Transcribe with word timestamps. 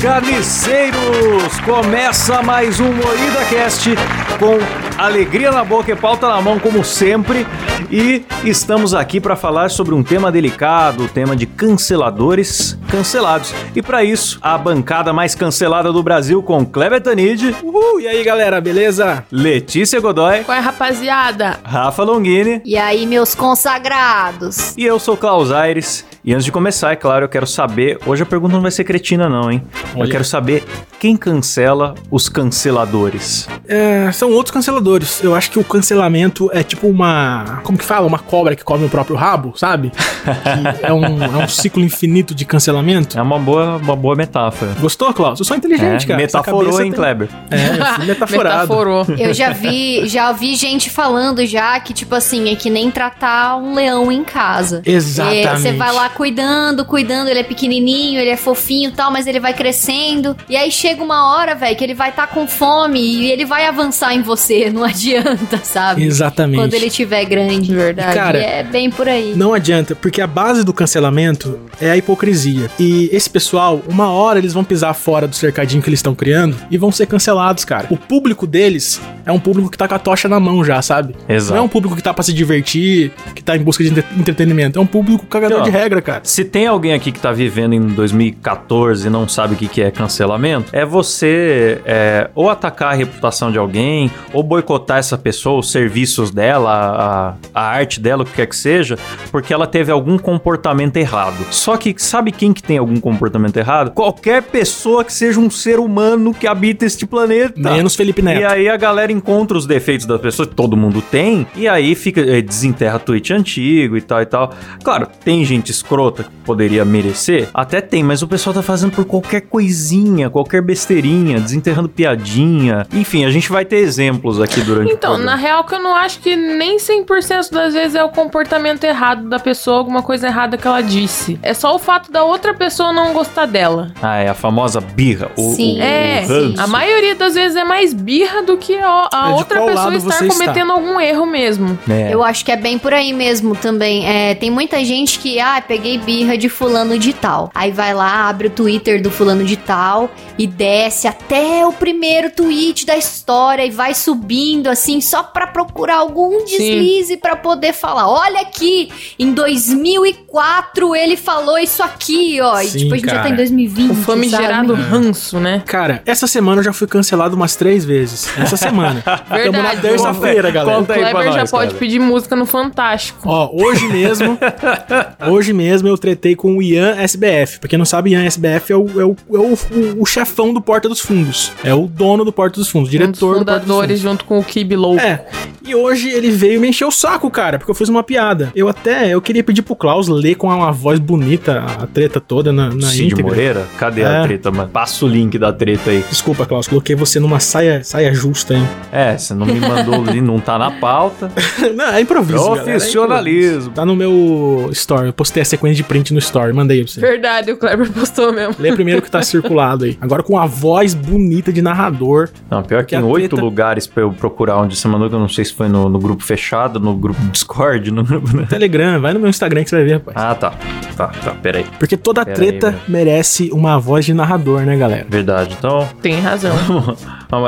carniceiros! 0.00 1.60
Começa 1.64 2.42
mais 2.42 2.80
um 2.80 2.92
Moída 2.92 3.44
Cast 3.50 3.90
com 4.38 4.58
alegria 5.06 5.50
na 5.50 5.64
boca 5.64 5.90
e 5.90 5.96
pauta 5.96 6.28
na 6.28 6.40
mão, 6.40 6.58
como 6.58 6.84
sempre. 6.84 7.44
E 7.90 8.24
estamos 8.44 8.94
aqui 8.94 9.20
para 9.20 9.34
falar 9.34 9.68
sobre 9.70 9.94
um 9.94 10.02
tema 10.02 10.30
delicado, 10.30 11.04
o 11.04 11.08
tema 11.08 11.34
de 11.34 11.44
canceladores 11.44 12.78
cancelados. 12.88 13.52
E 13.74 13.82
para 13.82 14.04
isso, 14.04 14.38
a 14.40 14.56
bancada 14.56 15.12
mais 15.12 15.34
cancelada 15.34 15.92
do 15.92 16.02
Brasil 16.02 16.42
com 16.42 16.64
Kleber 16.64 17.00
Tanid. 17.00 17.54
Uhul! 17.62 18.00
E 18.00 18.06
aí, 18.06 18.22
galera, 18.22 18.60
beleza? 18.60 19.24
Letícia 19.30 20.00
Godoy. 20.00 20.44
Qual 20.44 20.56
é, 20.56 20.60
rapaziada? 20.60 21.58
Rafa 21.64 22.02
Longini. 22.04 22.62
E 22.64 22.76
aí, 22.76 23.04
meus 23.06 23.34
consagrados? 23.34 24.74
E 24.76 24.84
eu 24.84 24.98
sou 24.98 25.16
Klaus 25.16 25.50
Aires. 25.50 26.04
E 26.24 26.32
antes 26.32 26.44
de 26.44 26.52
começar, 26.52 26.92
é 26.92 26.96
claro, 26.96 27.24
eu 27.24 27.28
quero 27.28 27.48
saber. 27.48 27.98
Hoje 28.06 28.22
a 28.22 28.26
pergunta 28.26 28.54
não 28.54 28.62
vai 28.62 28.70
ser 28.70 28.84
cretina, 28.84 29.28
não, 29.28 29.50
hein? 29.50 29.60
Olha. 29.96 30.04
Eu 30.04 30.10
quero 30.10 30.24
saber 30.24 30.62
quem 31.00 31.16
cancela 31.16 31.96
os 32.12 32.28
canceladores. 32.28 33.48
É, 33.66 34.12
são 34.12 34.30
outros 34.30 34.52
canceladores. 34.52 34.91
Eu 35.22 35.34
acho 35.34 35.50
que 35.50 35.58
o 35.58 35.64
cancelamento 35.64 36.50
é 36.52 36.62
tipo 36.62 36.88
uma. 36.88 37.60
Como 37.62 37.78
que 37.78 37.84
fala? 37.84 38.06
Uma 38.06 38.18
cobra 38.18 38.54
que 38.56 38.64
come 38.64 38.84
o 38.84 38.88
próprio 38.88 39.16
rabo, 39.16 39.54
sabe? 39.56 39.92
é, 40.82 40.92
um, 40.92 41.22
é 41.22 41.44
um 41.44 41.48
ciclo 41.48 41.82
infinito 41.82 42.34
de 42.34 42.44
cancelamento. 42.44 43.18
É 43.18 43.22
uma 43.22 43.38
boa, 43.38 43.76
uma 43.76 43.96
boa 43.96 44.14
metáfora. 44.14 44.72
Gostou, 44.80 45.12
Klaus? 45.12 45.38
Eu 45.38 45.44
sou 45.44 45.56
inteligente, 45.56 46.04
é, 46.04 46.08
cara. 46.08 46.20
Metaforou, 46.20 46.80
hein, 46.80 46.90
tem... 46.90 46.92
Kleber? 46.92 47.28
É, 47.50 48.00
eu 48.00 48.06
metaforado. 48.06 48.60
Metaforou. 48.60 49.06
Eu 49.22 49.32
já 49.32 49.50
vi, 49.50 50.06
já 50.08 50.30
ouvi 50.30 50.56
gente 50.56 50.90
falando 50.90 51.44
já 51.46 51.78
que, 51.78 51.92
tipo 51.92 52.14
assim, 52.14 52.50
é 52.50 52.56
que 52.56 52.68
nem 52.68 52.90
tratar 52.90 53.56
um 53.56 53.74
leão 53.74 54.10
em 54.10 54.24
casa. 54.24 54.82
Exatamente. 54.84 55.46
É, 55.46 55.56
você 55.56 55.72
vai 55.72 55.92
lá 55.92 56.08
cuidando, 56.08 56.84
cuidando, 56.84 57.28
ele 57.28 57.40
é 57.40 57.44
pequenininho, 57.44 58.20
ele 58.20 58.30
é 58.30 58.36
fofinho 58.36 58.90
e 58.90 58.92
tal, 58.92 59.10
mas 59.10 59.26
ele 59.26 59.38
vai 59.38 59.54
crescendo. 59.54 60.36
E 60.48 60.56
aí 60.56 60.70
chega 60.70 61.02
uma 61.02 61.34
hora, 61.34 61.54
velho, 61.54 61.76
que 61.76 61.84
ele 61.84 61.94
vai 61.94 62.10
estar 62.10 62.26
tá 62.26 62.34
com 62.34 62.46
fome 62.48 63.00
e 63.00 63.30
ele 63.30 63.44
vai 63.44 63.66
avançar 63.66 64.14
em 64.14 64.22
você, 64.22 64.70
não 64.72 64.84
adianta, 64.84 65.58
sabe? 65.62 66.04
Exatamente. 66.04 66.60
Quando 66.60 66.74
ele 66.74 66.90
tiver 66.90 67.24
grande, 67.24 67.74
verdade. 67.74 68.14
Cara, 68.14 68.38
é 68.38 68.62
bem 68.62 68.90
por 68.90 69.08
aí. 69.08 69.34
Não 69.36 69.54
adianta, 69.54 69.94
porque 69.94 70.20
a 70.20 70.26
base 70.26 70.64
do 70.64 70.72
cancelamento 70.72 71.58
é 71.80 71.90
a 71.90 71.96
hipocrisia. 71.96 72.70
E 72.78 73.08
esse 73.12 73.28
pessoal, 73.28 73.82
uma 73.88 74.10
hora 74.10 74.38
eles 74.38 74.52
vão 74.52 74.64
pisar 74.64 74.94
fora 74.94 75.26
do 75.26 75.34
cercadinho 75.34 75.82
que 75.82 75.88
eles 75.88 75.98
estão 75.98 76.14
criando 76.14 76.56
e 76.70 76.78
vão 76.78 76.90
ser 76.90 77.06
cancelados, 77.06 77.64
cara. 77.64 77.86
O 77.90 77.96
público 77.96 78.46
deles 78.46 79.00
é 79.24 79.32
um 79.32 79.38
público 79.38 79.70
que 79.70 79.78
tá 79.78 79.86
com 79.86 79.94
a 79.94 79.98
tocha 79.98 80.28
na 80.28 80.40
mão 80.40 80.64
já, 80.64 80.80
sabe? 80.82 81.14
Exato. 81.28 81.54
Não 81.54 81.62
é 81.62 81.64
um 81.64 81.68
público 81.68 81.96
que 81.96 82.02
tá 82.02 82.12
pra 82.12 82.22
se 82.22 82.32
divertir, 82.32 83.12
que 83.34 83.42
tá 83.42 83.56
em 83.56 83.60
busca 83.60 83.84
de 83.84 83.90
entretenimento. 84.18 84.78
É 84.78 84.82
um 84.82 84.86
público 84.86 85.26
cagador 85.26 85.58
então, 85.58 85.70
de 85.70 85.76
regra, 85.76 86.00
cara. 86.02 86.20
Se 86.24 86.44
tem 86.44 86.66
alguém 86.66 86.92
aqui 86.92 87.12
que 87.12 87.20
tá 87.20 87.32
vivendo 87.32 87.74
em 87.74 87.86
2014 87.86 89.06
e 89.06 89.10
não 89.10 89.28
sabe 89.28 89.54
o 89.54 89.56
que, 89.56 89.68
que 89.68 89.82
é 89.82 89.90
cancelamento, 89.90 90.70
é 90.72 90.84
você 90.84 91.80
é, 91.84 92.30
ou 92.34 92.50
atacar 92.50 92.92
a 92.92 92.94
reputação 92.94 93.50
de 93.50 93.58
alguém, 93.58 94.10
ou 94.32 94.42
boicotar 94.42 94.61
essa 94.96 95.18
pessoa, 95.18 95.60
os 95.60 95.70
serviços 95.70 96.30
dela, 96.30 97.36
a, 97.54 97.60
a 97.60 97.68
arte 97.68 98.00
dela, 98.00 98.22
o 98.22 98.26
que 98.26 98.32
quer 98.32 98.46
que 98.46 98.56
seja, 98.56 98.98
porque 99.30 99.52
ela 99.52 99.66
teve 99.66 99.90
algum 99.90 100.18
comportamento 100.18 100.96
errado. 100.96 101.46
Só 101.50 101.76
que 101.76 101.94
sabe 101.98 102.32
quem 102.32 102.52
que 102.52 102.62
tem 102.62 102.78
algum 102.78 103.00
comportamento 103.00 103.56
errado? 103.56 103.90
Qualquer 103.92 104.42
pessoa 104.42 105.04
que 105.04 105.12
seja 105.12 105.40
um 105.40 105.50
ser 105.50 105.78
humano 105.78 106.34
que 106.34 106.46
habita 106.46 106.84
este 106.84 107.06
planeta. 107.06 107.58
Menos 107.58 107.94
Felipe 107.94 108.22
Neto. 108.22 108.40
E 108.40 108.44
aí 108.44 108.68
a 108.68 108.76
galera 108.76 109.12
encontra 109.12 109.56
os 109.56 109.66
defeitos 109.66 110.06
das 110.06 110.20
pessoas, 110.20 110.48
que 110.48 110.54
todo 110.54 110.76
mundo 110.76 111.02
tem, 111.02 111.46
e 111.54 111.68
aí 111.68 111.94
fica 111.94 112.20
é, 112.20 112.40
desenterra 112.40 112.98
tweet 112.98 113.32
antigo 113.32 113.96
e 113.96 114.00
tal 114.00 114.20
e 114.20 114.26
tal. 114.26 114.52
Claro, 114.82 115.08
tem 115.24 115.44
gente 115.44 115.70
escrota 115.70 116.26
poderia 116.44 116.84
merecer? 116.84 117.48
Até 117.54 117.80
tem, 117.80 118.02
mas 118.02 118.22
o 118.22 118.28
pessoal 118.28 118.52
tá 118.52 118.62
fazendo 118.62 118.92
por 118.92 119.04
qualquer 119.04 119.42
coisinha, 119.42 120.28
qualquer 120.28 120.62
besteirinha, 120.62 121.40
desenterrando 121.40 121.88
piadinha. 121.88 122.86
Enfim, 122.92 123.24
a 123.24 123.30
gente 123.30 123.50
vai 123.50 123.64
ter 123.64 123.76
exemplos 123.76 124.40
aqui 124.40 124.51
durante 124.60 124.92
então, 124.92 125.12
o 125.12 125.14
Então, 125.14 125.24
na 125.24 125.34
real 125.34 125.64
que 125.64 125.74
eu 125.74 125.80
não 125.80 125.94
acho 125.94 126.20
que 126.20 126.36
nem 126.36 126.76
100% 126.76 127.50
das 127.50 127.74
vezes 127.74 127.94
é 127.94 128.04
o 128.04 128.08
comportamento 128.08 128.84
errado 128.84 129.28
da 129.28 129.38
pessoa, 129.38 129.78
alguma 129.78 130.02
coisa 130.02 130.26
errada 130.26 130.56
que 130.56 130.66
ela 130.66 130.82
disse. 130.82 131.38
É 131.42 131.54
só 131.54 131.74
o 131.74 131.78
fato 131.78 132.10
da 132.12 132.24
outra 132.24 132.52
pessoa 132.52 132.92
não 132.92 133.12
gostar 133.12 133.46
dela. 133.46 133.92
Ah, 134.02 134.16
é 134.16 134.28
a 134.28 134.34
famosa 134.34 134.80
birra. 134.80 135.30
O, 135.36 135.54
sim. 135.54 135.78
O, 135.78 135.82
é, 135.82 136.24
sim. 136.26 136.54
a 136.58 136.66
maioria 136.66 137.14
das 137.14 137.34
vezes 137.34 137.56
é 137.56 137.64
mais 137.64 137.94
birra 137.94 138.42
do 138.42 138.56
que 138.56 138.76
a, 138.76 139.08
a 139.12 139.30
é 139.30 139.32
outra 139.32 139.64
pessoa 139.64 139.94
estar 139.94 140.18
cometendo 140.18 140.70
está? 140.70 140.72
algum 140.72 141.00
erro 141.00 141.26
mesmo. 141.26 141.78
É. 141.88 142.12
Eu 142.12 142.22
acho 142.22 142.44
que 142.44 142.52
é 142.52 142.56
bem 142.56 142.78
por 142.78 142.92
aí 142.92 143.12
mesmo 143.12 143.54
também. 143.54 144.06
É, 144.06 144.34
tem 144.34 144.50
muita 144.50 144.84
gente 144.84 145.18
que, 145.18 145.40
ah, 145.40 145.62
peguei 145.66 145.98
birra 145.98 146.36
de 146.36 146.48
fulano 146.48 146.98
de 146.98 147.12
tal. 147.12 147.50
Aí 147.54 147.70
vai 147.70 147.94
lá, 147.94 148.28
abre 148.28 148.48
o 148.48 148.50
Twitter 148.50 149.00
do 149.02 149.10
fulano 149.10 149.44
de 149.44 149.56
tal 149.56 150.10
e 150.38 150.46
desce 150.46 151.06
até 151.06 151.66
o 151.66 151.72
primeiro 151.72 152.30
tweet 152.30 152.84
da 152.84 152.96
história 152.96 153.64
e 153.64 153.70
vai 153.70 153.94
subindo 153.94 154.41
assim 154.70 155.00
só 155.00 155.22
para 155.22 155.46
procurar 155.46 155.96
algum 155.96 156.44
deslize 156.44 157.16
para 157.16 157.36
poder 157.36 157.72
falar. 157.72 158.08
Olha 158.08 158.40
aqui, 158.40 158.90
em 159.18 159.32
2004 159.32 160.94
ele 160.94 161.16
falou 161.16 161.58
isso 161.58 161.82
aqui, 161.82 162.40
ó. 162.40 162.56
Sim, 162.58 162.64
e 162.64 162.70
tipo 162.80 162.94
a 162.94 162.96
gente 162.96 163.06
cara. 163.06 163.18
já 163.18 163.22
tá 163.24 163.30
em 163.30 163.36
2020. 163.36 163.90
O 163.90 163.94
famigerado 163.94 164.74
ranço, 164.74 165.38
né? 165.38 165.62
Cara, 165.66 166.02
essa 166.06 166.26
semana 166.26 166.60
eu 166.60 166.64
já 166.64 166.72
fui 166.72 166.86
cancelado 166.86 167.36
umas 167.36 167.56
três 167.56 167.84
vezes. 167.84 168.26
Essa 168.38 168.56
semana. 168.56 169.02
Verdade. 169.28 169.62
na 169.62 169.76
terça-feira, 169.76 170.50
galera. 170.50 170.78
Conta 170.78 170.92
o 170.92 170.96
Kleber 170.96 171.32
já 171.32 171.46
pode 171.46 171.74
pedir 171.74 171.98
música 171.98 172.36
no 172.36 172.46
Fantástico. 172.46 173.20
Ó, 173.28 173.50
hoje 173.52 173.86
mesmo, 173.88 174.38
hoje 175.28 175.52
mesmo 175.52 175.88
eu 175.88 175.96
tretei 175.96 176.34
com 176.34 176.56
o 176.56 176.62
Ian 176.62 176.96
SBF. 176.98 177.58
Pra 177.60 177.68
quem 177.68 177.78
não 177.78 177.86
sabe, 177.86 178.10
Ian 178.10 178.24
SBF 178.24 178.72
é 178.72 178.76
o, 178.76 179.00
é 179.00 179.04
o, 179.04 179.16
é 179.32 179.38
o, 179.38 179.52
o, 179.52 180.02
o 180.02 180.06
chefão 180.06 180.52
do 180.52 180.60
Porta 180.60 180.88
dos 180.88 181.00
Fundos. 181.00 181.52
É 181.64 181.74
o 181.74 181.86
dono 181.86 182.24
do 182.24 182.32
Porta 182.32 182.58
dos 182.58 182.68
Fundos, 182.68 182.90
diretor 182.90 183.36
um 183.36 183.38
do 183.40 183.44
Porta 183.44 183.66
dos 183.66 183.76
Fundos. 183.76 184.00
junto 184.00 184.24
com 184.24 184.31
o 184.38 184.44
Kibi 184.44 184.76
Louco. 184.76 185.00
É. 185.00 185.26
E 185.64 185.74
hoje 185.74 186.08
ele 186.10 186.30
veio 186.30 186.60
me 186.60 186.68
encher 186.68 186.84
o 186.84 186.90
saco, 186.90 187.30
cara, 187.30 187.58
porque 187.58 187.70
eu 187.70 187.74
fiz 187.74 187.88
uma 187.88 188.02
piada. 188.02 188.50
Eu 188.54 188.68
até, 188.68 189.10
eu 189.14 189.22
queria 189.22 189.44
pedir 189.44 189.62
pro 189.62 189.76
Klaus 189.76 190.08
ler 190.08 190.34
com 190.34 190.48
uma 190.48 190.72
voz 190.72 190.98
bonita 190.98 191.64
a 191.80 191.86
treta 191.86 192.20
toda 192.20 192.52
na, 192.52 192.68
na 192.68 192.88
Cid 192.88 193.06
íntegra. 193.06 193.22
Moreira? 193.24 193.66
Cadê 193.78 194.02
é. 194.02 194.06
a 194.06 194.22
treta, 194.22 194.50
mano? 194.50 194.68
Passa 194.68 195.04
o 195.04 195.08
link 195.08 195.38
da 195.38 195.52
treta 195.52 195.90
aí. 195.90 196.04
Desculpa, 196.08 196.44
Klaus, 196.46 196.66
coloquei 196.66 196.96
você 196.96 197.20
numa 197.20 197.38
saia, 197.38 197.84
saia 197.84 198.12
justa, 198.12 198.54
hein? 198.54 198.68
É, 198.90 199.16
você 199.16 199.34
não 199.34 199.46
me 199.46 199.60
mandou 199.60 199.94
ali, 199.94 200.20
não 200.20 200.40
tá 200.40 200.58
na 200.58 200.70
pauta. 200.70 201.30
não, 201.74 201.86
é 201.86 202.00
improviso, 202.00 202.42
Profissionalismo. 202.42 203.08
Galera, 203.08 203.28
é 203.28 203.46
improviso. 203.46 203.70
Tá 203.70 203.86
no 203.86 203.94
meu 203.94 204.68
story, 204.72 205.06
eu 205.06 205.12
postei 205.12 205.42
a 205.42 205.44
sequência 205.44 205.76
de 205.76 205.84
print 205.84 206.12
no 206.12 206.18
story, 206.18 206.52
mandei 206.52 206.82
pra 206.82 206.92
você. 206.92 207.00
Verdade, 207.00 207.52
o 207.52 207.56
Kleber 207.56 207.90
postou 207.92 208.32
mesmo. 208.32 208.56
Lê 208.58 208.72
primeiro 208.72 209.00
o 209.00 209.02
que 209.02 209.10
tá 209.10 209.22
circulado 209.22 209.84
aí. 209.84 209.96
Agora 210.00 210.22
com 210.22 210.36
a 210.36 210.46
voz 210.46 210.92
bonita 210.92 211.52
de 211.52 211.62
narrador. 211.62 212.30
Não, 212.50 212.62
pior 212.62 212.84
que, 212.84 212.96
que 212.96 212.96
em 212.96 213.04
oito 213.04 213.30
treta... 213.30 213.44
lugares 213.44 213.86
pra 213.86 214.02
eu 214.02 214.12
procurar 214.12 214.58
onde 214.58 214.76
você 214.76 214.88
mandou, 214.88 215.08
que 215.08 215.14
eu 215.14 215.20
não 215.20 215.28
sei 215.28 215.44
se 215.44 215.51
foi 215.52 215.68
no, 215.68 215.88
no 215.88 215.98
grupo 215.98 216.22
fechado, 216.22 216.80
no 216.80 216.94
grupo 216.94 217.20
Discord, 217.30 217.90
no 217.90 218.04
grupo... 218.04 218.36
Né? 218.36 218.46
Telegram, 218.48 219.00
vai 219.00 219.12
no 219.12 219.20
meu 219.20 219.28
Instagram 219.28 219.64
que 219.64 219.70
você 219.70 219.76
vai 219.76 219.84
ver, 219.84 219.92
rapaz. 219.94 220.16
Ah, 220.16 220.34
tá. 220.34 220.54
Tá, 220.96 221.08
tá, 221.08 221.30
peraí. 221.32 221.64
Porque 221.78 221.96
toda 221.96 222.24
pera 222.24 222.36
treta 222.36 222.68
aí, 222.68 222.76
merece 222.86 223.50
uma 223.52 223.78
voz 223.78 224.04
de 224.04 224.12
narrador, 224.12 224.62
né, 224.62 224.76
galera? 224.76 225.06
Verdade, 225.08 225.56
então... 225.58 225.88
Tem 226.00 226.20
razão. 226.20 226.54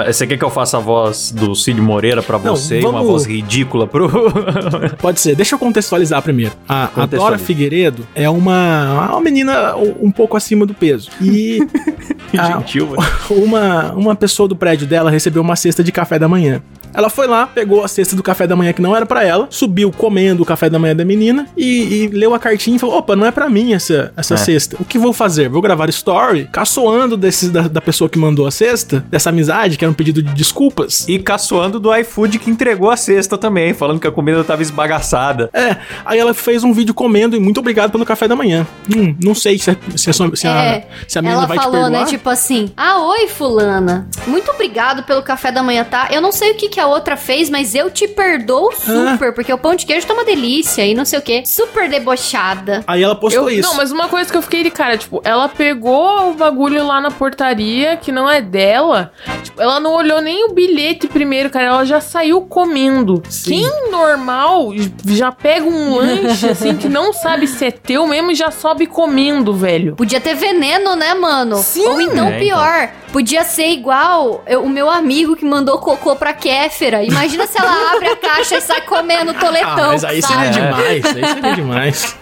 você 0.06 0.26
quer 0.26 0.36
que 0.36 0.44
eu 0.44 0.50
faça 0.50 0.78
a 0.78 0.80
voz 0.80 1.30
do 1.30 1.54
Cid 1.54 1.80
Moreira 1.80 2.22
pra 2.22 2.38
você 2.38 2.80
vamos... 2.80 3.00
uma 3.00 3.06
voz 3.06 3.26
ridícula 3.26 3.86
pro... 3.86 4.08
Pode 4.98 5.20
ser. 5.20 5.36
Deixa 5.36 5.54
eu 5.54 5.58
contextualizar 5.58 6.22
primeiro. 6.22 6.52
A, 6.68 6.90
a 6.96 7.06
Dora 7.06 7.38
Figueiredo 7.38 8.06
é 8.14 8.28
uma, 8.28 9.10
uma 9.10 9.20
menina 9.20 9.76
um 9.76 10.10
pouco 10.10 10.36
acima 10.36 10.64
do 10.66 10.74
peso. 10.74 11.10
E... 11.20 11.58
a, 12.36 12.52
Gentil, 12.52 12.94
uma, 13.30 13.92
uma 13.92 14.14
pessoa 14.14 14.48
do 14.48 14.56
prédio 14.56 14.86
dela 14.86 15.10
recebeu 15.10 15.42
uma 15.42 15.56
cesta 15.56 15.82
de 15.82 15.92
café 15.92 16.18
da 16.18 16.28
manhã. 16.28 16.62
Ela 16.94 17.10
foi 17.10 17.26
lá, 17.26 17.46
pegou 17.46 17.84
a 17.84 17.88
cesta 17.88 18.14
do 18.14 18.22
café 18.22 18.46
da 18.46 18.54
manhã 18.54 18.72
que 18.72 18.80
não 18.80 18.94
era 18.94 19.04
para 19.04 19.24
ela, 19.24 19.48
subiu 19.50 19.90
comendo 19.90 20.42
o 20.42 20.46
café 20.46 20.70
da 20.70 20.78
manhã 20.78 20.94
da 20.94 21.04
menina 21.04 21.46
e, 21.56 22.04
e 22.04 22.08
leu 22.08 22.32
a 22.34 22.38
cartinha 22.38 22.76
e 22.76 22.78
falou: 22.78 22.96
opa, 22.96 23.16
não 23.16 23.26
é 23.26 23.30
para 23.30 23.48
mim 23.48 23.72
essa, 23.72 24.12
essa 24.16 24.34
é. 24.34 24.36
cesta. 24.36 24.76
O 24.80 24.84
que 24.84 24.98
vou 24.98 25.12
fazer? 25.12 25.48
Vou 25.48 25.60
gravar 25.60 25.88
story 25.88 26.48
caçoando 26.50 27.16
desses, 27.16 27.50
da, 27.50 27.62
da 27.62 27.80
pessoa 27.80 28.08
que 28.08 28.18
mandou 28.18 28.46
a 28.46 28.50
cesta, 28.50 29.04
dessa 29.10 29.30
amizade, 29.30 29.76
que 29.76 29.84
era 29.84 29.90
um 29.90 29.94
pedido 29.94 30.22
de 30.22 30.32
desculpas. 30.32 31.06
E 31.08 31.18
caçoando 31.18 31.80
do 31.80 31.94
iFood 31.96 32.38
que 32.38 32.50
entregou 32.50 32.90
a 32.90 32.96
cesta 32.96 33.36
também, 33.36 33.74
falando 33.74 33.98
que 33.98 34.06
a 34.06 34.12
comida 34.12 34.44
tava 34.44 34.62
esbagaçada. 34.62 35.50
É, 35.52 35.76
aí 36.04 36.18
ela 36.18 36.32
fez 36.32 36.62
um 36.62 36.72
vídeo 36.72 36.94
comendo 36.94 37.36
e 37.36 37.40
muito 37.40 37.58
obrigado 37.58 37.90
pelo 37.90 38.04
café 38.04 38.28
da 38.28 38.36
manhã. 38.36 38.66
Hum, 38.94 39.16
não 39.22 39.34
sei 39.34 39.58
se, 39.58 39.76
se, 39.96 40.12
se, 40.12 40.36
se, 40.36 40.46
é, 40.46 40.50
a, 40.50 41.08
se 41.08 41.18
a 41.18 41.22
menina 41.22 41.46
vai 41.46 41.56
falou, 41.56 41.72
te 41.72 41.82
perdoar. 41.82 42.00
né, 42.00 42.06
tipo 42.06 42.30
assim, 42.30 42.70
ah, 42.76 43.00
oi 43.00 43.26
fulana, 43.28 44.08
muito 44.26 44.50
obrigado 44.50 45.02
pelo 45.02 45.22
café 45.22 45.50
da 45.50 45.62
manhã, 45.62 45.84
tá? 45.84 46.08
Eu 46.10 46.20
não 46.20 46.30
sei 46.30 46.52
o 46.52 46.54
que 46.54 46.68
que 46.68 46.80
a 46.84 46.86
outra 46.86 47.16
fez, 47.16 47.48
mas 47.48 47.74
eu 47.74 47.90
te 47.90 48.06
perdoo 48.06 48.70
super, 48.72 49.28
ah. 49.28 49.32
porque 49.32 49.52
o 49.52 49.58
pão 49.58 49.74
de 49.74 49.86
queijo 49.86 50.06
tá 50.06 50.14
uma 50.14 50.24
delícia 50.24 50.84
e 50.84 50.94
não 50.94 51.04
sei 51.04 51.18
o 51.18 51.22
que. 51.22 51.44
Super 51.46 51.88
debochada. 51.88 52.84
Aí 52.86 53.02
ela 53.02 53.14
postou 53.14 53.50
eu, 53.50 53.58
isso. 53.58 53.68
Não, 53.68 53.76
mas 53.76 53.90
uma 53.90 54.08
coisa 54.08 54.30
que 54.30 54.36
eu 54.36 54.42
fiquei 54.42 54.62
de 54.62 54.70
cara, 54.70 54.96
tipo, 54.96 55.20
ela 55.24 55.48
pegou 55.48 56.30
o 56.30 56.34
bagulho 56.34 56.86
lá 56.86 57.00
na 57.00 57.10
portaria, 57.10 57.96
que 57.96 58.12
não 58.12 58.30
é 58.30 58.40
dela. 58.40 59.12
Tipo, 59.42 59.60
ela 59.60 59.80
não 59.80 59.94
olhou 59.94 60.20
nem 60.20 60.44
o 60.44 60.52
bilhete 60.52 61.08
primeiro, 61.08 61.50
cara. 61.50 61.66
Ela 61.66 61.84
já 61.84 62.00
saiu 62.00 62.42
comendo. 62.42 63.22
Sim. 63.28 63.62
Quem 63.62 63.90
normal 63.90 64.72
já 65.06 65.32
pega 65.32 65.64
um 65.64 65.96
lanche 65.96 66.48
assim 66.48 66.76
que 66.76 66.88
não 66.88 67.12
sabe 67.12 67.46
se 67.46 67.64
é 67.66 67.70
teu 67.70 68.06
mesmo 68.06 68.30
e 68.30 68.34
já 68.34 68.50
sobe 68.50 68.86
comendo, 68.86 69.54
velho. 69.54 69.96
Podia 69.96 70.20
ter 70.20 70.34
veneno, 70.34 70.94
né, 70.94 71.14
mano? 71.14 71.56
Sim. 71.56 71.86
Ou 71.86 72.00
então 72.00 72.28
é, 72.28 72.38
pior, 72.38 72.82
então. 72.84 73.12
podia 73.12 73.44
ser 73.44 73.68
igual 73.68 74.42
eu, 74.46 74.62
o 74.62 74.68
meu 74.68 74.90
amigo 74.90 75.36
que 75.36 75.44
mandou 75.44 75.78
cocô 75.78 76.16
pra 76.16 76.32
Kéfera. 76.74 77.04
Imagina 77.04 77.46
se 77.46 77.58
ela 77.58 77.92
abre 77.92 78.08
a 78.08 78.16
caixa 78.16 78.58
e 78.58 78.60
sai 78.60 78.80
comendo 78.82 79.32
toletão. 79.34 79.70
Ah, 79.70 79.88
mas 79.92 80.04
aí 80.04 80.20
sabe? 80.20 80.34
seria 80.34 80.50
demais, 80.50 81.04
aí 81.04 81.26
seria 81.26 81.54
demais. 81.54 82.16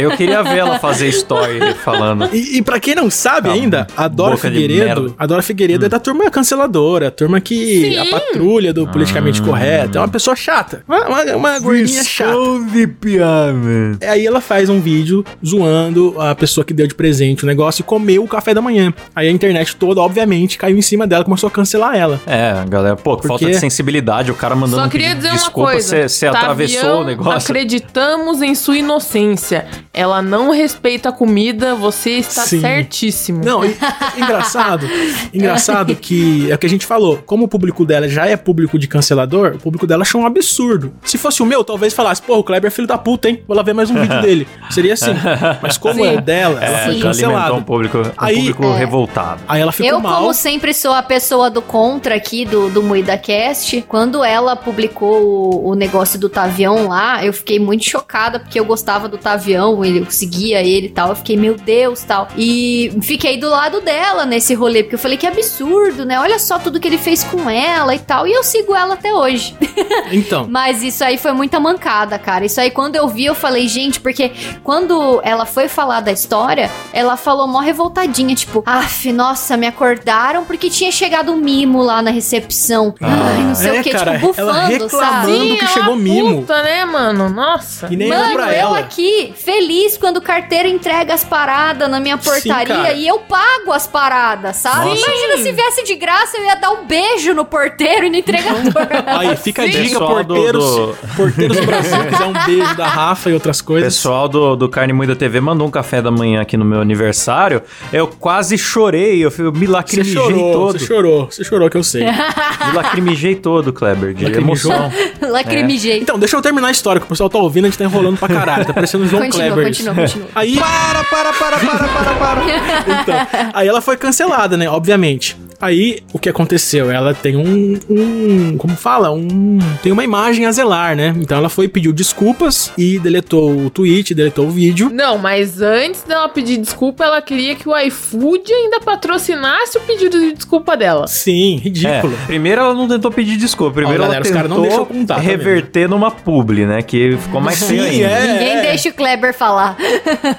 Eu 0.00 0.10
queria 0.16 0.42
ver 0.42 0.58
ela 0.58 0.78
fazer 0.78 1.08
story 1.08 1.58
falando. 1.82 2.28
E, 2.32 2.58
e 2.58 2.62
pra 2.62 2.78
quem 2.78 2.94
não 2.94 3.10
sabe 3.10 3.48
tá, 3.48 3.54
ainda, 3.54 3.86
a 3.96 4.06
Dora 4.06 4.36
Figueiredo, 4.36 5.14
a 5.18 5.26
Dora 5.26 5.42
Figueiredo 5.42 5.84
hum. 5.84 5.86
é 5.86 5.88
da 5.88 5.98
turma 5.98 6.30
canceladora, 6.30 7.08
a 7.08 7.10
turma 7.10 7.40
que 7.40 7.94
Sim. 7.94 7.98
a 7.98 8.04
patrulha 8.06 8.72
do 8.72 8.86
politicamente 8.86 9.40
hum. 9.40 9.46
correto. 9.46 9.96
É 9.96 10.00
uma 10.00 10.08
pessoa 10.08 10.36
chata. 10.36 10.84
Uma, 10.86 11.06
uma, 11.06 11.36
uma 11.36 11.58
gordinha 11.58 12.04
chata. 12.04 12.32
de 12.70 12.86
piada. 12.86 13.52
É, 14.00 14.10
aí 14.10 14.26
ela 14.26 14.40
faz 14.40 14.68
um 14.68 14.80
vídeo 14.80 15.24
zoando 15.44 16.20
a 16.20 16.34
pessoa 16.34 16.64
que 16.64 16.74
deu 16.74 16.86
de 16.86 16.94
presente 16.94 17.44
o 17.44 17.46
negócio 17.46 17.80
e 17.80 17.84
comeu 17.84 18.22
o 18.22 18.28
café 18.28 18.52
da 18.52 18.60
manhã. 18.60 18.92
Aí 19.14 19.28
a 19.28 19.30
internet 19.30 19.76
toda, 19.76 20.00
obviamente, 20.00 20.58
caiu 20.58 20.76
em 20.76 20.82
cima 20.82 21.06
dela, 21.06 21.24
começou 21.24 21.48
a 21.48 21.50
cancelar 21.50 21.96
ela. 21.96 22.20
É, 22.26 22.62
galera, 22.68 22.96
pô, 22.96 23.16
Porque... 23.16 23.28
falta 23.28 23.46
de 23.46 23.58
sensibilidade, 23.58 23.91
o 24.30 24.34
cara 24.34 24.54
mandando 24.54 24.82
Só 24.82 24.88
queria 24.88 25.14
dizer 25.14 25.32
desculpa, 25.32 25.60
uma 25.60 25.72
coisa. 25.72 26.08
Você 26.08 26.26
atravessou 26.26 27.02
o 27.02 27.04
negócio. 27.04 27.50
Acreditamos 27.50 28.42
em 28.42 28.54
sua 28.54 28.76
inocência 28.76 29.66
ela 29.94 30.22
não 30.22 30.50
respeita 30.50 31.10
a 31.10 31.12
comida, 31.12 31.74
você 31.74 32.12
está 32.12 32.42
Sim. 32.42 32.60
certíssimo. 32.60 33.44
Não, 33.44 33.62
engraçado, 34.16 34.88
engraçado 35.32 35.94
que 35.94 36.50
é 36.50 36.54
o 36.54 36.58
que 36.58 36.66
a 36.66 36.68
gente 36.68 36.86
falou, 36.86 37.18
como 37.26 37.44
o 37.44 37.48
público 37.48 37.84
dela 37.84 38.08
já 38.08 38.26
é 38.26 38.36
público 38.36 38.78
de 38.78 38.88
cancelador, 38.88 39.56
o 39.56 39.58
público 39.58 39.86
dela 39.86 40.02
achou 40.02 40.20
um 40.20 40.26
absurdo. 40.26 40.94
Se 41.04 41.18
fosse 41.18 41.42
o 41.42 41.46
meu, 41.46 41.62
talvez 41.62 41.92
falasse, 41.92 42.22
pô, 42.22 42.38
o 42.38 42.44
Kleber 42.44 42.68
é 42.68 42.70
filho 42.70 42.88
da 42.88 42.96
puta, 42.96 43.28
hein? 43.28 43.42
Vou 43.46 43.54
lá 43.54 43.62
ver 43.62 43.74
mais 43.74 43.90
um 43.90 43.94
vídeo 43.94 44.20
dele. 44.22 44.48
Seria 44.70 44.94
assim. 44.94 45.12
Mas 45.60 45.76
como 45.76 45.94
Sim. 45.94 46.06
é 46.06 46.20
dela, 46.20 46.62
ela 46.62 46.80
é, 46.80 46.84
foi 46.86 47.00
cancelada. 47.00 47.54
um 47.54 47.62
público, 47.62 47.98
um 47.98 48.10
aí, 48.16 48.36
público 48.36 48.64
é, 48.64 48.78
revoltado. 48.78 49.42
Aí 49.46 49.60
ela 49.60 49.72
ficou 49.72 49.90
Eu, 49.90 50.00
mal. 50.00 50.20
como 50.20 50.32
sempre 50.32 50.72
sou 50.72 50.92
a 50.92 51.02
pessoa 51.02 51.50
do 51.50 51.60
contra 51.60 52.14
aqui 52.14 52.46
do, 52.46 52.70
do 52.70 52.82
Moída 52.82 53.18
Cast, 53.18 53.71
quando 53.80 54.22
ela 54.22 54.54
publicou 54.54 55.22
o, 55.22 55.70
o 55.70 55.74
negócio 55.74 56.18
do 56.18 56.28
Tavião 56.28 56.88
lá, 56.88 57.24
eu 57.24 57.32
fiquei 57.32 57.58
muito 57.58 57.84
chocada, 57.84 58.38
porque 58.38 58.58
eu 58.58 58.64
gostava 58.64 59.08
do 59.08 59.16
Tavião 59.16 59.82
eu 59.84 60.10
seguia 60.10 60.62
ele 60.62 60.86
e 60.86 60.90
tal. 60.90 61.10
Eu 61.10 61.16
fiquei, 61.16 61.36
meu 61.36 61.54
Deus, 61.54 62.02
tal. 62.02 62.28
E 62.36 62.92
fiquei 63.02 63.38
do 63.38 63.48
lado 63.48 63.80
dela 63.80 64.26
nesse 64.26 64.54
rolê, 64.54 64.82
porque 64.82 64.96
eu 64.96 64.98
falei 64.98 65.16
que 65.16 65.26
absurdo, 65.26 66.04
né? 66.04 66.18
Olha 66.18 66.38
só 66.38 66.58
tudo 66.58 66.80
que 66.80 66.88
ele 66.88 66.98
fez 66.98 67.24
com 67.24 67.48
ela 67.48 67.94
e 67.94 67.98
tal. 67.98 68.26
E 68.26 68.32
eu 68.32 68.42
sigo 68.42 68.74
ela 68.74 68.94
até 68.94 69.14
hoje. 69.14 69.56
Então. 70.10 70.46
Mas 70.48 70.82
isso 70.82 71.02
aí 71.02 71.16
foi 71.16 71.32
muita 71.32 71.58
mancada, 71.58 72.18
cara. 72.18 72.44
Isso 72.44 72.60
aí, 72.60 72.70
quando 72.70 72.96
eu 72.96 73.08
vi, 73.08 73.24
eu 73.24 73.34
falei, 73.34 73.66
gente, 73.66 74.00
porque 74.00 74.30
quando 74.62 75.20
ela 75.24 75.46
foi 75.46 75.68
falar 75.68 76.00
da 76.00 76.12
história, 76.12 76.70
ela 76.92 77.16
falou 77.16 77.46
mó 77.46 77.60
revoltadinha, 77.60 78.34
tipo, 78.34 78.62
af, 78.66 79.10
nossa, 79.12 79.56
me 79.56 79.66
acordaram 79.66 80.44
porque 80.44 80.68
tinha 80.68 80.92
chegado 80.92 81.32
um 81.32 81.36
mimo 81.36 81.82
lá 81.82 82.02
na 82.02 82.10
recepção. 82.10 82.94
Ah, 83.00 83.06
Ai, 83.06 83.42
não 83.42 83.54
sei 83.62 83.76
é, 83.76 83.80
o 83.80 83.82
que, 83.82 83.90
cara, 83.90 84.14
tipo, 84.14 84.26
bufando, 84.28 84.50
ela 84.50 84.64
reclamando 84.66 85.38
sabe? 85.38 85.56
que 85.56 85.66
chegou 85.68 85.96
mimo. 85.96 86.40
Puta, 86.40 86.62
né, 86.62 86.84
mano? 86.84 87.28
Nossa. 87.28 87.88
E 87.90 87.96
nem 87.96 88.08
mano, 88.08 88.34
pra 88.34 88.52
eu 88.52 88.68
ela. 88.68 88.78
aqui, 88.78 89.32
feliz 89.36 89.96
quando 89.96 90.18
o 90.18 90.22
carteiro 90.22 90.68
entrega 90.68 91.14
as 91.14 91.24
paradas 91.24 91.88
na 91.90 92.00
minha 92.00 92.18
portaria 92.18 92.94
Sim, 92.94 92.98
e 92.98 93.06
eu 93.06 93.18
pago 93.20 93.72
as 93.72 93.86
paradas, 93.86 94.56
sabe? 94.56 94.86
Nossa. 94.86 95.10
Imagina 95.10 95.36
se 95.38 95.52
viesse 95.52 95.84
de 95.84 95.94
graça, 95.94 96.36
eu 96.36 96.44
ia 96.44 96.54
dar 96.54 96.70
um 96.70 96.86
beijo 96.86 97.34
no 97.34 97.44
porteiro 97.44 98.06
e 98.06 98.10
no 98.10 98.16
entregador. 98.16 98.72
Aí, 99.06 99.36
fica 99.36 99.62
Sim. 99.62 99.68
a 99.68 99.82
dica, 99.82 99.98
porteiros, 99.98 100.64
do, 100.64 100.86
do... 100.86 101.16
porteiros 101.16 101.56
do 101.56 101.66
Brasil, 101.66 102.04
quiser 102.10 102.24
um 102.24 102.32
beijo 102.32 102.76
da 102.76 102.86
Rafa 102.86 103.30
e 103.30 103.34
outras 103.34 103.60
coisas. 103.60 103.94
Pessoal 103.94 104.28
do, 104.28 104.56
do 104.56 104.68
Carne 104.68 104.92
Moída 104.92 105.14
TV 105.14 105.40
mandou 105.40 105.66
um 105.66 105.70
café 105.70 106.00
da 106.00 106.10
manhã 106.10 106.40
aqui 106.40 106.56
no 106.56 106.64
meu 106.64 106.80
aniversário. 106.80 107.62
Eu 107.92 108.08
quase 108.08 108.56
chorei, 108.56 109.24
eu, 109.24 109.32
eu 109.38 109.52
me 109.52 109.66
lacrimejei 109.66 110.14
você 110.14 110.30
chorou, 110.30 110.52
todo. 110.52 110.78
Você 110.78 110.86
chorou, 110.86 111.26
você 111.26 111.44
chorou 111.44 111.70
que 111.70 111.76
eu 111.76 111.84
sei. 111.84 112.04
me 112.66 112.72
lacrimejei 112.74 113.34
todo, 113.34 113.51
Kleber, 113.72 114.14
de 114.14 114.24
Lacrimijou? 114.24 114.72
emoção. 114.72 114.92
Lacrimejei. 115.30 115.92
É. 115.92 115.96
Então, 115.98 116.18
deixa 116.18 116.36
eu 116.36 116.42
terminar 116.42 116.68
a 116.68 116.70
história, 116.70 117.00
que 117.00 117.06
o 117.06 117.08
pessoal 117.08 117.28
tá 117.28 117.38
ouvindo, 117.38 117.64
a 117.64 117.68
gente 117.68 117.78
tá 117.78 117.84
enrolando 117.84 118.16
pra 118.18 118.28
caralho. 118.28 118.64
Tá 118.64 118.72
parecendo 118.72 119.04
o 119.04 119.08
João 119.08 119.22
continua, 119.22 119.46
Kleber. 119.52 119.66
Continua, 119.66 119.94
continua. 119.94 120.28
Aí... 120.34 120.56
Para, 120.56 121.04
para, 121.04 121.32
para, 121.32 121.58
para, 121.58 121.88
para, 121.88 122.14
para. 122.14 122.42
então, 123.02 123.50
aí 123.52 123.66
ela 123.66 123.80
foi 123.80 123.96
cancelada, 123.96 124.56
né? 124.56 124.68
Obviamente. 124.68 125.36
Aí, 125.62 126.00
o 126.12 126.18
que 126.18 126.28
aconteceu? 126.28 126.90
Ela 126.90 127.14
tem 127.14 127.36
um, 127.36 127.78
um, 127.88 128.58
como 128.58 128.74
fala? 128.74 129.12
Um, 129.12 129.60
tem 129.80 129.92
uma 129.92 130.02
imagem 130.02 130.44
a 130.44 130.50
zelar, 130.50 130.96
né? 130.96 131.14
Então 131.16 131.38
ela 131.38 131.48
foi 131.48 131.68
pediu 131.68 131.92
desculpas 131.92 132.72
e 132.76 132.98
deletou 132.98 133.66
o 133.66 133.70
tweet, 133.70 134.12
deletou 134.12 134.48
o 134.48 134.50
vídeo. 134.50 134.90
Não, 134.92 135.16
mas 135.18 135.62
antes 135.62 136.02
dela 136.02 136.28
pedir 136.28 136.56
desculpa, 136.56 137.04
ela 137.04 137.22
queria 137.22 137.54
que 137.54 137.68
o 137.68 137.78
iFood 137.78 138.52
ainda 138.52 138.80
patrocinasse 138.80 139.78
o 139.78 139.80
pedido 139.82 140.18
de 140.18 140.32
desculpa 140.32 140.76
dela. 140.76 141.06
Sim, 141.06 141.60
ridículo. 141.62 142.12
É, 142.24 142.26
primeiro 142.26 142.60
ela 142.60 142.74
não 142.74 142.88
tentou 142.88 143.12
pedir 143.12 143.36
desculpa, 143.36 143.74
primeiro 143.74 144.02
Ó, 144.02 144.06
galera, 144.06 144.28
ela 144.28 144.48
tentou 144.48 144.86
contar, 144.86 145.14
tá 145.14 145.20
reverter 145.20 145.84
tá 145.84 145.94
numa 145.94 146.10
publi, 146.10 146.66
né? 146.66 146.82
Que 146.82 147.16
ficou 147.16 147.40
mais 147.40 147.58
Sim, 147.58 147.78
feio 147.78 148.04
é, 148.04 148.32
Ninguém 148.32 148.56
é. 148.56 148.62
deixa 148.62 148.88
o 148.88 148.92
Kleber 148.92 149.32
falar. 149.32 149.76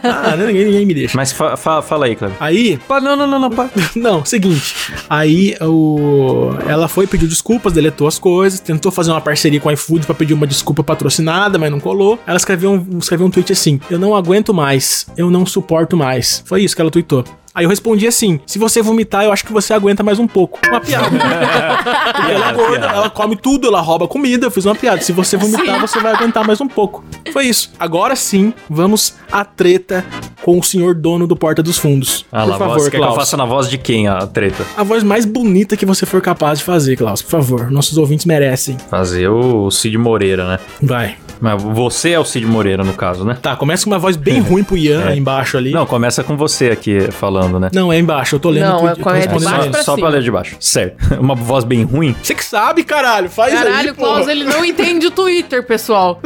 Ah, 0.04 0.36
ninguém, 0.36 0.66
ninguém 0.66 0.86
me 0.86 0.94
deixa. 0.94 1.16
Mas 1.16 1.32
fa 1.32 1.56
fa 1.56 1.82
fala 1.82 2.08
aí, 2.08 2.16
Kleber. 2.18 2.36
Aí... 2.42 2.78
Pa, 2.86 3.00
não, 3.00 3.16
não, 3.16 3.26
não, 3.26 3.40
não. 3.40 3.50
Pa. 3.50 3.70
não, 3.96 4.26
seguinte... 4.26 4.74
Aí 5.14 5.56
o... 5.62 6.50
ela 6.68 6.88
foi, 6.88 7.06
pediu 7.06 7.28
desculpas, 7.28 7.72
deletou 7.72 8.08
as 8.08 8.18
coisas, 8.18 8.60
tentou 8.60 8.92
fazer 8.92 9.12
uma 9.12 9.22
parceria 9.22 9.60
com 9.60 9.70
o 9.70 9.72
iFood 9.72 10.08
pra 10.08 10.16
pedir 10.16 10.34
uma 10.34 10.48
desculpa 10.48 10.84
patrocinada, 10.84 11.60
mas 11.60 11.70
não 11.70 11.80
colou. 11.80 12.18
Ela 12.26 12.38
escreveu 12.38 12.72
um, 12.72 12.98
escreveu 12.98 13.28
um 13.28 13.30
tweet 13.30 13.54
assim: 13.54 13.80
Eu 13.92 14.00
não 14.00 14.16
aguento 14.16 14.52
mais, 14.56 15.06
eu 15.16 15.30
não 15.30 15.46
suporto 15.46 15.96
mais. 15.96 16.42
Foi 16.48 16.64
isso 16.64 16.76
que 16.76 16.82
ela 16.82 16.90
tweetou. 16.90 17.24
Aí 17.56 17.66
eu 17.66 17.70
respondi 17.70 18.08
assim: 18.08 18.40
se 18.46 18.58
você 18.58 18.82
vomitar, 18.82 19.24
eu 19.24 19.32
acho 19.32 19.46
que 19.46 19.54
você 19.54 19.74
aguenta 19.74 20.02
mais 20.02 20.18
um 20.18 20.28
pouco. 20.28 20.60
Uma 20.68 20.80
piada. 20.80 21.10
Porque 22.16 22.32
ela 22.32 22.50
é 22.50 22.54
gorda, 22.54 22.86
ela 22.88 23.10
come 23.10 23.36
tudo, 23.36 23.68
ela 23.68 23.80
rouba 23.80 24.08
comida. 24.08 24.48
Eu 24.48 24.52
fiz 24.52 24.66
uma 24.66 24.76
piada. 24.76 25.02
Se 25.02 25.12
você 25.12 25.38
vomitar, 25.38 25.76
sim. 25.76 25.82
você 25.82 26.00
vai 26.00 26.14
aguentar 26.14 26.46
mais 26.46 26.60
um 26.60 26.68
pouco. 26.68 27.04
Foi 27.32 27.46
isso. 27.46 27.72
Agora 27.80 28.16
sim, 28.16 28.54
vamos 28.70 29.16
à 29.32 29.46
treta 29.46 30.04
com 30.42 30.58
o 30.58 30.64
senhor 30.64 30.96
dono 30.96 31.28
do 31.28 31.36
Porta 31.36 31.62
dos 31.62 31.78
Fundos. 31.78 32.26
Ah, 32.32 32.42
por 32.42 32.50
lá, 32.50 32.58
favor, 32.58 32.78
voz, 32.80 32.90
Klaus. 32.90 33.06
que 33.06 33.12
eu 33.12 33.16
faça 33.16 33.38
na 33.38 33.46
voz 33.46 33.70
de 33.70 33.78
quem 33.78 34.08
a 34.08 34.26
treta? 34.26 34.66
A 34.76 34.84
voz 34.84 35.04
mais 35.04 35.26
bonita 35.26 35.78
que 35.78 35.86
você 35.86 36.06
for 36.06 36.22
capaz 36.22 36.60
de 36.60 36.66
fazer, 36.66 36.96
Klaus. 36.96 37.22
Por 37.22 37.32
favor. 37.32 37.70
Nossos 37.70 37.98
ouvintes 37.98 38.26
merecem. 38.26 38.78
Fazer 38.90 39.28
o 39.30 39.70
Cid 39.70 39.98
Moreira, 39.98 40.48
né? 40.48 40.60
Vai. 40.82 41.18
Mas 41.44 41.62
você 41.62 42.12
é 42.12 42.20
o 42.20 42.24
Cid 42.24 42.46
Moreira, 42.46 42.86
no 42.86 42.94
caso, 42.94 43.26
né? 43.26 43.38
Tá, 43.42 43.54
começa 43.54 43.84
com 43.84 43.90
uma 43.90 44.00
voz 44.00 44.16
bem 44.16 44.40
ruim 44.42 44.64
pro 44.64 44.78
Ian 44.78 45.10
é. 45.10 45.18
embaixo 45.18 45.58
ali. 45.58 45.72
Não, 45.72 45.86
começa 45.86 46.24
com 46.24 46.38
você 46.38 46.70
aqui 46.70 47.12
falando, 47.12 47.43
né? 47.48 47.70
Não, 47.74 47.92
é 47.92 47.98
embaixo, 48.00 48.36
eu 48.36 48.40
tô 48.40 48.50
lendo. 48.50 48.66
Não, 48.66 48.96
tudo, 48.96 49.10
é, 49.10 49.24
é 49.24 49.28
de 49.28 49.40
baixo 49.44 49.70
pra 49.70 49.84
Só 49.84 49.96
pra 49.96 50.10
ler 50.10 50.22
de 50.22 50.32
baixo. 50.32 50.56
Certo. 50.60 50.96
Uma 51.20 51.36
voz 51.36 51.64
bem 51.64 51.84
ruim. 51.84 52.16
Você 52.22 52.36
que 52.36 52.44
sabe, 52.44 52.84
caralho. 52.84 53.30
Faz 53.30 53.54
caralho, 53.54 53.68
aí, 53.70 53.74
Caralho, 53.74 53.96
Klaus, 53.96 54.28
ele 54.28 54.44
não 54.44 54.64
entende 54.66 55.08
o 55.08 55.12
Twitter, 55.12 55.66
pessoal. 55.66 56.20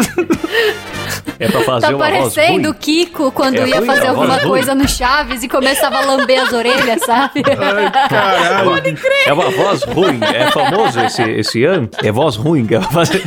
É 1.39 1.47
pra 1.47 1.61
fazer 1.61 1.87
tá 1.87 1.95
uma 1.95 1.99
parecendo 1.99 2.69
o 2.69 2.73
Kiko 2.73 3.31
quando 3.31 3.57
é 3.57 3.67
ia 3.67 3.77
ruim, 3.77 3.85
fazer 3.85 4.07
alguma 4.07 4.39
coisa 4.39 4.73
ruim. 4.73 4.81
no 4.81 4.87
Chaves 4.87 5.43
e 5.43 5.47
começava 5.47 5.97
a 5.97 6.01
lamber 6.01 6.41
as 6.41 6.51
orelhas, 6.51 7.01
sabe? 7.05 7.43
Ai, 7.45 8.09
caralho. 8.09 8.69
Pode 8.71 8.93
crer. 8.93 9.27
É 9.27 9.33
uma 9.33 9.49
voz 9.51 9.83
ruim. 9.83 10.19
É 10.21 10.51
famoso 10.51 10.99
esse, 11.01 11.21
esse 11.23 11.63
ano? 11.63 11.89
É 12.03 12.11
voz 12.11 12.35
ruim 12.35 12.65
que 12.65 12.75
ela 12.75 12.85
fazer. 12.85 13.21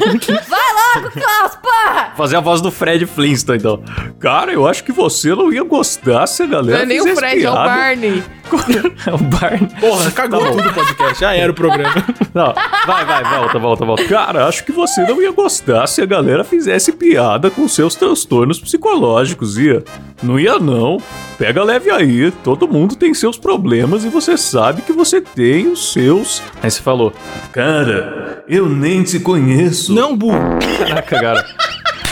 Vai 0.49 0.60
logo, 0.97 1.11
Klaus, 1.11 1.57
porra! 1.57 2.13
Fazer 2.17 2.37
a 2.37 2.41
voz 2.41 2.61
do 2.61 2.71
Fred 2.71 3.07
Flintstone, 3.07 3.59
então. 3.59 3.83
Cara, 4.19 4.53
eu 4.53 4.67
acho 4.67 4.85
que 4.85 4.93
você 4.93 5.35
não 5.35 5.53
ia 5.53 5.63
gostar 5.65 6.27
se 6.27 6.43
a 6.43 6.47
galera 6.47 6.79
Não 6.79 6.83
é 6.85 6.87
nem 6.87 7.01
o 7.01 7.17
Fred, 7.17 7.41
piada. 7.41 7.57
é 7.59 7.61
o 7.61 7.65
Barney. 7.65 8.23
É 9.07 9.15
o 9.15 9.19
Barney. 9.19 9.69
Porra, 9.81 10.11
cagou 10.11 10.41
tá 10.41 10.51
tudo 10.51 10.69
o 10.69 10.75
podcast. 10.75 11.21
Já 11.21 11.35
era 11.35 11.51
o 11.51 11.55
programa. 11.55 11.95
Não, 12.33 12.55
vai, 12.87 13.05
vai, 13.05 13.25
volta, 13.25 13.59
volta, 13.59 13.85
volta. 13.85 14.05
Cara, 14.05 14.47
acho 14.47 14.65
que 14.65 14.71
você 14.71 15.03
não 15.03 15.21
ia 15.21 15.33
gostar 15.33 15.89
se 15.89 16.01
a 16.01 16.07
galera 16.07 16.45
fizesse 16.45 16.93
piada 16.93 17.51
com 17.51 17.67
seus 17.67 17.97
transtornos 17.97 18.61
psicológicos, 18.61 19.59
ia? 19.59 19.83
Não 20.23 20.39
ia 20.39 20.57
não. 20.59 20.99
Pega 21.37 21.65
leve 21.65 21.91
aí, 21.91 22.31
todo 22.45 22.69
mundo 22.69 22.95
tem 22.95 23.13
seus 23.15 23.37
problemas 23.37 24.05
e 24.05 24.09
você 24.09 24.37
sabe 24.37 24.83
que 24.83 24.93
você 24.93 25.21
tem 25.21 25.67
os 25.67 25.93
seus. 25.93 26.41
Aí 26.63 26.71
você 26.71 26.81
falou, 26.81 27.13
cara, 27.53 28.45
eu 28.47 28.69
nem 28.69 29.03
te 29.03 29.19
conheço. 29.19 29.93
Não, 29.93 30.17
burro. 30.17 30.39
Caraca, 30.79 31.21
cara. 31.21 31.45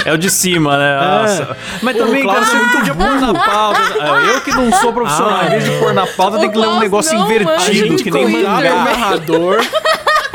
É 0.08 0.12
o 0.12 0.18
de 0.18 0.30
cima, 0.30 0.76
né? 0.78 0.92
É. 0.92 1.20
Nossa. 1.22 1.56
Mas 1.82 1.96
também, 1.96 2.26
cara, 2.26 2.44
você 2.44 2.56
é 2.56 2.58
muito 2.58 2.76
podia 2.78 2.94
pôr 2.94 3.20
na 3.20 3.34
pauta. 3.34 3.80
É, 4.00 4.30
eu 4.34 4.40
que 4.40 4.50
não 4.52 4.72
sou 4.72 4.92
profissional, 4.92 5.38
ah, 5.42 5.46
em 5.46 5.50
vez 5.50 5.64
de 5.64 5.70
pôr 5.78 5.92
na 5.92 6.06
pauta, 6.06 6.38
tem 6.38 6.50
que 6.50 6.58
ler 6.58 6.68
um 6.68 6.80
negócio 6.80 7.16
não, 7.18 7.24
invertido, 7.26 7.96
que 7.96 8.10
nem 8.10 8.28
mangá. 8.28 8.74
narrador. 8.84 9.64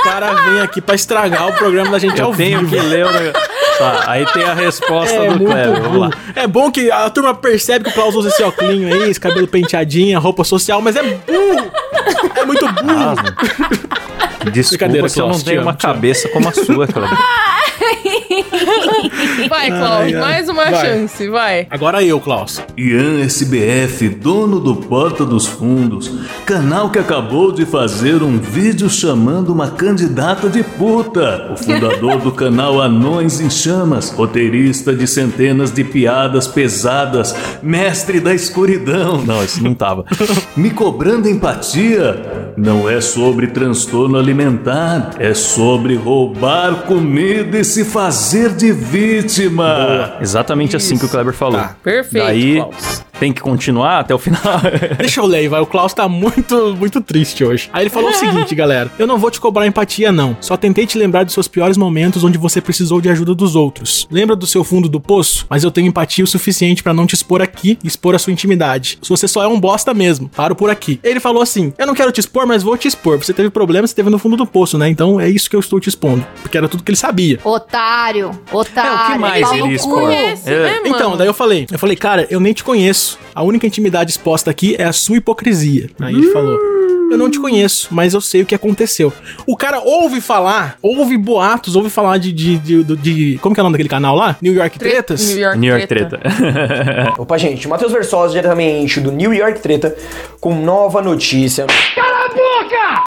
cara 0.03 0.33
vem 0.33 0.61
aqui 0.61 0.81
pra 0.81 0.95
estragar 0.95 1.47
o 1.47 1.53
programa 1.53 1.89
da 1.91 1.97
gente 1.97 2.19
Eu 2.19 2.27
ao 2.27 2.33
tenho 2.35 2.59
vivo. 2.59 2.71
que 2.71 2.79
ler 2.79 3.05
o 3.05 3.11
negócio. 3.11 3.49
Tá, 3.79 4.03
aí 4.07 4.25
tem 4.33 4.43
a 4.43 4.53
resposta 4.53 5.15
É 5.15 5.29
do 5.31 5.45
Kleber. 5.45 5.81
Vamos 5.81 5.99
lá. 5.99 6.09
É 6.35 6.45
bom 6.45 6.69
que 6.71 6.91
a 6.91 7.09
turma 7.09 7.33
percebe 7.33 7.85
que 7.85 7.89
o 7.89 7.93
Klaus 7.93 8.13
usa 8.13 8.29
esse 8.29 8.43
óculos 8.43 8.69
aí, 8.71 9.09
esse 9.09 9.19
cabelo 9.19 9.47
penteadinho, 9.47 10.15
a 10.17 10.21
roupa 10.21 10.43
social, 10.43 10.79
mas 10.81 10.95
é 10.95 11.01
burro. 11.01 11.71
É 12.35 12.45
muito 12.45 12.67
burro. 12.67 13.15
Desculpa 14.51 14.85
Brincadeira, 14.85 15.09
se 15.09 15.19
eu 15.19 15.27
não 15.27 15.37
te 15.39 15.45
tenho 15.45 15.61
uma 15.61 15.71
amo. 15.71 15.79
cabeça 15.79 16.27
como 16.29 16.49
a 16.49 16.51
sua, 16.51 16.85
Kleber. 16.85 17.17
Vai, 19.49 19.69
Ai, 19.69 19.79
Cláudio, 19.79 20.15
ai. 20.15 20.21
mais 20.21 20.49
uma 20.49 20.65
Vai. 20.71 20.85
chance, 20.85 21.27
vai. 21.29 21.67
Agora 21.69 22.03
eu, 22.03 22.19
Klaus. 22.19 22.61
Ian 22.77 23.19
SBF, 23.21 24.09
dono 24.09 24.59
do 24.59 24.75
Porta 24.75 25.25
dos 25.25 25.45
Fundos, 25.45 26.11
canal 26.45 26.89
que 26.89 26.97
acabou 26.99 27.51
de 27.51 27.65
fazer 27.65 28.23
um 28.23 28.37
vídeo 28.39 28.89
chamando 28.89 29.51
uma 29.51 29.69
candidata 29.71 30.49
de 30.49 30.63
puta. 30.63 31.51
O 31.53 31.57
fundador 31.57 32.17
do 32.21 32.31
canal 32.31 32.81
Anões 32.81 33.39
em 33.39 33.49
Chamas, 33.49 34.09
roteirista 34.09 34.93
de 34.95 35.05
centenas 35.07 35.71
de 35.71 35.83
piadas 35.83 36.47
pesadas, 36.47 37.35
mestre 37.61 38.19
da 38.19 38.33
escuridão. 38.33 39.23
Não, 39.23 39.43
isso 39.43 39.63
não 39.63 39.73
tava. 39.73 40.05
Me 40.55 40.69
cobrando 40.71 41.27
empatia 41.29 42.42
não 42.57 42.89
é 42.89 43.01
sobre 43.01 43.47
transtorno 43.47 44.17
alimentar, 44.17 45.11
é 45.19 45.33
sobre 45.33 45.95
roubar 45.95 46.83
comida 46.85 47.59
e 47.59 47.63
se 47.63 47.83
fazer 47.85 48.53
de 48.53 48.71
vítima. 48.71 50.17
Exatamente 50.21 50.75
assim 50.75 50.97
que 50.97 51.05
o 51.05 51.09
Kleber 51.09 51.33
falou. 51.33 51.59
Tá. 51.59 51.75
Perfeito, 51.83 52.25
Daí 52.25 52.55
Klaus. 52.55 53.03
Tem 53.23 53.31
que 53.31 53.39
continuar 53.41 53.99
até 53.99 54.13
o 54.13 54.19
final. 54.19 54.41
Deixa 54.99 55.21
eu 55.21 55.25
ler, 55.25 55.47
vai. 55.47 55.61
O 55.61 55.65
Klaus 55.65 55.93
tá 55.93 56.09
muito, 56.09 56.75
muito 56.77 56.99
triste 56.99 57.41
hoje. 57.45 57.69
Aí 57.71 57.83
ele 57.83 57.89
falou 57.89 58.09
o 58.09 58.13
seguinte, 58.13 58.53
galera. 58.53 58.91
Eu 58.99 59.07
não 59.07 59.17
vou 59.17 59.31
te 59.31 59.39
cobrar 59.39 59.65
empatia, 59.65 60.11
não. 60.11 60.35
Só 60.41 60.57
tentei 60.57 60.85
te 60.85 60.97
lembrar 60.97 61.23
dos 61.23 61.33
seus 61.33 61.47
piores 61.47 61.77
momentos 61.77 62.21
onde 62.25 62.37
você 62.37 62.59
precisou 62.59 62.99
de 62.99 63.07
ajuda 63.07 63.33
dos 63.33 63.55
outros. 63.55 64.05
Lembra 64.11 64.35
do 64.35 64.45
seu 64.45 64.61
fundo 64.61 64.89
do 64.89 64.99
poço? 64.99 65.45
Mas 65.49 65.63
eu 65.63 65.71
tenho 65.71 65.87
empatia 65.87 66.21
o 66.25 66.27
suficiente 66.27 66.83
pra 66.83 66.93
não 66.93 67.07
te 67.07 67.15
expor 67.15 67.41
aqui 67.41 67.79
e 67.81 67.87
expor 67.87 68.13
a 68.13 68.19
sua 68.19 68.33
intimidade. 68.33 68.97
Se 69.01 69.07
você 69.07 69.25
só 69.25 69.41
é 69.41 69.47
um 69.47 69.57
bosta 69.57 69.93
mesmo, 69.93 70.27
paro 70.27 70.53
por 70.53 70.69
aqui. 70.69 70.99
Ele 71.01 71.21
falou 71.21 71.41
assim: 71.41 71.71
Eu 71.77 71.87
não 71.87 71.93
quero 71.95 72.11
te 72.11 72.19
expor, 72.19 72.45
mas 72.45 72.61
vou 72.61 72.75
te 72.75 72.89
expor. 72.89 73.17
Você 73.23 73.31
teve 73.33 73.49
problemas, 73.49 73.91
você 73.91 73.95
teve 73.95 74.09
no 74.09 74.19
fundo 74.19 74.35
do 74.35 74.45
poço, 74.45 74.77
né? 74.77 74.89
Então 74.89 75.17
é 75.17 75.29
isso 75.29 75.49
que 75.49 75.55
eu 75.55 75.61
estou 75.61 75.79
te 75.79 75.87
expondo. 75.87 76.27
Porque 76.41 76.57
era 76.57 76.67
tudo 76.67 76.83
que 76.83 76.91
ele 76.91 76.97
sabia. 76.97 77.39
Otário, 77.41 78.31
otário. 78.51 78.91
É, 78.91 78.95
o 78.95 79.11
que 79.13 79.17
mais 79.17 79.51
ele 79.53 79.61
cu. 79.61 79.71
expor? 79.71 80.01
Conhece, 80.01 80.49
É. 80.51 80.59
né, 80.63 80.73
mano? 80.81 80.87
Então, 80.87 81.15
daí 81.15 81.27
eu 81.27 81.33
falei, 81.33 81.65
eu 81.71 81.79
falei, 81.79 81.95
cara, 81.95 82.27
eu 82.29 82.41
nem 82.41 82.51
te 82.51 82.65
conheço. 82.65 83.12
A 83.33 83.43
única 83.43 83.65
intimidade 83.67 84.11
exposta 84.11 84.49
aqui 84.51 84.75
é 84.77 84.83
a 84.83 84.93
sua 84.93 85.17
hipocrisia. 85.17 85.89
Aí 85.99 86.13
ele 86.13 86.31
falou. 86.31 86.59
Eu 87.11 87.17
não 87.17 87.29
te 87.29 87.39
conheço, 87.39 87.89
mas 87.91 88.15
eu 88.15 88.21
sei 88.21 88.41
o 88.41 88.45
que 88.45 88.55
aconteceu. 88.55 89.13
O 89.45 89.55
cara 89.55 89.79
ouve 89.81 90.19
falar, 90.19 90.77
ouve 90.81 91.15
boatos, 91.15 91.75
ouve 91.75 91.87
falar 91.89 92.17
de. 92.17 92.31
de, 92.31 92.57
de, 92.57 92.83
de- 92.83 92.95
de- 92.95 93.37
como 93.39 93.53
que 93.53 93.59
é 93.59 93.63
o 93.63 93.65
nome 93.65 93.73
daquele 93.73 93.89
canal 93.89 94.15
lá? 94.15 94.35
New 94.41 94.53
York 94.53 94.79
Tretas? 94.79 95.29
New 95.29 95.37
York, 95.39 95.59
New 95.59 95.69
York 95.69 95.85
Treta. 95.87 96.19
Opa, 97.19 97.37
gente, 97.37 97.67
Matheus 97.67 97.91
Versosa 97.91 98.31
diretamente 98.33 98.99
do 98.99 99.11
New 99.11 99.31
York 99.31 99.59
Treta 99.59 99.95
com 100.39 100.55
nova 100.55 101.01
notícia. 101.03 101.67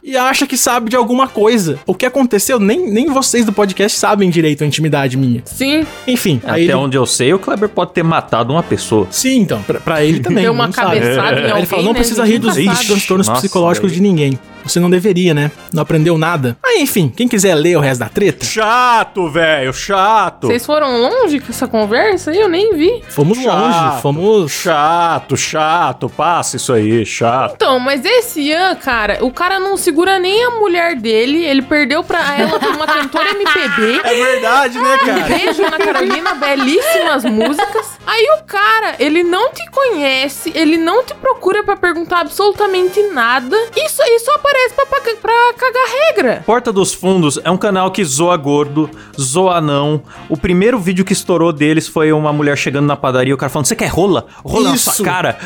E 0.02 0.16
acha 0.16 0.46
que 0.46 0.56
sabe 0.56 0.90
de 0.90 0.96
alguma 0.96 1.26
coisa. 1.28 1.78
O 1.86 1.94
que 1.94 2.06
aconteceu, 2.06 2.58
nem, 2.58 2.90
nem 2.90 3.06
vocês 3.06 3.44
do 3.44 3.52
podcast 3.52 3.98
sabem 3.98 4.30
direito 4.30 4.62
a 4.62 4.66
intimidade 4.66 5.16
minha. 5.16 5.42
Sim, 5.44 5.84
Enfim, 6.06 6.40
aí 6.44 6.50
Até 6.64 6.72
ele. 6.72 6.74
onde 6.74 6.96
eu 6.96 7.06
sei, 7.06 7.32
o 7.34 7.38
Kleber 7.38 7.68
pode 7.68 7.92
ter 7.92 8.02
matado 8.02 8.52
uma 8.52 8.62
pessoa. 8.62 9.06
Sim, 9.10 9.40
então, 9.40 9.62
pra, 9.62 9.80
pra 9.80 10.04
ele 10.04 10.20
também. 10.20 10.44
Deu 10.44 10.52
uma 10.52 10.66
não 10.66 10.72
sabe. 10.72 11.00
cabeçada 11.00 11.40
em 11.40 11.44
alguém, 11.44 11.56
ele 11.58 11.66
falou, 11.66 11.84
não 11.84 11.92
né? 11.92 11.98
precisa 11.98 12.24
rir 12.24 12.38
dos 12.38 12.54
dos 12.56 12.86
transtornos 12.86 13.26
Nossa, 13.28 13.40
psicológicos 13.40 13.90
daí- 13.90 13.96
de 14.00 14.02
ninguém. 14.02 14.38
Você 14.66 14.80
não 14.80 14.90
deveria, 14.90 15.32
né? 15.34 15.50
Não 15.72 15.82
aprendeu 15.82 16.18
nada. 16.18 16.56
Aí, 16.64 16.82
enfim, 16.82 17.12
quem 17.14 17.28
quiser 17.28 17.54
ler 17.54 17.76
o 17.76 17.80
resto 17.80 18.00
da 18.00 18.08
treta, 18.08 18.44
Chato, 18.44 19.28
velho, 19.30 19.72
chato. 19.72 20.46
Vocês 20.48 20.64
foram 20.66 21.00
longe 21.00 21.40
com 21.40 21.50
essa 21.50 21.66
conversa 21.68 22.30
aí? 22.30 22.40
Eu 22.40 22.48
nem 22.48 22.74
vi. 22.74 23.02
fomos 23.08 23.38
Chato. 23.38 23.46
longe, 23.58 24.02
fomos... 24.02 24.52
Chato, 24.52 25.36
chato, 25.36 26.08
passa 26.08 26.56
isso 26.56 26.72
aí, 26.72 27.04
chato. 27.06 27.54
Então, 27.56 27.78
mas 27.78 28.04
esse 28.04 28.40
Ian, 28.40 28.74
cara, 28.76 29.18
o 29.24 29.30
cara 29.30 29.58
não 29.60 29.76
segura 29.76 30.18
nem 30.18 30.44
a 30.44 30.50
mulher 30.50 30.96
dele. 30.96 31.44
Ele 31.44 31.62
perdeu 31.62 32.02
pra 32.02 32.36
ela 32.38 32.58
por 32.58 32.70
uma 32.70 32.86
cantora 32.86 33.30
MPB. 33.30 34.00
É 34.06 34.14
verdade, 34.14 34.78
né, 34.78 34.98
cara? 34.98 35.24
Beijo 35.24 35.62
na 35.62 35.78
Carolina, 35.78 36.34
belíssimas 36.34 37.24
músicas. 37.24 37.98
Aí 38.06 38.26
o 38.40 38.44
cara, 38.44 38.94
ele 38.98 39.22
não 39.22 39.50
te 39.52 39.68
conhece, 39.70 40.52
ele 40.54 40.76
não 40.76 41.04
te 41.04 41.14
procura 41.14 41.62
pra 41.62 41.76
perguntar 41.76 42.20
absolutamente 42.20 43.02
nada. 43.12 43.56
Isso 43.76 44.00
aí 44.02 44.18
só 44.20 44.34
aparece 44.34 44.55
pra, 44.74 44.86
pra, 44.86 45.00
pra 45.20 45.54
cagar 45.56 45.84
regra. 45.88 46.42
Porta 46.46 46.72
dos 46.72 46.92
Fundos 46.92 47.38
é 47.44 47.50
um 47.50 47.56
canal 47.56 47.90
que 47.90 48.04
zoa 48.04 48.36
gordo, 48.36 48.88
zoa 49.20 49.60
não. 49.60 50.02
O 50.28 50.36
primeiro 50.36 50.78
vídeo 50.78 51.04
que 51.04 51.12
estourou 51.12 51.52
deles 51.52 51.86
foi 51.88 52.12
uma 52.12 52.32
mulher 52.32 52.56
chegando 52.56 52.86
na 52.86 52.96
padaria 52.96 53.30
e 53.30 53.34
o 53.34 53.36
cara 53.36 53.50
falando: 53.50 53.66
Você 53.66 53.76
quer 53.76 53.88
rola? 53.88 54.26
Rola 54.44 54.70
na 54.70 54.74
Isso. 54.74 54.90
sua 54.92 55.04
cara. 55.04 55.38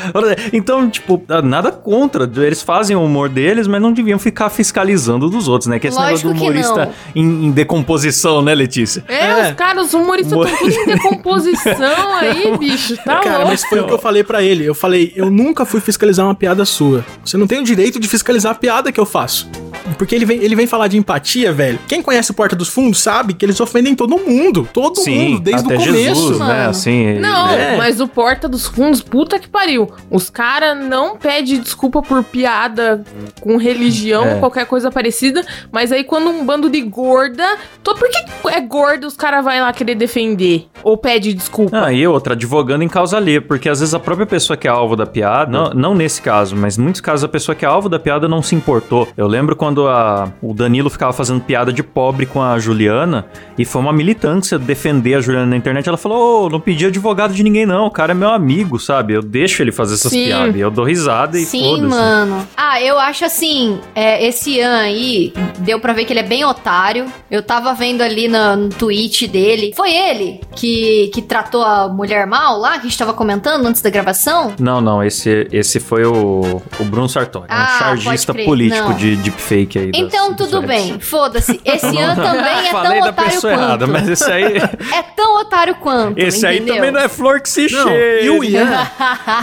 Então, 0.53 0.89
tipo, 0.89 1.21
nada 1.43 1.71
contra. 1.71 2.29
Eles 2.45 2.61
fazem 2.61 2.95
o 2.95 3.03
humor 3.03 3.29
deles, 3.29 3.67
mas 3.67 3.81
não 3.81 3.91
deviam 3.93 4.19
ficar 4.19 4.49
fiscalizando 4.49 5.29
dos 5.29 5.47
outros, 5.47 5.67
né? 5.67 5.79
Que 5.79 5.87
esse 5.87 5.97
Lógico 5.97 6.29
negócio 6.29 6.33
do 6.33 6.41
humorista 6.41 6.91
em, 7.15 7.45
em 7.47 7.51
decomposição, 7.51 8.41
né, 8.41 8.53
Letícia? 8.55 9.03
É, 9.07 9.25
É. 9.25 9.49
os 9.49 9.55
caras, 9.55 9.87
os 9.87 9.93
humoristas 9.93 10.31
estão 10.33 10.57
tudo 10.57 10.73
em 10.73 10.85
decomposição 10.85 12.15
aí, 12.15 12.57
bicho. 12.57 12.95
Tá 12.97 13.17
Cara, 13.19 13.37
louco. 13.37 13.47
mas 13.51 13.63
foi 13.63 13.79
o 13.79 13.87
que 13.87 13.93
eu 13.93 13.99
falei 13.99 14.23
pra 14.23 14.41
ele. 14.43 14.65
Eu 14.65 14.75
falei, 14.75 15.11
eu 15.15 15.29
nunca 15.29 15.65
fui 15.65 15.79
fiscalizar 15.79 16.25
uma 16.25 16.35
piada 16.35 16.65
sua. 16.65 17.03
Você 17.23 17.37
não 17.37 17.47
tem 17.47 17.59
o 17.59 17.63
direito 17.63 17.99
de 17.99 18.07
fiscalizar 18.07 18.51
a 18.51 18.55
piada 18.55 18.91
que 18.91 18.99
eu 19.01 19.05
faço. 19.05 19.49
Porque 19.97 20.15
ele 20.15 20.25
vem, 20.25 20.37
ele 20.41 20.55
vem 20.55 20.67
falar 20.67 20.87
de 20.87 20.97
empatia, 20.97 21.51
velho. 21.51 21.79
Quem 21.87 22.01
conhece 22.01 22.31
o 22.31 22.33
Porta 22.33 22.55
dos 22.55 22.69
Fundos 22.69 22.99
sabe 22.99 23.33
que 23.33 23.45
eles 23.45 23.59
ofendem 23.59 23.95
todo 23.95 24.17
mundo. 24.17 24.67
Todo 24.73 24.99
mundo, 25.05 25.39
desde 25.39 25.65
até 25.65 25.75
o 25.75 25.79
começo. 25.79 25.95
Jesus, 26.01 26.39
né? 26.39 26.65
Assim, 26.67 27.19
Não, 27.19 27.49
É. 27.49 27.77
mas 27.77 27.99
o 27.99 28.07
Porta 28.07 28.47
dos 28.47 28.67
Fundos, 28.67 29.01
puta 29.01 29.39
que 29.39 29.47
pariu. 29.47 29.91
Os 30.09 30.29
caras 30.29 30.77
não 30.85 31.17
pedem 31.17 31.59
desculpa 31.59 32.01
por 32.01 32.23
piada 32.23 33.03
com 33.39 33.57
religião, 33.57 34.25
É. 34.25 34.35
qualquer 34.39 34.65
coisa 34.65 34.91
parecida. 34.91 35.43
Mas 35.71 35.91
aí 35.91 36.03
quando 36.03 36.29
um 36.29 36.45
bando 36.45 36.69
de 36.69 36.81
gorda. 36.81 37.43
Tô, 37.83 37.95
por 37.95 38.09
que 38.09 38.17
é 38.49 38.61
gorda 38.61 39.07
os 39.07 39.15
caras 39.15 39.43
vai 39.43 39.59
lá 39.61 39.71
querer 39.73 39.95
defender? 39.95 40.67
Ou 40.83 40.97
pede 40.97 41.33
desculpa? 41.33 41.85
Ah, 41.85 41.93
e 41.93 42.05
outra, 42.07 42.33
advogando 42.33 42.83
em 42.83 42.87
causa 42.87 43.17
alheia, 43.17 43.41
porque 43.41 43.67
às 43.69 43.79
vezes 43.79 43.93
a 43.93 43.99
própria 43.99 44.25
pessoa 44.25 44.55
que 44.57 44.67
é 44.67 44.71
alvo 44.71 44.95
da 44.95 45.05
piada, 45.05 45.51
não, 45.51 45.69
não 45.73 45.95
nesse 45.95 46.21
caso, 46.21 46.55
mas 46.55 46.77
em 46.77 46.81
muitos 46.81 47.01
casos 47.01 47.23
a 47.23 47.27
pessoa 47.27 47.55
que 47.55 47.65
é 47.65 47.67
alvo 47.67 47.89
da 47.89 47.99
piada 47.99 48.27
não 48.27 48.41
se 48.41 48.55
importou. 48.55 49.07
Eu 49.17 49.27
lembro 49.27 49.55
quando 49.55 49.80
a- 49.87 50.31
o 50.41 50.53
Danilo 50.53 50.89
ficava 50.89 51.13
fazendo 51.13 51.41
piada 51.41 51.71
de 51.71 51.83
pobre 51.83 52.25
com 52.25 52.41
a 52.41 52.57
Juliana, 52.59 53.25
e 53.57 53.65
foi 53.65 53.81
uma 53.81 53.93
militância 53.93 54.57
defender 54.59 55.15
a 55.15 55.21
Juliana 55.21 55.45
na 55.45 55.55
internet, 55.57 55.87
ela 55.87 55.97
falou, 55.97 56.45
ô, 56.45 56.49
não 56.49 56.59
pedi 56.59 56.85
advogado 56.85 57.33
de 57.33 57.43
ninguém 57.43 57.65
não, 57.65 57.85
o 57.87 57.91
cara 57.91 58.11
é 58.11 58.15
meu 58.15 58.29
amigo, 58.29 58.79
sabe? 58.79 59.13
Eu 59.13 59.21
deixo 59.21 59.61
ele 59.61 59.71
fazer 59.71 59.95
essas 59.95 60.11
Sim. 60.11 60.25
piadas, 60.25 60.55
eu 60.55 60.71
dou 60.71 60.85
risada 60.85 61.37
e 61.39 61.45
Sim, 61.45 61.61
foda-se. 61.63 61.87
mano. 61.87 62.47
Ah, 62.55 62.81
eu 62.81 62.97
acho 62.99 63.25
assim, 63.25 63.79
é, 63.95 64.25
esse 64.25 64.51
Ian 64.57 64.77
aí, 64.79 65.33
deu 65.59 65.79
pra 65.79 65.93
ver 65.93 66.05
que 66.05 66.13
ele 66.13 66.19
é 66.19 66.23
bem 66.23 66.43
otário. 66.45 67.05
Eu 67.29 67.41
tava 67.43 67.73
vendo 67.73 68.01
ali 68.01 68.27
no, 68.27 68.55
no 68.55 68.69
tweet 68.69 69.27
dele. 69.27 69.71
Foi 69.75 69.91
ele 69.93 70.41
que, 70.55 71.09
que 71.13 71.21
tratou 71.21 71.61
a 71.63 71.87
mulher 71.87 72.25
mal 72.27 72.57
lá, 72.57 72.71
que 72.73 72.79
a 72.79 72.89
gente 72.89 72.97
tava 72.97 73.13
comentando 73.13 73.65
antes 73.65 73.81
da 73.81 73.89
gravação? 73.89 74.53
Não, 74.59 74.81
não, 74.81 75.03
esse, 75.03 75.47
esse 75.51 75.79
foi 75.79 76.03
o, 76.05 76.61
o 76.79 76.83
Bruno 76.85 77.07
Sartori, 77.07 77.45
Ah, 77.49 77.75
um 77.75 77.79
chargista 77.79 78.33
político 78.33 78.89
não. 78.89 78.97
de 78.97 79.15
deepfake 79.15 79.70
aí. 79.79 79.91
das- 79.91 80.01
Então 80.01 80.33
tudo 80.33 80.61
bem, 80.61 80.99
foda-se. 80.99 81.59
Esse 81.65 81.87
Ian 81.95 82.15
também 82.15 82.67
é 82.67 82.71
tão 82.71 82.99
otário 83.01 83.41
quanto. 83.41 83.47
errada, 83.47 83.87
mas 83.87 84.07
esse 84.09 84.31
aí, 84.31 84.57
É 84.93 85.01
tão 85.15 85.37
otário 85.39 85.75
quanto. 85.75 86.17
esse 86.19 86.45
aí 86.45 86.57
entendeu? 86.57 86.75
também 86.75 86.91
não 86.91 86.99
é 87.01 87.07
flor 87.09 87.39
que 87.41 87.49
se 87.49 87.71
Não, 87.71 87.87
cheira. 87.87 88.21
e 88.23 88.29
o 88.29 88.43
Ian, 88.43 88.87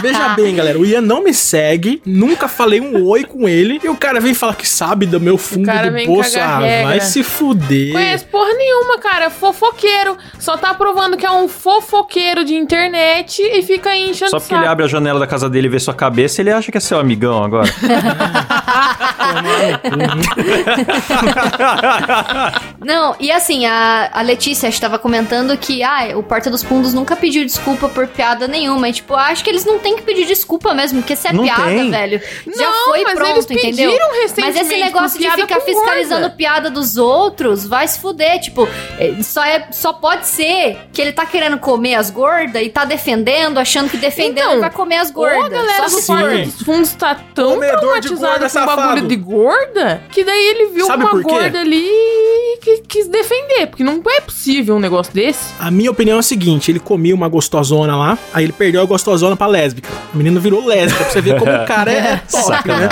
veja 0.01 0.29
bem, 0.35 0.55
galera, 0.55 0.77
o 0.79 0.85
Ian 0.85 1.01
não 1.01 1.23
me 1.23 1.33
segue, 1.33 2.01
nunca 2.05 2.47
falei 2.47 2.79
um 2.81 3.05
oi 3.05 3.23
com 3.23 3.47
ele, 3.47 3.79
e 3.83 3.89
o 3.89 3.95
cara 3.95 4.19
vem 4.19 4.33
falar 4.33 4.55
que 4.55 4.67
sabe 4.67 5.05
do 5.05 5.19
meu 5.19 5.37
fundo 5.37 5.65
cara 5.65 5.87
do 5.87 5.93
vem 5.93 6.05
poço. 6.05 6.39
Ah, 6.39 6.59
regra. 6.59 6.87
vai 6.87 6.99
se 7.01 7.23
fuder. 7.23 7.93
Conhece 7.93 8.25
porra 8.25 8.53
nenhuma, 8.53 8.97
cara. 8.99 9.29
Fofoqueiro. 9.29 10.17
Só 10.39 10.57
tá 10.57 10.73
provando 10.73 11.17
que 11.17 11.25
é 11.25 11.31
um 11.31 11.47
fofoqueiro 11.47 12.43
de 12.43 12.55
internet 12.55 13.41
e 13.41 13.61
fica 13.61 13.89
aí 13.91 14.09
enchendo 14.09 14.31
Só 14.31 14.39
porque 14.39 14.53
ele 14.53 14.61
saco. 14.61 14.71
abre 14.71 14.85
a 14.85 14.87
janela 14.87 15.19
da 15.19 15.27
casa 15.27 15.49
dele 15.49 15.67
e 15.67 15.69
vê 15.69 15.79
sua 15.79 15.93
cabeça, 15.93 16.41
ele 16.41 16.51
acha 16.51 16.71
que 16.71 16.77
é 16.77 16.81
seu 16.81 16.99
amigão 16.99 17.43
agora. 17.43 17.69
Não, 22.79 23.15
e 23.19 23.31
assim, 23.31 23.65
a, 23.65 24.09
a 24.13 24.21
Letícia 24.21 24.67
estava 24.67 24.97
comentando 24.97 25.55
que 25.57 25.83
ah, 25.83 26.09
o 26.15 26.23
Porta 26.23 26.49
dos 26.49 26.63
Fundos 26.63 26.93
nunca 26.93 27.15
pediu 27.15 27.43
desculpa 27.45 27.89
por 27.89 28.07
piada 28.07 28.47
nenhuma. 28.47 28.89
E, 28.89 28.93
tipo, 28.93 29.13
acho 29.13 29.43
que 29.43 29.49
eles 29.49 29.65
não 29.65 29.79
têm 29.79 29.95
que 29.95 30.01
pedir 30.01 30.25
desculpa 30.25 30.73
mesmo, 30.73 31.01
porque 31.01 31.15
se 31.15 31.27
é 31.27 31.33
Não 31.33 31.43
piada, 31.43 31.63
tem. 31.63 31.91
velho, 31.91 32.21
já 32.55 32.65
Não, 32.65 32.85
foi 32.85 33.03
mas 33.03 33.13
pronto, 33.15 33.31
eles 33.31 33.51
entendeu? 33.51 33.91
Mas 34.37 34.55
esse 34.55 34.77
negócio 34.77 35.19
de 35.19 35.29
ficar 35.31 35.59
fiscalizando 35.61 36.21
gorda. 36.21 36.35
piada 36.35 36.69
dos 36.69 36.97
outros 36.97 37.67
vai 37.67 37.87
se 37.87 37.99
fuder. 37.99 38.39
Tipo, 38.39 38.67
é, 38.97 39.21
só, 39.21 39.43
é, 39.43 39.67
só 39.71 39.93
pode 39.93 40.25
ser 40.27 40.77
que 40.93 41.01
ele 41.01 41.11
tá 41.11 41.25
querendo 41.25 41.57
comer 41.57 41.95
as 41.95 42.09
gordas 42.09 42.61
e 42.61 42.69
tá 42.69 42.85
defendendo, 42.85 43.57
achando 43.57 43.89
que 43.89 43.97
defendendo 43.97 44.47
Então, 44.49 44.61
vai 44.61 44.69
comer 44.71 44.97
as 44.97 45.11
gordas. 45.11 45.49
galera 45.49 45.83
do 45.83 45.89
Sim. 45.89 46.13
Porta 46.13 46.37
dos 46.37 46.61
Fundos 46.61 46.93
tá 46.93 47.15
tão 47.33 47.55
Comedor 47.55 47.99
de 47.99 48.07
traumatizada 48.09 48.39
gorda 48.39 48.49
com 48.49 48.59
o 48.59 48.65
bagulho 48.75 49.07
de 49.07 49.15
gorda 49.15 49.98
que 50.11 50.23
daí 50.23 50.47
ele 50.49 50.67
viu 50.73 50.85
Sabe 50.85 51.03
uma 51.03 51.21
gorda 51.21 51.59
ali 51.59 51.85
e 51.87 52.57
qui- 52.61 52.83
quis 52.87 53.07
defender. 53.07 53.67
Porque 53.67 53.83
não 53.83 54.01
é 54.07 54.21
possível 54.21 54.75
um 54.75 54.79
negócio 54.79 55.13
desse. 55.13 55.53
A 55.59 55.69
minha 55.69 55.91
opinião 55.91 56.17
é 56.17 56.19
a 56.19 56.23
seguinte: 56.23 56.71
ele 56.71 56.79
comia 56.79 57.13
uma 57.15 57.27
gostosona 57.27 57.95
lá, 57.95 58.17
aí 58.33 58.43
ele 58.45 58.53
perdeu 58.53 58.81
a 58.81 58.85
gostosona 58.85 59.35
pra 59.35 59.47
lésbica. 59.47 59.89
A 60.13 60.17
menina 60.17 60.39
virou 60.39 60.65
lésbica, 60.65 61.03
pra 61.03 61.13
você 61.13 61.21
ver 61.21 61.39
como 61.39 61.51
o 61.51 61.65
cara 61.65 61.91
é 61.91 62.21
top, 62.31 62.67
né? 62.67 62.89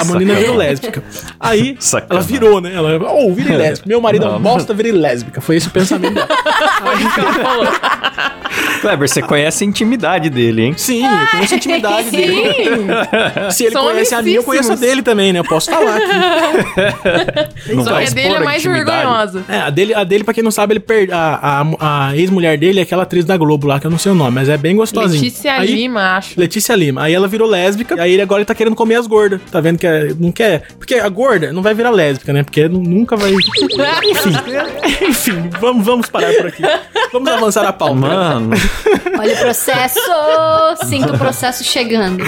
A 0.00 0.04
menina 0.04 0.34
virou 0.34 0.56
lésbica. 0.56 1.02
Aí 1.40 1.70
ela 1.70 1.76
Sacanagem. 1.80 2.28
virou, 2.28 2.60
né? 2.60 2.72
Ela, 2.74 2.98
oh, 3.12 3.32
virei 3.32 3.56
lésbica. 3.56 3.88
Meu 3.88 4.00
marido 4.00 4.26
é 4.26 4.28
um 4.28 4.32
Não, 4.32 4.40
bosta, 4.40 4.74
virei 4.74 4.92
lésbica. 4.92 5.40
Foi 5.40 5.56
esse 5.56 5.68
o 5.68 5.70
pensamento 5.70 6.14
dela. 6.14 6.28
Kleber, 8.80 9.08
você 9.08 9.22
conhece 9.22 9.64
a 9.64 9.66
intimidade 9.66 10.30
dele, 10.30 10.62
hein? 10.62 10.74
Sim, 10.76 11.04
eu 11.04 11.26
conheço 11.28 11.54
a 11.54 11.56
intimidade 11.56 12.10
dele. 12.16 12.54
Sim. 12.54 13.50
Se 13.50 13.64
ele 13.64 13.72
São 13.72 13.84
conhece 13.84 14.14
a 14.14 14.22
minha, 14.22 14.36
eu 14.36 14.44
conheço 14.44 14.72
a 14.72 14.76
dele 14.76 15.02
também, 15.02 15.32
né? 15.32 15.38
Eu 15.40 15.44
posso 15.44 15.70
falar 15.70 15.96
aqui. 15.96 16.04
Não 17.74 17.84
Só 17.84 17.98
que 17.98 18.06
a 18.06 18.10
dele 18.10 18.34
é 18.34 18.36
a 18.36 18.40
mais 18.40 18.64
intimidade. 18.64 18.96
vergonhosa. 18.96 19.44
É, 19.48 19.58
a 19.60 19.70
dele, 19.70 19.94
a 19.94 20.04
dele, 20.04 20.24
pra 20.24 20.34
quem 20.34 20.42
não 20.44 20.50
sabe, 20.50 20.74
ele 20.74 20.80
perde. 20.80 21.12
A, 21.12 21.64
a, 21.80 22.08
a 22.08 22.16
ex-mulher 22.16 22.56
dele 22.58 22.80
é 22.80 22.82
aquela 22.82 23.02
atriz 23.04 23.24
da 23.24 23.36
Globo 23.36 23.66
lá, 23.66 23.78
que 23.80 23.86
eu 23.86 23.90
não 23.90 23.98
sei 23.98 24.12
o 24.12 24.14
nome, 24.14 24.30
mas 24.32 24.48
é 24.48 24.56
bem 24.56 24.76
gostosinha. 24.76 25.22
Letícia 25.22 25.52
Aí- 25.54 25.74
Lima, 25.74 26.16
acho. 26.16 26.38
Letícia 26.38 26.74
Lima. 26.74 27.02
Aí 27.02 27.14
ela 27.14 27.28
virou 27.28 27.48
lésbica, 27.48 27.94
e 27.96 28.00
aí 28.00 28.12
ele 28.12 28.22
agora 28.22 28.40
ele 28.40 28.46
tá 28.46 28.54
querendo 28.54 28.76
comer 28.76 28.96
as 28.96 29.06
gordas. 29.06 29.40
Tá 29.50 29.60
vendo 29.60 29.78
que 29.78 29.86
é- 29.86 30.12
não 30.18 30.32
quer? 30.32 30.62
Porque 30.78 30.94
a 30.94 31.08
gorda 31.08 31.52
não 31.52 31.62
vai 31.62 31.74
virar 31.74 31.90
lésbica, 31.90 32.32
né? 32.32 32.42
Porque 32.42 32.68
nu- 32.68 32.82
nunca 32.82 33.16
vai. 33.16 33.30
Enfim. 34.04 34.32
Enfim, 35.08 35.50
vamos, 35.60 35.84
vamos 35.84 36.08
parar 36.08 36.32
por 36.34 36.46
aqui. 36.46 36.62
Vamos 37.12 37.28
avançar 37.30 37.64
a 37.66 37.72
pauta. 37.72 37.94
Mano, 37.94 38.50
Olha 39.18 39.34
o 39.34 39.38
processo! 39.38 40.00
Sinto 40.84 41.14
o 41.14 41.18
processo 41.18 41.62
chegando. 41.64 42.22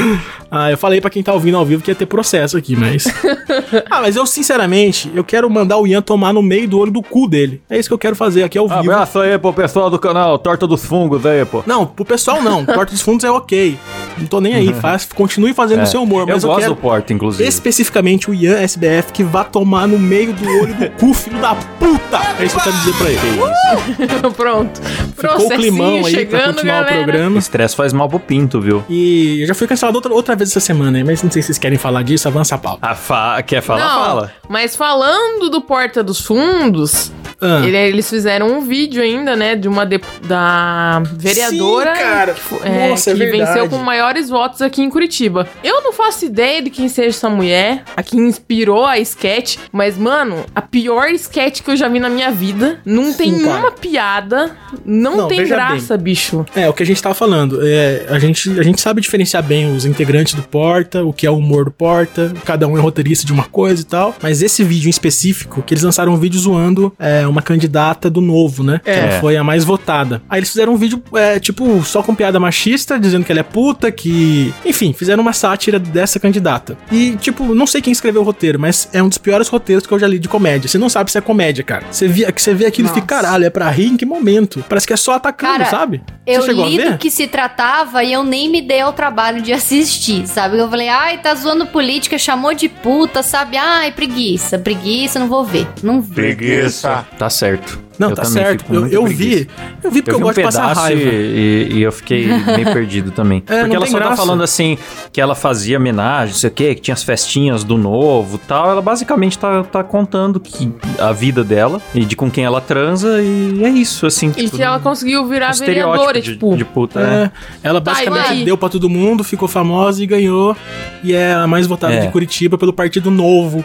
Ah, 0.50 0.70
eu 0.70 0.78
falei 0.78 1.00
pra 1.00 1.10
quem 1.10 1.22
tá 1.22 1.32
ouvindo 1.32 1.56
ao 1.56 1.64
vivo 1.66 1.82
que 1.82 1.90
ia 1.90 1.94
ter 1.94 2.06
processo 2.06 2.56
aqui, 2.56 2.76
mas. 2.76 3.04
ah, 3.96 4.02
mas 4.02 4.14
eu, 4.14 4.26
sinceramente, 4.26 5.10
eu 5.14 5.24
quero 5.24 5.48
mandar 5.48 5.78
o 5.78 5.86
Ian 5.86 6.02
tomar 6.02 6.32
no 6.32 6.42
meio 6.42 6.68
do 6.68 6.78
olho 6.78 6.92
do 6.92 7.02
cu 7.02 7.26
dele. 7.26 7.62
É 7.68 7.78
isso 7.78 7.88
que 7.88 7.94
eu 7.94 7.98
quero 7.98 8.14
fazer 8.14 8.42
aqui 8.42 8.58
ao 8.58 8.68
vivo. 8.68 8.80
abraço 8.80 9.18
aí 9.20 9.38
pro 9.38 9.52
pessoal 9.54 9.88
do 9.88 9.98
canal 9.98 10.38
Torta 10.38 10.66
dos 10.66 10.84
Fungos 10.84 11.24
aí, 11.24 11.44
pô. 11.46 11.62
Não, 11.66 11.86
pro 11.86 12.04
pessoal 12.04 12.42
não. 12.42 12.64
Porta 12.64 12.92
dos 12.92 13.00
fundos 13.00 13.24
é 13.24 13.30
ok. 13.30 13.78
Não 14.18 14.26
tô 14.26 14.40
nem 14.40 14.54
aí. 14.54 14.72
Faz, 14.74 15.06
continue 15.14 15.52
fazendo 15.54 15.82
o 15.82 15.86
seu 15.86 16.02
humor, 16.02 16.20
É. 16.20 16.22
Eu 16.30 16.34
mas 16.34 16.42
eu, 16.42 16.48
gosto 16.48 16.60
quero 16.60 16.74
do 16.74 16.80
Porta, 16.80 17.12
inclusive. 17.12 17.48
especificamente 17.48 18.30
o 18.30 18.34
Ian 18.34 18.58
SBF 18.60 19.12
que 19.12 19.22
vá 19.24 19.44
tomar 19.44 19.86
no 19.86 19.98
meio 19.98 20.32
do 20.32 20.48
olho 20.48 20.74
do 20.74 20.90
cu, 20.92 21.12
filho 21.14 21.38
da 21.40 21.54
puta. 21.54 22.20
É 22.38 22.44
isso 22.44 22.54
que 22.54 22.60
eu 22.68 22.72
quero 22.72 22.76
dizer 22.78 22.94
pra 22.98 23.10
ele. 23.10 24.30
Pronto. 24.36 24.80
Ficou 25.16 25.46
o 25.46 25.50
climão 25.50 25.94
aí 25.96 26.00
pra 26.02 26.10
chegando, 26.10 26.54
continuar 26.54 26.82
o 26.82 26.84
galera. 26.84 27.04
programa. 27.04 27.38
Estresse 27.38 27.76
faz 27.76 27.92
mal 27.92 28.08
pro 28.08 28.18
pinto, 28.20 28.60
viu? 28.60 28.84
E 28.88 29.40
eu 29.42 29.46
já 29.46 29.54
fui 29.54 29.66
cancelado 29.66 29.96
outra, 29.98 30.12
outra 30.12 30.36
vez 30.36 30.50
essa 30.50 30.60
semana, 30.60 31.02
mas 31.04 31.22
não 31.22 31.30
sei 31.30 31.42
se 31.42 31.46
vocês 31.46 31.58
querem 31.58 31.78
falar 31.78 32.02
disso, 32.02 32.28
avança 32.28 32.54
a 32.54 32.58
pauta. 32.58 32.86
A 32.86 32.94
fa... 32.94 33.42
Quer 33.42 33.60
falar? 33.62 33.80
Não, 33.80 34.04
Fala. 34.04 34.32
mas 34.48 34.76
falando 34.76 35.48
do 35.48 35.60
Porta 35.60 36.02
dos 36.02 36.20
Fundos, 36.20 37.12
Ah. 37.40 37.60
ele- 37.64 37.76
eles 37.76 38.08
fizeram 38.08 38.48
um 38.48 38.60
vídeo 38.62 39.02
ainda, 39.02 39.36
né, 39.36 39.54
de 39.56 39.68
uma 39.68 39.84
dep- 39.86 40.04
da 40.26 41.02
vereadora 41.12 41.94
Sim, 41.94 42.02
cara. 42.02 42.34
que, 42.34 42.68
é, 42.68 42.88
Nossa, 42.88 43.10
é 43.10 43.12
que 43.14 43.18
verdade. 43.18 43.44
venceu 43.52 43.68
com 43.68 43.76
maiores 44.06 44.28
votos 44.30 44.62
aqui 44.62 44.82
em 44.82 44.88
Curitiba. 44.88 45.48
Eu 45.64 45.82
não 45.82 45.92
faço 45.92 46.24
ideia 46.24 46.62
de 46.62 46.70
quem 46.70 46.88
seja 46.88 47.08
essa 47.08 47.28
mulher, 47.28 47.82
a 47.96 48.02
que 48.02 48.16
inspirou 48.16 48.86
a 48.86 48.98
sketch, 49.00 49.56
mas, 49.72 49.98
mano, 49.98 50.44
a 50.54 50.62
pior 50.62 51.08
sketch 51.10 51.60
que 51.62 51.70
eu 51.72 51.76
já 51.76 51.88
vi 51.88 51.98
na 51.98 52.08
minha 52.08 52.30
vida. 52.30 52.80
Não 52.84 53.12
tem 53.12 53.34
Sim, 53.34 53.44
uma 53.44 53.72
piada, 53.72 54.56
não, 54.84 55.16
Não, 55.16 55.28
tem 55.28 55.44
graça, 55.46 55.96
bicho. 55.96 56.46
É, 56.54 56.68
o 56.68 56.72
que 56.72 56.82
a 56.82 56.86
gente 56.86 57.02
tava 57.02 57.14
falando. 57.16 57.58
É, 57.66 58.06
a, 58.08 58.18
gente, 58.18 58.48
a 58.58 58.62
gente 58.62 58.80
sabe 58.80 59.00
diferenciar 59.00 59.42
bem 59.42 59.74
os 59.74 59.84
integrantes 59.84 60.34
do 60.34 60.42
Porta, 60.42 61.04
o 61.04 61.12
que 61.12 61.26
é 61.26 61.30
o 61.30 61.36
humor 61.36 61.64
do 61.64 61.70
Porta, 61.72 62.32
cada 62.44 62.68
um 62.68 62.78
é 62.78 62.80
roteirista 62.80 63.26
de 63.26 63.32
uma 63.32 63.44
coisa 63.44 63.82
e 63.82 63.84
tal. 63.84 64.14
Mas 64.22 64.40
esse 64.40 64.62
vídeo 64.62 64.86
em 64.86 64.90
específico, 64.90 65.62
que 65.62 65.74
eles 65.74 65.82
lançaram 65.82 66.12
um 66.12 66.16
vídeo 66.16 66.38
zoando 66.38 66.92
é, 66.98 67.26
uma 67.26 67.42
candidata 67.42 68.08
do 68.08 68.20
novo, 68.20 68.62
né? 68.62 68.80
Que 68.84 68.90
É. 68.90 68.98
ela 68.98 69.20
foi 69.20 69.36
a 69.36 69.42
mais 69.42 69.64
votada. 69.64 70.22
Aí 70.28 70.38
eles 70.38 70.50
fizeram 70.50 70.74
um 70.74 70.76
vídeo, 70.76 71.02
é, 71.14 71.40
tipo, 71.40 71.82
só 71.84 72.02
com 72.04 72.14
piada 72.14 72.38
machista, 72.38 72.98
dizendo 73.00 73.24
que 73.24 73.32
ela 73.32 73.40
é 73.40 73.44
puta, 73.44 73.90
que. 73.96 74.52
Enfim, 74.64 74.92
fizeram 74.92 75.22
uma 75.22 75.32
sátira 75.32 75.78
dessa 75.78 76.20
candidata. 76.20 76.76
E, 76.92 77.16
tipo, 77.16 77.54
não 77.54 77.66
sei 77.66 77.80
quem 77.80 77.92
escreveu 77.92 78.20
o 78.22 78.24
roteiro, 78.24 78.58
mas 78.60 78.88
é 78.92 79.02
um 79.02 79.08
dos 79.08 79.18
piores 79.18 79.48
roteiros 79.48 79.86
que 79.86 79.92
eu 79.92 79.98
já 79.98 80.06
li 80.06 80.18
de 80.18 80.28
comédia. 80.28 80.68
Você 80.68 80.78
não 80.78 80.88
sabe 80.88 81.10
se 81.10 81.18
é 81.18 81.20
comédia, 81.20 81.64
cara. 81.64 81.84
Você 81.90 82.06
vê, 82.06 82.26
você 82.36 82.54
vê 82.54 82.66
aquilo 82.66 82.88
e 82.88 82.90
fica, 82.92 83.00
Nossa. 83.16 83.22
caralho, 83.26 83.44
é 83.44 83.50
pra 83.50 83.68
rir 83.70 83.86
em 83.86 83.96
que 83.96 84.04
momento? 84.06 84.64
Parece 84.68 84.86
que 84.86 84.92
é 84.92 84.96
só 84.96 85.12
atacando, 85.14 85.52
Cara, 85.58 85.64
sabe? 85.70 86.02
Eu 86.26 86.42
Você 86.42 86.50
a 86.50 86.54
li 86.54 86.76
ver? 86.76 86.92
do 86.92 86.98
que 86.98 87.10
se 87.10 87.26
tratava 87.26 88.02
e 88.04 88.12
eu 88.12 88.22
nem 88.24 88.50
me 88.50 88.60
dei 88.60 88.80
ao 88.80 88.92
trabalho 88.92 89.40
de 89.40 89.52
assistir, 89.52 90.26
sabe? 90.26 90.58
Eu 90.58 90.68
falei, 90.68 90.88
ai, 90.88 91.18
tá 91.18 91.34
zoando 91.34 91.66
política, 91.66 92.18
chamou 92.18 92.52
de 92.54 92.68
puta, 92.68 93.22
sabe? 93.22 93.56
Ai, 93.56 93.92
preguiça, 93.92 94.58
preguiça, 94.58 95.18
não 95.18 95.28
vou 95.28 95.44
ver. 95.44 95.66
Não 95.82 96.00
vi. 96.00 96.14
Preguiça. 96.14 97.06
Tá 97.18 97.30
certo. 97.30 97.86
Não, 97.98 98.10
Eu 98.10 98.16
tá 98.16 98.24
certo. 98.24 98.64
Eu, 98.74 98.86
eu 98.88 99.06
vi. 99.06 99.48
Eu 99.82 99.90
vi 99.90 100.02
porque 100.02 100.10
eu, 100.10 100.14
Eu 100.14 100.18
vi 100.18 100.22
um 100.22 100.26
gosto 100.26 100.36
de 100.36 100.42
passar 100.42 100.72
raiva. 100.74 101.00
e, 101.02 101.68
e 101.76 101.82
eu 101.82 101.90
fiquei 101.90 102.26
meio 102.26 102.70
perdido 102.74 103.10
também. 103.10 103.42
É, 103.46 103.60
Porque 103.60 103.74
ela 103.76 103.85
tem 103.86 103.92
só 103.92 103.98
tá 103.98 104.04
graça. 104.06 104.22
falando 104.22 104.42
assim 104.42 104.78
que 105.12 105.20
ela 105.20 105.34
fazia 105.34 105.78
homenagem, 105.78 106.32
não 106.34 106.38
sei 106.40 106.50
o 106.50 106.52
quê, 106.52 106.74
que 106.74 106.80
tinha 106.82 106.94
as 106.94 107.02
festinhas 107.02 107.64
do 107.64 107.76
novo 107.78 108.36
e 108.36 108.46
tal. 108.46 108.70
Ela 108.70 108.82
basicamente 108.82 109.38
tá, 109.38 109.62
tá 109.64 109.82
contando 109.82 110.38
que 110.38 110.72
a 110.98 111.12
vida 111.12 111.42
dela 111.42 111.80
e 111.94 112.04
de 112.04 112.14
com 112.16 112.30
quem 112.30 112.44
ela 112.44 112.60
transa 112.60 113.20
e 113.22 113.62
é 113.64 113.68
isso, 113.68 114.06
assim. 114.06 114.28
E 114.36 114.44
tipo, 114.44 114.56
que 114.56 114.62
ela 114.62 114.78
conseguiu 114.78 115.26
virar 115.26 115.48
um 115.48 115.50
estereótipo 115.52 115.90
vereadora, 115.92 116.20
de, 116.20 116.32
tipo. 116.32 116.56
de 116.56 116.64
puta, 116.64 117.00
né? 117.00 117.30
É, 117.62 117.68
ela 117.68 117.80
Tá, 117.80 117.92
basicamente 117.92 118.30
aí? 118.30 118.44
deu 118.44 118.56
pra 118.58 118.68
todo 118.68 118.88
mundo, 118.88 119.22
ficou 119.22 119.46
famosa 119.48 120.02
e 120.02 120.06
ganhou. 120.06 120.56
E 121.04 121.14
é 121.14 121.32
a 121.34 121.46
mais 121.46 121.66
votada 121.66 121.94
É. 121.94 122.00
de 122.00 122.08
Curitiba 122.08 122.58
pelo 122.58 122.72
Partido 122.72 123.10
Novo. 123.10 123.64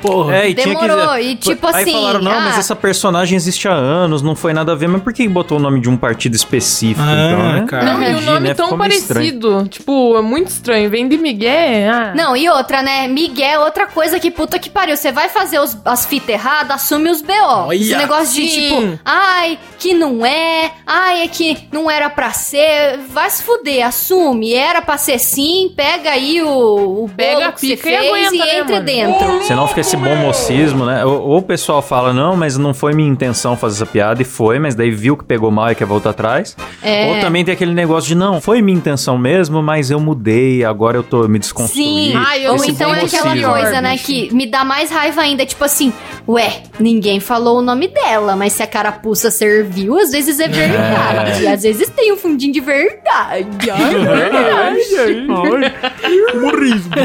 Porra. 0.00 0.36
É, 0.36 0.48
e 0.50 0.54
tinha 0.54 0.74
que 0.76 0.80
Demorou, 0.86 1.16
dizer- 1.16 1.22
e 1.30 1.36
tipo 1.36 1.66
Aí 1.66 1.82
assim, 1.82 1.92
falaram, 1.92 2.20
não, 2.22 2.40
mas 2.40 2.56
ah- 2.56 2.60
essa 2.60 2.76
personagem 2.76 3.36
existe 3.36 3.66
há 3.68 3.72
anos, 3.72 4.22
não 4.22 4.34
foi 4.36 4.52
nada 4.52 4.72
a 4.72 4.74
ver, 4.74 4.88
mas 4.88 5.02
por 5.02 5.12
que 5.12 5.26
botou 5.28 5.58
o 5.58 5.60
nome 5.60 5.80
de 5.80 5.88
um 5.88 5.96
partido 5.96 6.34
específico, 6.34 7.00
Ah, 7.02 7.12
então, 7.12 7.52
né? 7.52 7.66
cara. 7.68 7.84
Não, 7.84 8.02
e 8.02 8.14
o 8.14 8.20
nome 8.22 8.48
né? 8.48 8.54
tão 8.54 8.76
parecido. 8.78 9.66
Tipo, 9.68 10.16
é 10.16 10.22
muito 10.22 10.48
estranho. 10.48 10.88
Vem 10.90 11.08
de 11.08 11.16
Miguel. 11.18 11.92
Ah. 11.92 12.12
Não, 12.14 12.36
e 12.36 12.48
outra, 12.48 12.82
né? 12.82 13.08
Miguel 13.08 13.60
é 13.62 13.64
outra 13.64 13.86
coisa 13.86 14.18
que 14.20 14.30
puta 14.30 14.58
que 14.58 14.70
pariu. 14.70 14.96
Você 14.96 15.10
vai 15.12 15.28
fazer 15.28 15.58
os- 15.60 15.76
as 15.84 16.06
fitas 16.06 16.28
erradas, 16.30 16.76
assume 16.76 17.10
os 17.10 17.20
BO. 17.22 17.32
Olha, 17.66 17.76
Esse 17.76 17.96
negócio 17.96 18.34
de 18.34 18.48
sim. 18.48 18.60
tipo, 18.68 18.98
ai, 19.04 19.58
que 19.78 19.94
não 19.94 20.24
é, 20.24 20.70
ai, 20.86 21.22
é 21.22 21.28
que 21.28 21.68
não 21.72 21.90
era 21.90 22.08
pra 22.10 22.30
ser. 22.32 22.98
Vai 23.10 23.28
se 23.30 23.42
fuder, 23.42 23.86
assume. 23.86 24.52
Era 24.54 24.80
pra 24.82 24.96
ser 24.98 25.18
sim, 25.18 25.72
pega 25.76 26.10
aí 26.10 26.42
o, 26.42 27.04
o 27.04 27.10
Pega 27.16 27.34
bolo 27.34 27.46
a 27.48 27.52
que 27.52 27.60
você 27.60 27.76
pica 27.76 27.88
e 27.88 27.92
fez 27.92 28.06
aguenta, 28.08 28.34
e 28.34 28.38
né, 28.38 28.58
entre 28.58 28.72
mano? 28.72 28.84
dentro. 28.86 29.42
Senão 29.44 29.68
fica 29.68 29.82
esse 29.88 29.96
bom 29.96 30.16
mocismo, 30.16 30.84
né? 30.84 31.02
Ou, 31.04 31.22
ou 31.22 31.38
o 31.38 31.42
pessoal 31.42 31.80
fala, 31.80 32.12
não, 32.12 32.36
mas 32.36 32.58
não 32.58 32.74
foi 32.74 32.92
minha 32.92 33.08
intenção 33.08 33.56
fazer 33.56 33.76
essa 33.82 33.86
piada, 33.86 34.20
e 34.20 34.24
foi, 34.24 34.58
mas 34.58 34.74
daí 34.74 34.90
viu 34.90 35.16
que 35.16 35.24
pegou 35.24 35.50
mal 35.50 35.70
e 35.72 35.74
quer 35.74 35.86
voltar 35.86 36.10
atrás. 36.10 36.54
É. 36.82 37.06
Ou 37.06 37.20
também 37.20 37.44
tem 37.44 37.54
aquele 37.54 37.72
negócio 37.72 38.08
de, 38.08 38.14
não, 38.14 38.40
foi 38.40 38.60
minha 38.60 38.76
intenção 38.76 39.16
mesmo, 39.16 39.62
mas 39.62 39.90
eu 39.90 39.98
mudei, 39.98 40.62
agora 40.64 40.98
eu 40.98 41.02
tô 41.02 41.26
me 41.26 41.38
desconstruindo. 41.38 41.88
Sim, 41.88 42.12
Ai, 42.16 42.46
eu 42.46 42.52
ou 42.52 42.64
então 42.64 42.94
é 42.94 43.02
aquela 43.02 43.30
mocismo. 43.30 43.50
coisa, 43.50 43.80
né, 43.80 43.96
que 43.96 44.34
me 44.34 44.46
dá 44.46 44.62
mais 44.64 44.90
raiva 44.90 45.22
ainda, 45.22 45.46
tipo 45.46 45.64
assim, 45.64 45.92
ué, 46.28 46.64
ninguém 46.78 47.18
falou 47.18 47.58
o 47.58 47.62
nome 47.62 47.88
dela, 47.88 48.36
mas 48.36 48.52
se 48.52 48.62
a 48.62 48.66
carapuça 48.66 49.30
serviu, 49.30 49.98
às 49.98 50.10
vezes 50.10 50.38
é 50.38 50.48
verdade, 50.48 51.46
às 51.46 51.62
vezes 51.62 51.88
tem 51.90 52.12
um 52.12 52.16
fundinho 52.16 52.52
de 52.52 52.60
verdade. 52.60 53.48
Ai, 53.70 53.94
é 53.94 54.28
verdade. 54.30 55.26
Humorismo. 56.34 56.92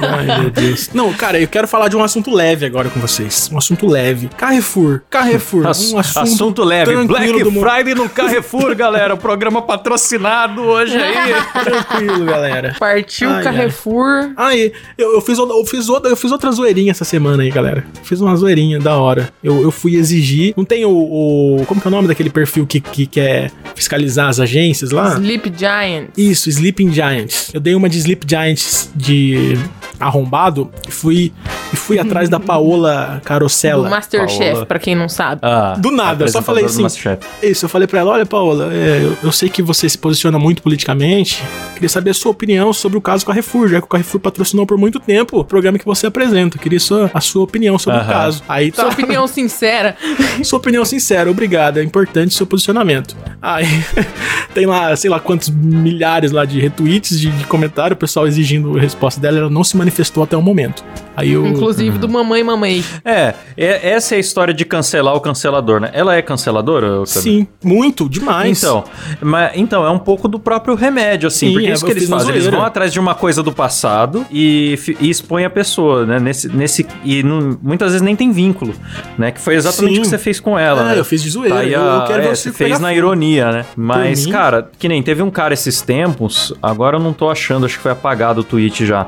Ai, 0.00 0.40
meu 0.40 0.50
Deus. 0.50 0.90
Não, 0.94 1.01
cara, 1.12 1.40
eu 1.40 1.48
quero 1.48 1.66
falar 1.66 1.88
de 1.88 1.96
um 1.96 2.02
assunto 2.04 2.30
leve 2.30 2.66
agora 2.66 2.88
com 2.90 3.00
vocês. 3.00 3.48
Um 3.52 3.56
assunto 3.58 3.86
leve. 3.86 4.28
Carrefour. 4.36 5.00
Carrefour. 5.08 5.66
Ass- 5.66 5.92
um 5.92 5.98
assunto, 5.98 6.18
assunto 6.22 6.64
leve, 6.64 6.92
tranquilo 6.92 7.08
Black 7.08 7.42
do 7.42 7.50
mundo. 7.50 7.66
Friday 7.68 7.94
no 7.94 8.08
Carrefour, 8.08 8.74
galera. 8.76 9.14
O 9.14 9.16
programa 9.16 9.62
patrocinado 9.62 10.60
hoje 10.62 10.96
aí. 10.96 11.32
Tranquilo, 11.64 12.24
galera. 12.26 12.76
Partiu 12.78 13.30
Ai, 13.30 13.42
Carrefour. 13.42 14.32
Aí, 14.36 14.72
eu, 14.98 15.14
eu, 15.14 15.20
fiz, 15.20 15.38
outra- 15.38 15.56
eu, 15.56 15.64
fiz 15.66 15.88
outra, 15.88 16.10
eu 16.10 16.16
fiz 16.16 16.30
outra 16.30 16.50
zoeirinha 16.52 16.90
essa 16.90 17.04
semana 17.04 17.42
aí, 17.42 17.50
galera. 17.50 17.84
Fiz 18.02 18.20
uma 18.20 18.36
zoeirinha 18.36 18.78
da 18.78 18.96
hora. 18.96 19.30
Eu, 19.42 19.62
eu 19.62 19.70
fui 19.70 19.96
exigir. 19.96 20.52
Não 20.56 20.64
tem 20.64 20.84
o, 20.84 20.90
o- 20.90 21.64
Como 21.66 21.80
que 21.80 21.86
é 21.86 21.88
o 21.88 21.92
nome 21.92 22.08
daquele 22.08 22.30
perfil 22.30 22.66
que, 22.66 22.80
que 22.80 23.06
quer 23.06 23.50
fiscalizar 23.74 24.28
as 24.28 24.38
agências 24.38 24.90
lá? 24.90 25.14
Sleep 25.14 25.52
Giant. 25.56 26.08
Isso, 26.16 26.48
Sleeping 26.48 26.92
Giants. 26.92 27.50
Eu 27.54 27.60
dei 27.60 27.74
uma 27.74 27.88
de 27.88 27.98
Sleep 27.98 28.26
Giants 28.28 28.90
de 28.94 29.58
arrombado 29.98 30.70
fui, 30.92 31.32
e 31.72 31.76
fui 31.76 31.98
atrás 31.98 32.28
da 32.28 32.38
Paola 32.38 33.20
Carosella. 33.24 33.84
Do 33.84 33.90
Masterchef, 33.90 34.50
Paola. 34.52 34.66
pra 34.66 34.78
quem 34.78 34.94
não 34.94 35.08
sabe. 35.08 35.40
Ah, 35.42 35.74
Do 35.78 35.90
nada, 35.90 36.24
eu 36.24 36.28
só 36.28 36.42
falei 36.42 36.64
assim. 36.64 36.82
Masterchef. 36.82 37.26
Isso, 37.42 37.64
eu 37.64 37.68
falei 37.68 37.88
pra 37.88 38.00
ela, 38.00 38.12
olha, 38.12 38.26
Paola, 38.26 38.72
é, 38.72 39.00
eu, 39.02 39.16
eu 39.22 39.32
sei 39.32 39.48
que 39.48 39.62
você 39.62 39.88
se 39.88 39.98
posiciona 39.98 40.38
muito 40.38 40.62
politicamente. 40.62 41.42
Queria 41.74 41.88
saber 41.88 42.10
a 42.10 42.14
sua 42.14 42.30
opinião 42.30 42.72
sobre 42.72 42.98
o 42.98 43.00
caso 43.00 43.24
Carrefour, 43.26 43.68
já 43.68 43.80
que 43.80 43.86
o 43.86 43.88
Carrefour 43.88 44.20
patrocinou 44.20 44.66
por 44.66 44.78
muito 44.78 45.00
tempo 45.00 45.40
o 45.40 45.44
programa 45.44 45.78
que 45.78 45.84
você 45.84 46.06
apresenta. 46.06 46.58
Queria 46.58 46.78
sua, 46.80 47.10
a 47.12 47.20
sua 47.20 47.42
opinião 47.44 47.78
sobre 47.78 48.00
o 48.00 48.04
caso. 48.06 48.42
Aí 48.48 48.70
tá. 48.70 48.82
Sua 48.82 48.92
opinião 48.92 49.26
sincera. 49.26 49.96
Sua 50.42 50.58
opinião 50.58 50.84
sincera, 50.84 51.30
obrigado. 51.30 51.78
É 51.78 51.82
importante 51.82 52.34
seu 52.34 52.46
posicionamento. 52.46 53.16
Aí 53.40 53.66
tem 54.54 54.66
lá, 54.66 54.94
sei 54.96 55.10
lá 55.10 55.18
quantos 55.20 55.48
milhares 55.48 56.32
lá 56.32 56.44
de 56.44 56.60
retweets, 56.60 57.18
de, 57.18 57.30
de 57.30 57.44
comentário, 57.46 57.94
o 57.94 57.96
pessoal 57.96 58.26
exigindo 58.26 58.76
a 58.76 58.80
resposta 58.80 59.20
dela. 59.20 59.38
Ela 59.38 59.50
não 59.50 59.64
se 59.64 59.76
manifestou 59.76 60.22
até 60.24 60.36
o 60.36 60.42
momento. 60.42 60.81
podcast. 60.82 61.11
Aí 61.16 61.32
eu. 61.32 61.46
Inclusive 61.46 61.98
do 61.98 62.08
Mamãe 62.08 62.42
Mamãe. 62.42 62.84
É, 63.04 63.34
é- 63.56 63.90
essa 63.90 64.14
é 64.14 64.16
a 64.16 64.20
história 64.20 64.54
de 64.54 64.64
cancelar 64.64 65.14
o 65.14 65.20
cancelador, 65.20 65.80
né? 65.80 65.90
Ela 65.92 66.16
é 66.16 66.22
canceladora? 66.22 67.04
Sim, 67.06 67.46
muito, 67.62 68.08
demais. 68.08 68.58
Então, 68.62 68.84
mas, 69.20 69.52
então, 69.54 69.84
é 69.86 69.90
um 69.90 69.98
pouco 69.98 70.26
do 70.28 70.38
próprio 70.38 70.74
remédio, 70.74 71.26
assim. 71.28 71.48
Sim, 71.48 71.52
porque 71.52 71.66
é 71.68 71.72
isso 71.72 71.84
que 71.84 71.90
eles 71.90 72.08
fazem. 72.08 72.30
Eles 72.30 72.46
vão 72.46 72.62
atrás 72.62 72.92
de 72.92 72.98
uma 73.00 73.14
coisa 73.14 73.42
do 73.42 73.52
passado 73.52 74.24
e, 74.30 74.78
e 75.00 75.10
expõem 75.10 75.44
a 75.44 75.50
pessoa, 75.50 76.06
né? 76.06 76.18
Nesse, 76.18 76.48
nesse, 76.48 76.86
e 77.04 77.22
não- 77.22 77.58
muitas 77.62 77.88
vezes 77.92 78.02
nem 78.02 78.14
tem 78.16 78.30
vínculo, 78.32 78.74
né? 79.18 79.30
Que 79.32 79.40
foi 79.40 79.54
exatamente 79.54 79.94
Sim. 79.94 80.00
o 80.00 80.02
que 80.02 80.08
você 80.08 80.18
fez 80.18 80.40
com 80.40 80.58
ela. 80.58 80.82
É, 80.82 80.94
né? 80.94 80.98
eu 81.00 81.04
fiz 81.04 81.22
de 81.22 81.30
zoeira. 81.30 81.56
Tá 81.56 81.60
aí 81.62 81.72
eu, 81.72 81.80
a- 81.82 81.94
eu 81.96 82.04
quero 82.06 82.22
é, 82.22 82.28
ver 82.28 82.36
você 82.36 82.52
fez 82.52 82.78
na 82.80 82.92
ironia, 82.94 83.50
né? 83.50 83.64
Mas, 83.76 84.26
cara, 84.26 84.70
que 84.78 84.88
nem 84.88 85.02
teve 85.02 85.22
um 85.22 85.30
cara 85.30 85.52
esses 85.54 85.82
tempos, 85.82 86.54
agora 86.62 86.96
eu 86.96 87.00
não 87.00 87.12
tô 87.12 87.28
achando, 87.30 87.66
acho 87.66 87.76
que 87.76 87.82
foi 87.82 87.92
apagado 87.92 88.40
o 88.40 88.44
tweet 88.44 88.86
já. 88.86 89.06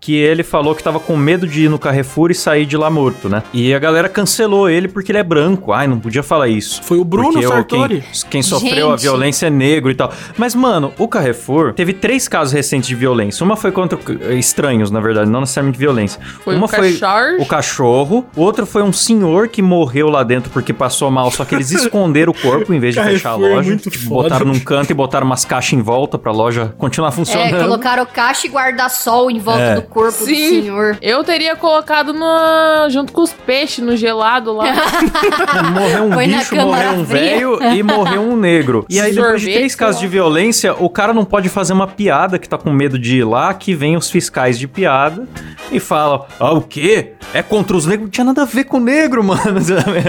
Que 0.00 0.14
ele 0.14 0.44
falou 0.44 0.72
que 0.74 0.82
tava 0.84 1.00
com 1.00 1.16
medo 1.16 1.35
de 1.44 1.64
ir 1.64 1.68
no 1.68 1.78
Carrefour 1.78 2.30
e 2.30 2.34
sair 2.34 2.64
de 2.66 2.76
lá 2.76 2.88
morto, 2.88 3.28
né? 3.28 3.42
E 3.52 3.74
a 3.74 3.78
galera 3.80 4.08
cancelou 4.08 4.68
ele 4.70 4.86
porque 4.86 5.10
ele 5.10 5.18
é 5.18 5.22
branco. 5.24 5.72
Ai, 5.72 5.88
não 5.88 5.98
podia 5.98 6.22
falar 6.22 6.46
isso. 6.46 6.80
Foi 6.84 6.98
o 6.98 7.04
Bruno 7.04 7.32
Porque 7.32 7.48
Sartori. 7.48 8.00
Quem, 8.22 8.30
quem 8.30 8.42
sofreu 8.42 8.92
a 8.92 8.96
violência 8.96 9.46
é 9.46 9.50
negro 9.50 9.90
e 9.90 9.94
tal. 9.94 10.12
Mas, 10.38 10.54
mano, 10.54 10.92
o 10.98 11.08
Carrefour 11.08 11.72
teve 11.74 11.92
três 11.92 12.28
casos 12.28 12.52
recentes 12.52 12.86
de 12.88 12.94
violência. 12.94 13.42
Uma 13.44 13.56
foi 13.56 13.72
contra 13.72 13.98
o- 13.98 14.32
estranhos, 14.32 14.90
na 14.90 15.00
verdade, 15.00 15.28
não 15.28 15.40
necessariamente 15.40 15.78
violência. 15.78 16.20
Foi 16.44 16.54
Uma 16.54 16.66
o 16.66 16.68
foi 16.68 16.92
cachorro. 16.94 17.42
o 17.42 17.46
cachorro. 17.46 18.26
O 18.36 18.40
outro 18.42 18.64
foi 18.66 18.82
um 18.82 18.92
senhor 18.92 19.48
que 19.48 19.60
morreu 19.62 20.08
lá 20.08 20.22
dentro 20.22 20.50
porque 20.50 20.72
passou 20.72 21.10
mal, 21.10 21.30
só 21.30 21.44
que 21.44 21.54
eles 21.54 21.70
esconderam 21.70 22.32
o 22.32 22.34
corpo 22.38 22.72
em 22.72 22.78
vez 22.78 22.94
de 22.94 23.02
fechar 23.02 23.30
a 23.30 23.32
Carrefour 23.32 23.50
é 23.50 23.54
loja. 23.56 23.68
muito 23.70 23.90
Tipo, 23.90 24.04
foda. 24.08 24.28
botaram 24.28 24.46
num 24.46 24.60
canto 24.60 24.90
e 24.90 24.94
botaram 24.94 25.26
umas 25.26 25.44
caixas 25.44 25.72
em 25.72 25.82
volta 25.82 26.18
pra 26.18 26.32
loja 26.32 26.74
continuar 26.78 27.08
É, 27.08 27.12
funcionando. 27.12 27.62
colocaram 27.62 28.06
caixa 28.06 28.46
e 28.46 28.50
guarda-sol 28.50 29.30
em 29.30 29.38
volta 29.38 29.60
É. 29.60 29.74
do 29.76 29.82
corpo 29.82 30.18
do 30.18 30.24
Sim. 30.24 30.62
senhor. 30.62 30.98
Eu 31.00 31.24
teria 31.26 31.54
colocado 31.56 32.14
no, 32.14 32.88
junto 32.88 33.12
com 33.12 33.20
os 33.20 33.32
peixes 33.32 33.84
no 33.84 33.96
gelado 33.96 34.52
lá. 34.54 34.64
Morreu 35.74 36.04
um 36.04 36.08
na 36.08 36.16
bicho, 36.38 36.56
morreu 36.56 36.90
um 36.92 37.04
velho 37.04 37.58
e 37.74 37.82
morreu 37.82 38.22
um 38.22 38.36
negro. 38.36 38.86
E 38.88 39.00
aí, 39.00 39.12
depois 39.12 39.40
de 39.42 39.52
três 39.52 39.74
casos 39.74 40.00
de 40.00 40.06
violência, 40.08 40.74
o 40.74 40.88
cara 40.88 41.12
não 41.12 41.24
pode 41.24 41.48
fazer 41.48 41.72
uma 41.72 41.86
piada 41.86 42.38
que 42.38 42.48
tá 42.48 42.56
com 42.56 42.70
medo 42.70 42.98
de 42.98 43.18
ir 43.18 43.24
lá, 43.24 43.52
que 43.52 43.74
vem 43.74 43.96
os 43.96 44.10
fiscais 44.10 44.58
de 44.58 44.66
piada 44.68 45.26
e 45.70 45.78
fala: 45.80 46.26
Ah, 46.38 46.52
o 46.52 46.62
quê? 46.62 47.12
É 47.34 47.42
contra 47.42 47.76
os 47.76 47.84
negros? 47.86 48.04
Não 48.06 48.10
tinha 48.10 48.24
nada 48.24 48.42
a 48.42 48.44
ver 48.44 48.64
com 48.64 48.76
o 48.76 48.80
negro, 48.80 49.22
mano. 49.24 49.60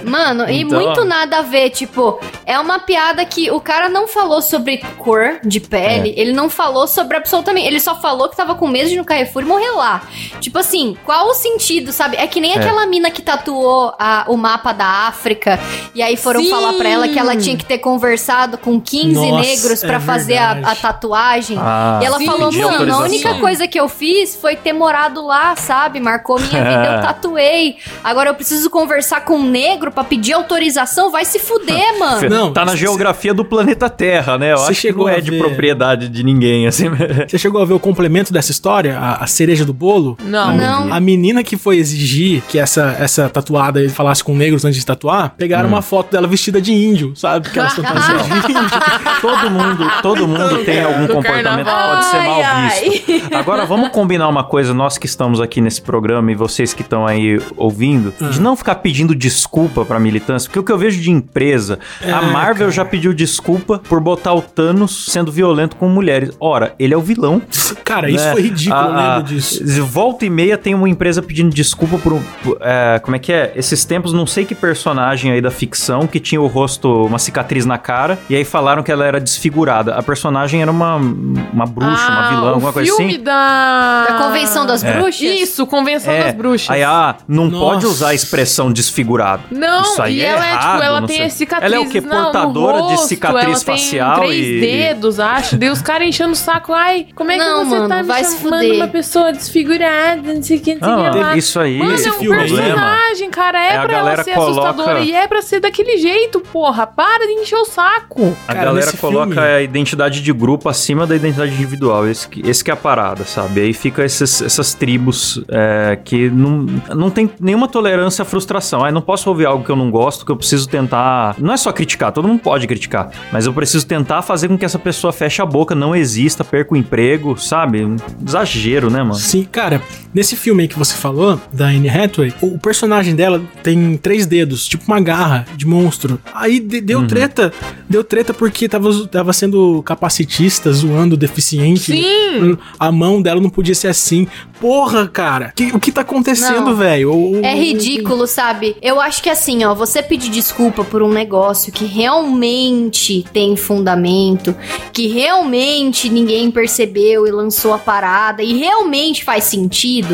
Mano, 0.05 0.45
e 0.49 0.61
Então- 0.61 0.79
muito 0.79 1.03
nada 1.03 1.39
a 1.39 1.41
ver, 1.41 1.71
tipo, 1.71 2.19
é 2.45 2.59
uma 2.59 2.79
piada 2.79 3.25
que 3.25 3.49
o 3.51 3.59
cara 3.59 3.89
não 3.89 4.07
falou 4.07 4.41
sobre 4.41 4.77
cor 4.97 5.39
de 5.43 5.59
pele, 5.59 6.13
É. 6.15 6.19
ele 6.21 6.31
não 6.31 6.49
falou 6.49 6.87
sobre 6.87 7.17
absolutamente, 7.17 7.67
ele 7.67 7.79
só 7.79 7.99
falou 7.99 8.29
que 8.29 8.37
tava 8.37 8.53
com 8.55 8.67
medo 8.67 8.87
de 8.87 8.93
ir 8.95 8.97
no 8.97 9.05
Carrefour 9.05 9.41
e 9.41 9.45
morrer 9.45 9.71
lá. 9.71 10.01
Tipo 10.39 10.59
assim, 10.59 10.95
qual 11.07 11.29
o 11.29 11.33
sentido, 11.33 11.93
sabe? 11.93 12.17
É 12.17 12.27
que 12.27 12.41
nem 12.41 12.53
aquela 12.53 12.85
mina 12.85 13.09
que 13.09 13.21
tatuou 13.21 13.93
a- 13.97 14.25
o 14.27 14.35
mapa 14.35 14.73
da 14.73 15.07
África 15.07 15.57
e 15.95 16.01
aí 16.01 16.17
foram 16.17 16.41
Sim. 16.43 16.49
falar 16.49 16.73
pra 16.73 16.89
ela 16.89 17.07
que 17.07 17.17
ela 17.17 17.33
tinha 17.37 17.55
que 17.55 17.63
ter 17.63 17.77
conversado 17.77 18.57
com 18.57 18.77
15 18.79 19.13
Nossa, 19.13 19.41
negros 19.41 19.79
pra 19.79 19.95
é 19.95 19.99
fazer 20.01 20.35
a, 20.37 20.51
a 20.51 20.75
tatuagem. 20.75 21.57
Ah, 21.57 21.99
e 22.01 22.05
ela 22.05 22.17
sim, 22.17 22.25
falou, 22.25 22.51
mano, 22.51 22.93
a 22.93 22.99
única 23.03 23.35
coisa 23.35 23.65
que 23.69 23.79
eu 23.79 23.87
fiz 23.87 24.35
foi 24.35 24.57
ter 24.57 24.73
morado 24.73 25.25
lá, 25.25 25.55
sabe? 25.55 26.01
Marcou 26.01 26.37
minha 26.37 26.61
vida, 26.61 26.95
eu 26.97 27.01
tatuei. 27.07 27.77
Agora 28.03 28.29
eu 28.29 28.35
preciso 28.35 28.69
conversar 28.69 29.21
com 29.21 29.37
um 29.37 29.49
negro 29.49 29.89
pra 29.93 30.03
pedir 30.03 30.33
autorização? 30.33 31.09
Vai 31.09 31.23
se 31.23 31.39
fuder, 31.39 31.87
mano. 31.97 32.29
Não, 32.29 32.51
tá 32.51 32.65
na 32.65 32.75
geografia 32.75 33.33
do 33.33 33.45
planeta 33.45 33.89
Terra, 33.89 34.37
né? 34.37 34.51
Eu 34.51 34.57
Você 34.57 34.63
acho 34.71 34.81
que 34.81 34.87
chegou 34.87 35.05
não 35.07 35.13
é 35.13 35.17
a 35.19 35.21
de 35.21 35.31
ver- 35.31 35.39
propriedade 35.39 36.09
de 36.09 36.21
ninguém, 36.21 36.67
assim. 36.67 36.89
Você 37.25 37.37
chegou 37.37 37.61
a 37.61 37.65
ver 37.65 37.75
o 37.75 37.79
complemento 37.79 38.33
dessa 38.33 38.51
história? 38.51 38.99
A, 38.99 39.23
a 39.23 39.27
cereja 39.27 39.63
do 39.63 39.71
bolo? 39.73 40.17
Não. 40.21 40.57
Não. 40.57 40.96
A 40.97 40.99
menina 40.99 41.43
que 41.43 41.55
foi 41.55 41.77
exigir 41.77 42.41
que 42.49 42.57
essa, 42.57 42.95
essa 42.99 43.29
tatuada 43.29 43.79
ele 43.79 43.89
falasse 43.89 44.23
com 44.23 44.35
negros 44.35 44.65
antes 44.65 44.79
de 44.79 44.85
tatuar, 44.85 45.35
pegaram 45.37 45.69
uma 45.69 45.81
foto 45.83 46.11
dela 46.11 46.27
vestida 46.27 46.59
de 46.59 46.73
índio, 46.73 47.15
sabe? 47.15 47.49
Que 47.49 47.59
elas 47.59 47.73
de 47.75 47.81
índio. 47.81 48.79
todo 49.21 49.49
mundo, 49.51 49.91
todo 50.01 50.27
mundo 50.27 50.63
tem 50.65 50.83
algum 50.83 51.05
comportamento 51.07 51.65
que 51.65 51.71
carnaval. 51.71 51.95
pode 51.95 52.05
ser 52.05 52.17
mal 52.23 52.41
Ai, 52.43 52.79
visto. 52.89 53.27
Agora 53.35 53.65
vamos 53.65 53.89
combinar 53.89 54.27
uma 54.27 54.43
coisa, 54.43 54.73
nós 54.73 54.97
que 54.97 55.05
estamos 55.05 55.39
aqui 55.39 55.61
nesse 55.61 55.81
programa 55.81 56.31
e 56.31 56.35
vocês 56.35 56.73
que 56.73 56.81
estão 56.81 57.05
aí 57.05 57.39
ouvindo, 57.55 58.13
Ah. 58.19 58.29
de 58.29 58.41
não 58.41 58.55
ficar 58.55 58.75
pedindo 58.75 59.13
desculpa 59.13 59.85
pra 59.85 59.99
militância, 59.99 60.47
porque 60.49 60.59
o 60.59 60.63
que 60.63 60.71
eu 60.71 60.77
vejo 60.77 60.99
de 60.99 61.11
empresa, 61.11 61.77
a 62.01 62.07
É, 62.07 62.21
Marvel 62.31 62.71
já 62.71 62.83
pediu 62.83 63.13
desculpa 63.13 63.79
por 63.87 63.99
botar 64.01 64.33
o 64.33 64.41
Thanos 64.41 65.05
sendo 65.11 65.31
violento 65.31 65.75
com 65.75 65.87
mulheres. 65.89 66.31
Ora, 66.39 66.73
ele 66.79 66.93
é 66.93 66.97
o 66.97 67.01
vilão. 67.01 67.41
Cara, 67.83 68.09
isso 68.09 68.25
né? 68.25 68.31
foi 68.31 68.41
ridículo, 68.41 68.81
eu 68.81 68.87
A- 68.89 68.95
a- 68.95 69.15
lembro 69.17 69.33
disso. 69.33 69.63
Volta 69.85 70.25
e 70.25 70.29
meia 70.29 70.57
tem 70.57 70.73
uma 70.73 70.86
empresa 70.89 71.21
pedindo 71.21 71.53
desculpa 71.53 71.97
por 71.97 72.13
um. 72.13 72.21
por- 72.43 72.57
é, 72.61 72.99
como 72.99 73.15
é 73.15 73.19
que 73.19 73.31
é? 73.31 73.51
Esses 73.55 73.83
tempos, 73.85 74.13
não 74.13 74.25
sei 74.27 74.45
que 74.45 74.55
personagem 74.55 75.31
aí 75.31 75.41
da 75.41 75.51
ficção 75.51 76.07
que 76.07 76.19
tinha 76.19 76.41
o 76.41 76.47
rosto, 76.47 77.05
uma 77.05 77.19
cicatriz 77.19 77.65
na 77.65 77.77
cara, 77.77 78.17
e 78.29 78.35
aí 78.35 78.43
falaram 78.43 78.83
que 78.83 78.91
ela 78.91 79.05
era 79.05 79.19
desfigurada. 79.19 79.95
A 79.95 80.03
personagem 80.03 80.61
era 80.61 80.71
uma, 80.71 80.95
uma 80.95 81.65
bruxa, 81.65 82.07
uma 82.07 82.25
Ah, 82.25 82.29
vilã, 82.29 82.43
o 82.43 82.53
alguma 82.55 82.73
coisa 82.73 82.91
filme 82.95 83.13
assim. 83.15 83.23
da... 83.23 84.05
Da 84.07 84.13
Convenção 84.17 84.65
das 84.65 84.83
Bruxas? 84.83 85.21
Isso, 85.21 85.65
Convenção 85.67 86.13
É, 86.13 86.23
das 86.25 86.33
Bruxas. 86.35 86.69
Aí, 86.69 86.83
ah, 86.83 87.15
não 87.27 87.47
Nossa. 87.47 87.65
pode 87.65 87.85
usar 87.85 88.09
a 88.09 88.13
expressão 88.13 88.71
desfigurado. 88.71 89.43
Não, 89.51 89.81
Isso 89.81 90.01
aí 90.01 90.17
e 90.17 90.21
é 90.21 90.25
ela 90.25 90.45
é, 90.45 90.49
errado, 90.51 90.71
tipo, 90.73 90.83
ela 90.83 91.01
tem 91.07 91.15
sei. 91.17 91.25
as 91.25 91.33
cicatrizes 91.33 91.73
Ela 91.75 91.83
é 91.83 91.87
o 91.87 92.01
no 92.01 92.09
Portadora 92.23 92.77
de 92.83 92.87
rosto, 92.93 93.07
cicatriz 93.07 93.45
ela 93.45 93.59
facial 93.77 94.19
tem 94.21 94.27
três 94.29 94.47
e- 94.47 94.59
dedos, 94.61 95.19
acho. 95.19 95.57
Daí 95.57 95.69
os 95.69 95.81
caras 95.81 96.07
enchendo 96.07 96.31
o 96.31 96.35
saco. 96.35 96.73
Ai, 96.73 97.07
como 97.15 97.31
é 97.31 97.37
que 97.37 97.43
Não, 97.43 97.65
você 97.65 97.75
mano, 97.75 97.87
tá 97.89 97.97
me 97.97 98.03
vai 98.03 98.23
se 98.23 98.37
chamando 98.37 98.61
fuder. 98.61 98.75
uma 98.75 98.87
pessoa 98.87 99.31
desfigurada, 99.33 100.33
não 100.33 100.41
sei 100.43 100.57
o 100.57 100.61
que, 100.61 100.75
não 100.81 100.87
sei 101.11 101.19
o 101.19 101.23
Ah, 101.23 101.27
lá. 101.27 101.37
isso 101.37 101.59
aí, 101.59 101.77
Mano, 101.79 101.93
esse 101.93 102.07
é 102.07 102.11
um 102.11 102.13
filme 102.15 102.37
aí- 102.37 102.49
personagem, 102.51 103.29
cara. 103.29 103.57
É, 103.63 103.75
É, 103.75 103.81
pra 103.81 103.97
ela 103.97 104.23
ser 104.23 104.33
coloca- 104.33 104.69
assustadora 104.69 104.99
e 104.99 105.13
é 105.13 105.27
pra 105.27 105.41
ser 105.41 105.59
daquele 105.59 105.97
jeito, 105.97 106.39
porra. 106.39 106.85
Para 106.87 107.25
de 107.25 107.33
encher 107.33 107.55
o 107.57 107.65
saco. 107.65 108.35
A 108.47 108.53
Cara, 108.53 108.65
galera 108.65 108.91
coloca 108.93 109.33
filme- 109.33 109.39
a 109.47 109.61
identidade 109.61 110.21
de 110.21 110.33
grupo 110.33 110.69
acima 110.69 111.05
da 111.07 111.15
identidade 111.15 111.53
individual. 111.53 112.07
Esse, 112.07 112.27
que- 112.27 112.47
esse 112.47 112.63
que 112.63 112.71
é 112.71 112.73
a 112.73 112.77
parada, 112.77 113.25
sabe? 113.25 113.61
Aí 113.61 113.73
fica 113.73 114.03
esses- 114.03 114.41
essas 114.41 114.73
tribos 114.73 115.41
é, 115.49 115.97
que 116.03 116.29
não, 116.29 116.65
não 116.95 117.09
tem 117.09 117.29
nenhuma 117.39 117.67
tolerância 117.67 118.21
à 118.21 118.25
frustração. 118.25 118.83
Ah, 118.83 118.89
eu 118.89 118.93
não 118.93 119.01
posso 119.01 119.29
ouvir 119.29 119.45
algo 119.45 119.63
que 119.63 119.69
eu 119.69 119.75
não 119.75 119.89
gosto, 119.91 120.25
que 120.25 120.31
eu 120.31 120.37
preciso 120.37 120.67
tentar. 120.67 121.35
Não 121.39 121.53
é 121.53 121.57
só 121.57 121.71
criticar, 121.71 122.11
todo 122.11 122.27
mundo 122.27 122.39
pode 122.39 122.67
criticar. 122.67 123.09
Mas 123.31 123.45
eu 123.45 123.53
preciso 123.53 123.85
tentar 123.85 124.21
fazer 124.21 124.47
com 124.47 124.57
que 124.57 124.65
essa 124.65 124.79
pessoa 124.79 125.11
feche 125.13 125.41
a 125.41 125.45
boca, 125.45 125.73
não 125.75 125.95
exista, 125.95 126.43
perca 126.43 126.73
o 126.73 126.77
emprego, 126.77 127.37
sabe? 127.37 127.83
Um 127.85 127.95
exagero, 128.25 128.89
né, 128.89 128.99
mano? 129.01 129.15
Sim, 129.15 129.43
cara, 129.43 129.81
nesse 130.17 130.35
filme 130.35 130.63
aí 130.63 130.67
que 130.67 130.77
você 130.77 130.95
falou, 130.95 131.39
da 131.53 131.67
Anne 131.67 131.87
Hathaway, 131.87 132.33
o, 132.41 132.57
personagem 132.57 133.15
dela 133.15 133.39
tem 133.61 133.95
três 133.97 134.25
dedos, 134.25 134.67
tipo 134.67 134.83
uma 134.87 134.99
garra 134.99 135.45
de 135.55 135.65
monstro. 135.67 136.19
Aí 136.33 136.59
de- 136.59 136.81
deu 136.81 137.01
Uhum. 137.01 137.07
treta, 137.07 137.53
deu 137.87 138.03
treta 138.03 138.33
porque 138.33 138.67
tava, 138.67 139.07
tava 139.07 139.31
sendo 139.31 139.83
capacitista, 139.83 140.71
zoando 140.71 141.13
o 141.13 141.17
deficiente. 141.17 141.91
Sim. 141.93 142.57
A 142.79 142.91
mão 142.91 143.21
dela 143.21 143.39
não 143.39 143.49
podia 143.49 143.75
ser 143.75 143.89
assim. 143.89 144.27
Porra, 144.59 145.07
cara, 145.07 145.53
que- 145.55 145.71
o 145.71 145.79
que 145.79 145.91
tá 145.91 146.01
acontecendo, 146.01 146.75
velho? 146.75 147.39
É 147.43 147.53
ridículo, 147.53 148.25
sabe? 148.25 148.75
Eu 148.81 148.99
acho 148.99 149.21
que 149.21 149.29
assim, 149.29 149.63
ó, 149.63 149.75
você 149.75 150.01
pedir 150.01 150.31
desculpa 150.31 150.83
por 150.83 151.03
um 151.03 151.11
negócio 151.13 151.71
que 151.71 151.85
realmente 151.85 153.23
tem 153.31 153.55
fundamento, 153.55 154.55
que 154.91 155.05
realmente 155.07 156.09
ninguém 156.09 156.49
percebeu 156.49 157.27
e 157.27 157.31
lançou 157.31 157.71
a 157.73 157.77
parada 157.77 158.41
e 158.41 158.57
realmente 158.57 159.23
faz 159.23 159.43
sentido, 159.43 160.06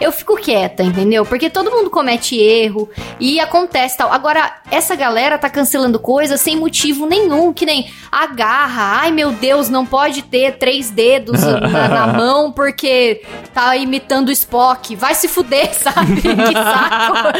eu 0.00 0.12
fico 0.12 0.36
quieta, 0.36 0.82
entendeu? 0.82 1.24
Porque 1.24 1.48
todo 1.48 1.70
mundo 1.70 1.90
comete 1.90 2.36
erro 2.36 2.88
e 3.18 3.40
acontece 3.40 3.96
tal. 3.96 4.12
Agora, 4.12 4.52
essa 4.70 4.94
galera 4.94 5.38
tá 5.38 5.48
cancelando 5.48 5.98
coisas 5.98 6.40
sem 6.40 6.56
motivo 6.56 7.06
nenhum, 7.06 7.52
que 7.52 7.64
nem 7.64 7.90
a 8.10 8.26
garra. 8.26 9.00
Ai, 9.00 9.10
meu 9.10 9.32
Deus, 9.32 9.68
não 9.68 9.86
pode 9.86 10.22
ter 10.22 10.58
três 10.58 10.90
dedos 10.90 11.42
na, 11.42 11.88
na 11.88 12.06
mão 12.12 12.52
porque 12.52 13.22
tá 13.54 13.76
imitando 13.76 14.28
o 14.28 14.32
Spock. 14.32 14.94
Vai 14.96 15.14
se 15.14 15.28
fuder, 15.28 15.72
sabe? 15.76 16.20
que 16.20 16.52
saco. 16.52 17.38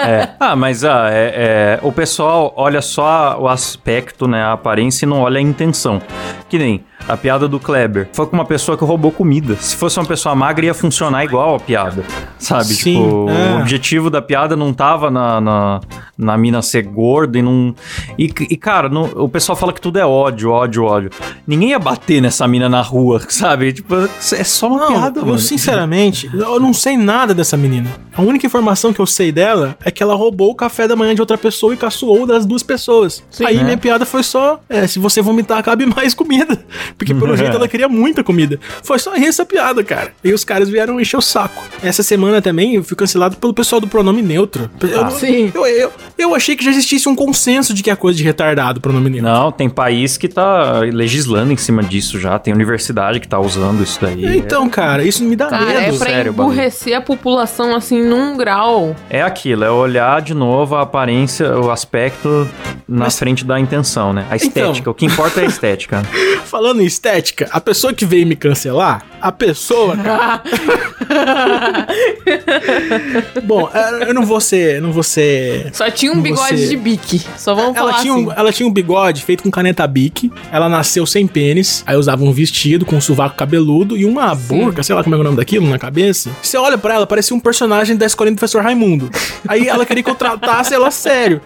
É. 0.00 0.30
Ah, 0.40 0.56
mas 0.56 0.84
ah, 0.84 1.08
é, 1.10 1.34
é, 1.36 1.86
o 1.86 1.92
pessoal 1.92 2.52
olha 2.56 2.80
só 2.80 3.38
o 3.38 3.46
aspecto, 3.46 4.26
né, 4.26 4.42
a 4.42 4.52
aparência 4.52 5.04
e 5.04 5.08
não 5.08 5.20
olha 5.20 5.38
a 5.38 5.42
intenção. 5.42 6.00
Que 6.48 6.58
nem 6.58 6.84
A 7.08 7.16
piada 7.16 7.48
do 7.48 7.58
Kleber 7.58 8.08
foi 8.12 8.26
com 8.26 8.36
uma 8.36 8.44
pessoa 8.44 8.78
que 8.78 8.84
roubou 8.84 9.10
comida. 9.10 9.56
Se 9.56 9.74
fosse 9.74 9.98
uma 9.98 10.06
pessoa 10.06 10.34
magra, 10.34 10.66
ia 10.66 10.74
funcionar 10.74 11.24
igual 11.24 11.56
a 11.56 11.60
piada. 11.60 12.04
Sabe? 12.38 12.66
Sim, 12.66 12.94
tipo, 13.02 13.26
é. 13.28 13.56
o 13.56 13.60
objetivo 13.60 14.08
da 14.10 14.22
piada 14.22 14.54
não 14.54 14.72
tava 14.72 15.10
na, 15.10 15.40
na, 15.40 15.80
na 16.16 16.36
mina 16.38 16.62
ser 16.62 16.82
gorda 16.82 17.38
e 17.38 17.42
não. 17.42 17.74
E, 18.16 18.24
e 18.48 18.56
cara, 18.56 18.88
não- 18.88 19.10
o 19.16 19.28
pessoal 19.28 19.56
fala 19.56 19.72
que 19.72 19.80
tudo 19.80 19.98
é 19.98 20.06
ódio, 20.06 20.50
ódio, 20.50 20.84
ódio. 20.84 21.10
Ninguém 21.46 21.70
ia 21.70 21.78
bater 21.80 22.20
nessa 22.22 22.46
mina 22.46 22.68
na 22.68 22.80
rua, 22.80 23.20
sabe? 23.28 23.72
Tipo, 23.72 23.96
é 23.96 24.44
só 24.44 24.68
uma 24.68 24.78
Não, 24.80 24.86
piada, 24.92 25.20
eu 25.20 25.26
mano. 25.26 25.38
sinceramente, 25.38 26.30
eu 26.32 26.60
não 26.60 26.72
sei 26.72 26.96
nada 26.96 27.34
dessa 27.34 27.56
menina. 27.56 27.90
A 28.16 28.22
única 28.22 28.46
informação 28.46 28.92
que 28.92 29.00
eu 29.00 29.06
sei 29.06 29.32
dela 29.32 29.76
é 29.84 29.90
que 29.90 30.02
ela 30.02 30.14
roubou 30.14 30.50
o 30.50 30.54
café 30.54 30.86
da 30.86 30.94
manhã 30.94 31.14
de 31.14 31.20
outra 31.20 31.36
pessoa 31.38 31.74
e 31.74 31.76
caçoou 31.76 32.26
das 32.26 32.46
duas 32.46 32.62
pessoas. 32.62 33.22
Aí 33.44 33.58
É. 33.58 33.62
minha 33.64 33.76
piada 33.78 34.06
foi 34.06 34.22
só, 34.22 34.60
é, 34.68 34.86
se 34.86 34.98
você 34.98 35.20
vomitar, 35.20 35.62
cabe 35.62 35.86
mais 35.86 36.14
comida. 36.14 36.58
Porque 36.96 37.14
pelo 37.14 37.36
jeito 37.36 37.56
ela 37.56 37.68
queria 37.68 37.88
muita 37.88 38.22
comida. 38.22 38.58
Foi 38.82 38.98
só 38.98 39.14
essa 39.16 39.44
piada, 39.44 39.82
cara. 39.84 40.12
E 40.22 40.32
os 40.32 40.44
caras 40.44 40.68
vieram 40.68 41.00
encher 41.00 41.16
o 41.16 41.20
saco. 41.22 41.62
Essa 41.82 42.02
semana 42.02 42.40
também 42.42 42.74
eu 42.74 42.84
fui 42.84 42.96
cancelado 42.96 43.36
pelo 43.36 43.54
pessoal 43.54 43.80
do 43.80 43.86
pronome 43.88 44.22
neutro. 44.22 44.70
Eu, 44.80 45.02
não- 45.04 45.10
sim. 45.10 45.50
Eu, 45.54 45.66
eu, 45.66 45.92
eu 46.18 46.34
achei 46.34 46.54
que 46.56 46.64
já 46.64 46.70
existisse 46.70 47.08
um 47.08 47.14
consenso 47.14 47.72
de 47.74 47.82
que 47.82 47.90
é 47.90 47.96
coisa 47.96 48.16
de 48.16 48.24
retardado 48.24 48.78
o 48.78 48.80
pronome 48.82 49.10
neutro. 49.10 49.30
Não, 49.30 49.50
tem 49.52 49.68
país 49.68 50.16
que 50.16 50.28
tá 50.28 50.80
legislando 50.80 51.52
em 51.52 51.56
cima 51.56 51.82
disso 51.82 52.18
já. 52.18 52.38
Tem 52.38 52.52
universidade 52.52 53.20
que 53.20 53.28
tá 53.28 53.38
usando 53.38 53.82
isso 53.82 53.98
daí. 54.00 54.36
Então, 54.36 54.68
cara, 54.68 55.02
isso 55.02 55.24
me 55.24 55.36
dá 55.36 55.46
Cara, 55.46 55.72
é 55.72 55.80
medo. 55.86 55.98
pra 55.98 56.06
sério, 56.10 56.32
bagulho. 56.32 56.54
emburrecer 56.54 56.96
a 56.96 57.00
população 57.00 57.74
assim 57.74 58.02
num 58.02 58.36
grau. 58.36 58.94
É 59.08 59.22
aquilo, 59.22 59.64
é 59.64 59.70
olhar 59.70 60.20
de 60.22 60.34
novo 60.34 60.74
a 60.76 60.82
aparência, 60.82 61.58
o 61.58 61.70
aspecto 61.70 62.48
na 62.88 63.04
Mas- 63.04 63.18
frente 63.18 63.44
da 63.44 63.58
intenção, 63.58 64.12
né? 64.12 64.26
A 64.30 64.36
estética. 64.36 64.78
Então. 64.80 64.90
O 64.92 64.94
que 64.94 65.06
importa 65.06 65.40
é 65.40 65.44
a 65.44 65.46
estética. 65.46 66.02
Falando 66.44 66.79
em 66.80 66.86
estética, 66.86 67.48
a 67.50 67.60
pessoa 67.60 67.92
que 67.92 68.04
veio 68.04 68.26
me 68.26 68.36
cancelar, 68.36 69.04
a 69.20 69.32
pessoa. 69.32 69.96
Bom, 73.44 73.68
é, 73.72 74.10
eu 74.10 74.14
não 74.14 74.24
vou 74.24 74.40
ser. 74.40 74.80
Não 74.80 74.92
vou 74.92 75.02
ser. 75.02 75.70
Só 75.72 75.90
tinha 75.90 76.12
um 76.12 76.20
bigode 76.20 76.56
Você- 76.58 76.68
de 76.68 76.76
bique. 76.76 77.20
Só 77.36 77.54
vamos 77.54 77.76
Ela 77.76 77.90
falar 77.90 78.02
tinha, 78.02 78.14
assim. 78.14 78.26
um, 78.26 78.32
ela 78.32 78.52
tinha 78.52 78.68
um 78.68 78.72
bigode 78.72 79.22
feito 79.22 79.42
com 79.42 79.50
caneta 79.50 79.86
Bic. 79.86 80.30
Ela 80.52 80.68
nasceu 80.68 81.06
sem 81.06 81.26
pênis. 81.26 81.82
Aí 81.86 81.96
usava 81.96 82.22
um 82.24 82.32
vestido 82.32 82.84
com 82.84 82.96
um 82.96 83.00
sovaco 83.00 83.36
cabeludo 83.36 83.96
e 83.96 84.04
uma 84.04 84.34
burca, 84.34 84.82
sei 84.82 84.94
lá 84.94 85.02
como 85.02 85.14
é 85.14 85.18
o 85.18 85.22
nome 85.24 85.36
daquilo, 85.36 85.68
na 85.68 85.78
cabeça. 85.78 86.30
Você 86.42 86.56
olha 86.56 86.78
pra 86.78 86.94
ela, 86.94 87.06
parecia 87.06 87.36
um 87.36 87.40
personagem 87.40 87.96
da 87.96 88.06
escolinha 88.06 88.34
do 88.34 88.38
professor 88.38 88.62
Raimundo. 88.62 89.10
Aí 89.48 89.68
ela 89.68 89.84
queria 89.86 90.02
que 90.02 90.10
eu 90.10 90.14
tratasse 90.14 90.74
ela 90.74 90.90
sério. 90.90 91.40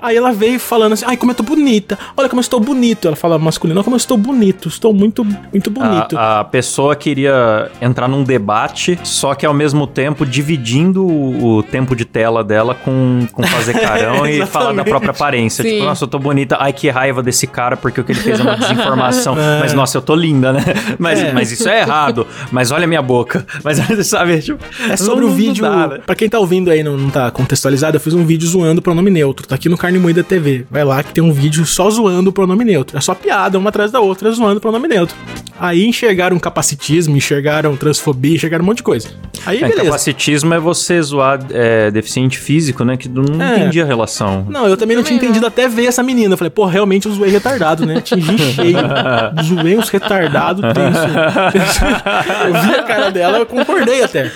Aí 0.00 0.16
ela 0.16 0.32
veio 0.32 0.58
falando 0.60 0.92
assim: 0.92 1.04
ai, 1.06 1.16
como 1.16 1.32
eu 1.32 1.36
tô 1.36 1.42
bonita. 1.42 1.98
Olha 2.16 2.28
como 2.28 2.40
eu 2.40 2.42
estou 2.42 2.60
bonito. 2.60 3.06
Ela 3.08 3.16
fala 3.16 3.38
masculino: 3.38 3.78
olha 3.78 3.84
como 3.84 3.94
eu 3.94 3.98
estou 3.98 4.16
bonito. 4.16 4.68
Estou 4.68 4.92
muito, 4.92 5.24
muito 5.24 5.70
bonito. 5.70 6.16
A, 6.16 6.40
a 6.40 6.44
pessoa 6.44 6.94
queria 6.96 7.70
entrar 7.80 8.08
num 8.08 8.22
debate, 8.22 8.83
só 9.02 9.34
que 9.34 9.44
ao 9.46 9.54
mesmo 9.54 9.86
tempo 9.86 10.24
dividindo 10.26 11.04
o, 11.06 11.56
o 11.58 11.62
tempo 11.62 11.94
de 11.96 12.04
tela 12.04 12.42
dela 12.44 12.74
com, 12.74 13.26
com 13.32 13.42
fazer 13.42 13.74
carão 13.74 14.26
e 14.28 14.44
falar 14.46 14.72
da 14.72 14.84
própria 14.84 15.10
aparência. 15.10 15.62
Sim. 15.62 15.70
Tipo, 15.70 15.84
nossa, 15.84 16.04
eu 16.04 16.08
tô 16.08 16.18
bonita. 16.18 16.56
Ai, 16.60 16.72
que 16.72 16.88
raiva 16.88 17.22
desse 17.22 17.46
cara 17.46 17.76
porque 17.76 18.00
o 18.00 18.04
que 18.04 18.12
ele 18.12 18.20
fez 18.20 18.38
é 18.40 18.42
uma 18.42 18.56
desinformação. 18.58 19.36
Mas 19.60 19.72
nossa, 19.72 19.96
eu 19.98 20.02
tô 20.02 20.14
linda, 20.14 20.52
né? 20.52 20.62
Mas, 20.98 21.18
É. 21.20 21.32
mas 21.32 21.50
isso 21.52 21.68
é 21.68 21.80
errado. 21.80 22.26
Mas 22.50 22.70
olha 22.70 22.86
minha 22.86 23.02
boca. 23.02 23.46
Mas 23.62 23.78
sabe, 24.06 24.40
tipo, 24.40 24.62
É 24.88 24.96
sobre 24.96 25.24
o 25.24 25.30
vídeo. 25.30 25.62
dá, 25.62 25.86
né? 25.88 25.98
Pra 26.04 26.14
quem 26.14 26.28
tá 26.28 26.38
ouvindo 26.38 26.70
aí, 26.70 26.82
não, 26.82 26.96
não 26.96 27.10
tá 27.10 27.30
contextualizado, 27.30 27.96
eu 27.96 28.00
fiz 28.00 28.14
um 28.14 28.24
vídeo 28.24 28.46
zoando 28.48 28.80
o 28.80 28.82
pronome 28.82 29.10
neutro. 29.10 29.46
Tá 29.46 29.54
aqui 29.54 29.68
no 29.68 29.76
Carne 29.78 29.98
Moída 29.98 30.22
TV. 30.22 30.66
Vai 30.70 30.84
lá 30.84 31.02
que 31.02 31.12
tem 31.12 31.22
um 31.22 31.32
vídeo 31.32 31.64
só 31.64 31.88
zoando 31.90 32.30
o 32.30 32.32
pronome 32.32 32.64
neutro. 32.64 32.96
É 32.96 33.00
só 33.00 33.14
piada, 33.14 33.58
uma 33.58 33.68
atrás 33.70 33.90
da 33.90 34.00
outra, 34.00 34.30
zoando 34.30 34.58
o 34.58 34.60
pronome 34.60 34.88
neutro. 34.88 35.16
Aí 35.58 35.86
enxergaram 35.86 36.38
capacitismo, 36.38 37.16
enxergaram 37.16 37.76
transfobia, 37.76 38.34
enxergaram 38.34 38.64
um 38.64 38.66
monte 38.74 38.78
de 38.78 38.82
coisa. 38.82 39.08
Aí, 39.46 39.58
É, 39.58 39.68
beleza. 39.68 39.84
capacitismo 39.84 40.54
é 40.54 40.58
você 40.58 41.00
zoar 41.02 41.38
é, 41.50 41.90
deficiente 41.90 42.38
físico, 42.38 42.82
né? 42.84 42.96
Que 42.96 43.08
não 43.08 43.42
É. 43.42 43.58
entendi 43.58 43.80
a 43.80 43.84
relação. 43.84 44.46
Não, 44.48 44.66
eu 44.66 44.76
também 44.76 44.96
não 44.96 45.02
tinha 45.02 45.16
entendido 45.16 45.46
até 45.46 45.68
ver 45.68 45.86
essa 45.86 46.02
menina. 46.02 46.32
Eu 46.34 46.38
falei, 46.38 46.50
pô, 46.50 46.64
realmente 46.64 47.06
eu 47.06 47.12
zoei 47.12 47.30
retardado, 47.30 47.84
né? 47.84 47.96
Atingi 47.98 48.38
cheio. 48.38 48.78
zoei 49.44 49.76
uns 49.76 49.88
retardados 49.90 50.62
tenso. 50.72 51.04
Eu 52.46 52.62
vi 52.62 52.74
a 52.74 52.82
cara 52.82 53.10
dela, 53.10 53.38
eu 53.38 53.46
concordei 53.46 54.02
até. 54.02 54.30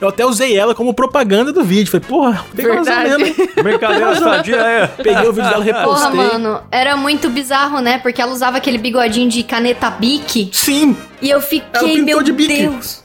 Eu 0.00 0.08
até 0.08 0.24
usei 0.26 0.56
ela 0.56 0.74
como 0.74 0.92
propaganda 0.94 1.52
do 1.52 1.62
vídeo. 1.64 1.90
Falei, 1.90 2.06
porra, 2.06 2.44
tem 2.54 2.66
razão 2.66 2.84
Verdade. 2.84 3.22
mesmo. 3.24 3.48
Brincadeira 3.62 4.14
sadia 4.16 4.56
é. 4.56 4.86
Peguei 4.86 5.28
o 5.28 5.32
vídeo 5.32 5.48
dela, 5.50 5.64
Porra, 5.64 5.78
repostei. 6.08 6.16
mano, 6.38 6.60
era 6.70 6.96
muito 6.96 7.28
bizarro, 7.30 7.80
né? 7.80 7.98
Porque 7.98 8.20
ela 8.20 8.32
usava 8.32 8.56
aquele 8.58 8.78
bigodinho 8.78 9.28
de 9.28 9.42
caneta 9.42 9.90
Bic. 9.90 10.50
Sim, 10.52 10.96
E 11.22 11.28
eu 11.30 11.38
Ela 11.38 11.42
fiquei, 11.42 11.80
pintou 11.80 12.04
meu 12.04 12.22
de 12.22 12.32
bique. 12.32 12.66
Deus. 12.66 13.02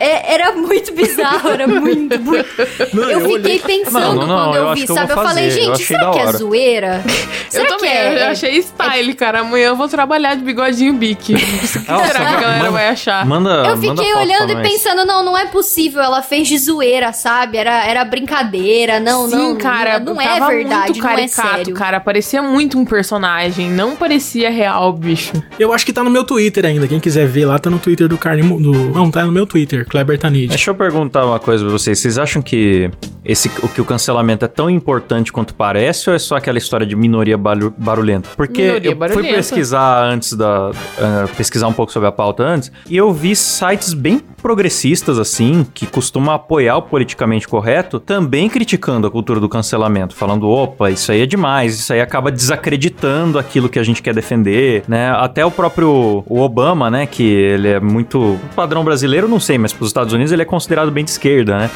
É, 0.00 0.34
era 0.34 0.52
muito 0.52 0.92
bizarro, 0.94 1.50
era 1.50 1.66
muito, 1.68 2.18
muito. 2.20 2.48
Não, 2.92 3.02
eu 3.04 3.10
eu 3.10 3.20
fiquei 3.20 3.34
olhei- 3.36 3.58
pensando 3.60 4.00
Não, 4.00 4.14
não, 4.14 4.26
não, 4.26 4.44
quando 4.44 4.56
eu 4.56 4.62
eu, 4.68 4.74
vi, 4.74 4.80
eu 4.88 4.94
sabe? 4.94 5.12
Eu, 5.12 5.16
vou 5.16 5.24
falei, 5.24 5.46
eu 5.46 5.50
gente, 5.50 5.84
será 5.84 6.10
que 6.10 6.18
é 6.18 6.32
zoeira? 6.32 7.02
Eu 7.52 7.60
Será 7.60 7.68
também, 7.76 7.90
que 7.90 7.96
é? 7.98 8.22
eu 8.22 8.30
achei 8.30 8.62
style, 8.62 9.12
cara. 9.14 9.40
Amanhã 9.40 9.66
eu 9.68 9.76
vou 9.76 9.86
trabalhar 9.86 10.34
de 10.36 10.42
bigodinho 10.42 10.94
bique. 10.94 11.34
O 11.36 11.38
que 11.38 11.66
será 11.68 11.82
que 11.84 11.90
a 11.90 12.40
galera 12.40 12.58
manda- 12.60 12.70
vai 12.70 12.88
achar? 12.88 13.26
Manda, 13.26 13.50
Eu 13.50 13.76
manda 13.76 13.76
fiquei 13.76 14.10
foto 14.14 14.22
olhando 14.22 14.52
e 14.52 14.62
pensando, 14.62 15.04
não, 15.04 15.22
não 15.22 15.36
é 15.36 15.44
possível. 15.44 16.00
Ela 16.00 16.22
fez 16.22 16.48
de 16.48 16.56
zoeira, 16.56 17.12
sabe? 17.12 17.58
Era, 17.58 17.84
era 17.84 18.06
brincadeira, 18.06 18.98
não, 18.98 19.28
Sim, 19.28 19.36
não. 19.36 19.56
cara, 19.56 19.98
não, 19.98 20.14
não 20.14 20.20
é 20.22 20.40
verdade, 20.40 20.92
muito 20.92 21.02
não 21.02 21.10
é 21.10 21.14
caricato, 21.16 21.48
sério. 21.56 21.74
cara. 21.74 22.00
Parecia 22.00 22.40
muito 22.40 22.78
um 22.78 22.86
personagem, 22.86 23.70
não 23.70 23.96
parecia 23.96 24.48
real, 24.50 24.90
bicho. 24.94 25.32
eu 25.58 25.74
acho 25.74 25.84
que 25.84 25.92
tá 25.92 26.02
no 26.02 26.08
meu 26.10 26.24
Twitter 26.24 26.64
ainda. 26.64 26.88
Quem 26.88 26.98
quiser 26.98 27.26
ver 27.26 27.44
lá, 27.44 27.51
tá 27.58 27.70
no 27.70 27.78
Twitter 27.78 28.08
do 28.08 28.18
Carne... 28.18 28.42
Do... 28.42 28.72
Não, 28.72 29.10
tá 29.10 29.24
no 29.24 29.32
meu 29.32 29.46
Twitter, 29.46 29.86
Kleber 29.86 30.18
Tanid. 30.18 30.48
Deixa 30.48 30.70
eu 30.70 30.74
perguntar 30.74 31.24
uma 31.26 31.38
coisa 31.38 31.64
pra 31.64 31.72
vocês. 31.72 31.98
Vocês 31.98 32.18
acham 32.18 32.42
que 32.42 32.90
esse, 33.24 33.50
o 33.62 33.68
que 33.68 33.80
o 33.80 33.84
cancelamento 33.84 34.44
é 34.44 34.48
tão 34.48 34.68
importante 34.68 35.32
quanto 35.32 35.54
parece 35.54 36.10
ou 36.10 36.16
é 36.16 36.18
só 36.18 36.36
aquela 36.36 36.58
história 36.58 36.86
de 36.86 36.96
minoria 36.96 37.36
barulh- 37.38 37.72
barulhenta? 37.76 38.30
Porque 38.36 38.62
Minoria 38.62 38.90
eu 38.90 38.96
fui 38.96 39.08
barulhenta. 39.08 39.36
pesquisar 39.36 40.04
antes 40.04 40.32
da. 40.34 40.70
ah, 40.98 41.28
pesquisar 41.36 41.68
um 41.68 41.72
pouco 41.72 41.92
sobre 41.92 42.08
a 42.08 42.12
pauta 42.12 42.42
antes, 42.42 42.72
e 42.88 42.96
eu 42.96 43.12
vi 43.12 43.34
sites 43.36 43.94
bem 43.94 44.20
progressistas, 44.42 45.20
assim, 45.20 45.64
que 45.72 45.86
costumam 45.86 46.34
apoiar 46.34 46.76
o 46.76 46.82
politicamente 46.82 47.46
correto, 47.46 48.00
também 48.00 48.48
criticando 48.48 49.06
a 49.06 49.10
cultura 49.10 49.38
do 49.38 49.48
cancelamento, 49.48 50.16
falando, 50.16 50.48
opa, 50.48 50.90
isso 50.90 51.12
aí 51.12 51.20
é 51.20 51.26
demais, 51.26 51.78
isso 51.78 51.92
aí 51.92 52.00
acaba 52.00 52.30
desacreditando 52.30 53.38
aquilo 53.38 53.68
que 53.68 53.78
a 53.78 53.84
gente 53.84 54.02
quer 54.02 54.12
defender, 54.12 54.82
né? 54.88 55.10
Até 55.12 55.46
o 55.46 55.50
próprio 55.50 56.24
o 56.26 56.40
Obama, 56.40 56.90
né, 56.90 57.06
que 57.06 57.41
ele 57.42 57.68
é 57.68 57.80
muito 57.80 58.38
padrão 58.54 58.84
brasileiro, 58.84 59.28
não 59.28 59.40
sei, 59.40 59.58
mas 59.58 59.72
para 59.72 59.82
os 59.82 59.90
Estados 59.90 60.12
Unidos 60.12 60.32
ele 60.32 60.42
é 60.42 60.44
considerado 60.44 60.90
bem 60.90 61.04
de 61.04 61.10
esquerda, 61.10 61.58
né? 61.58 61.70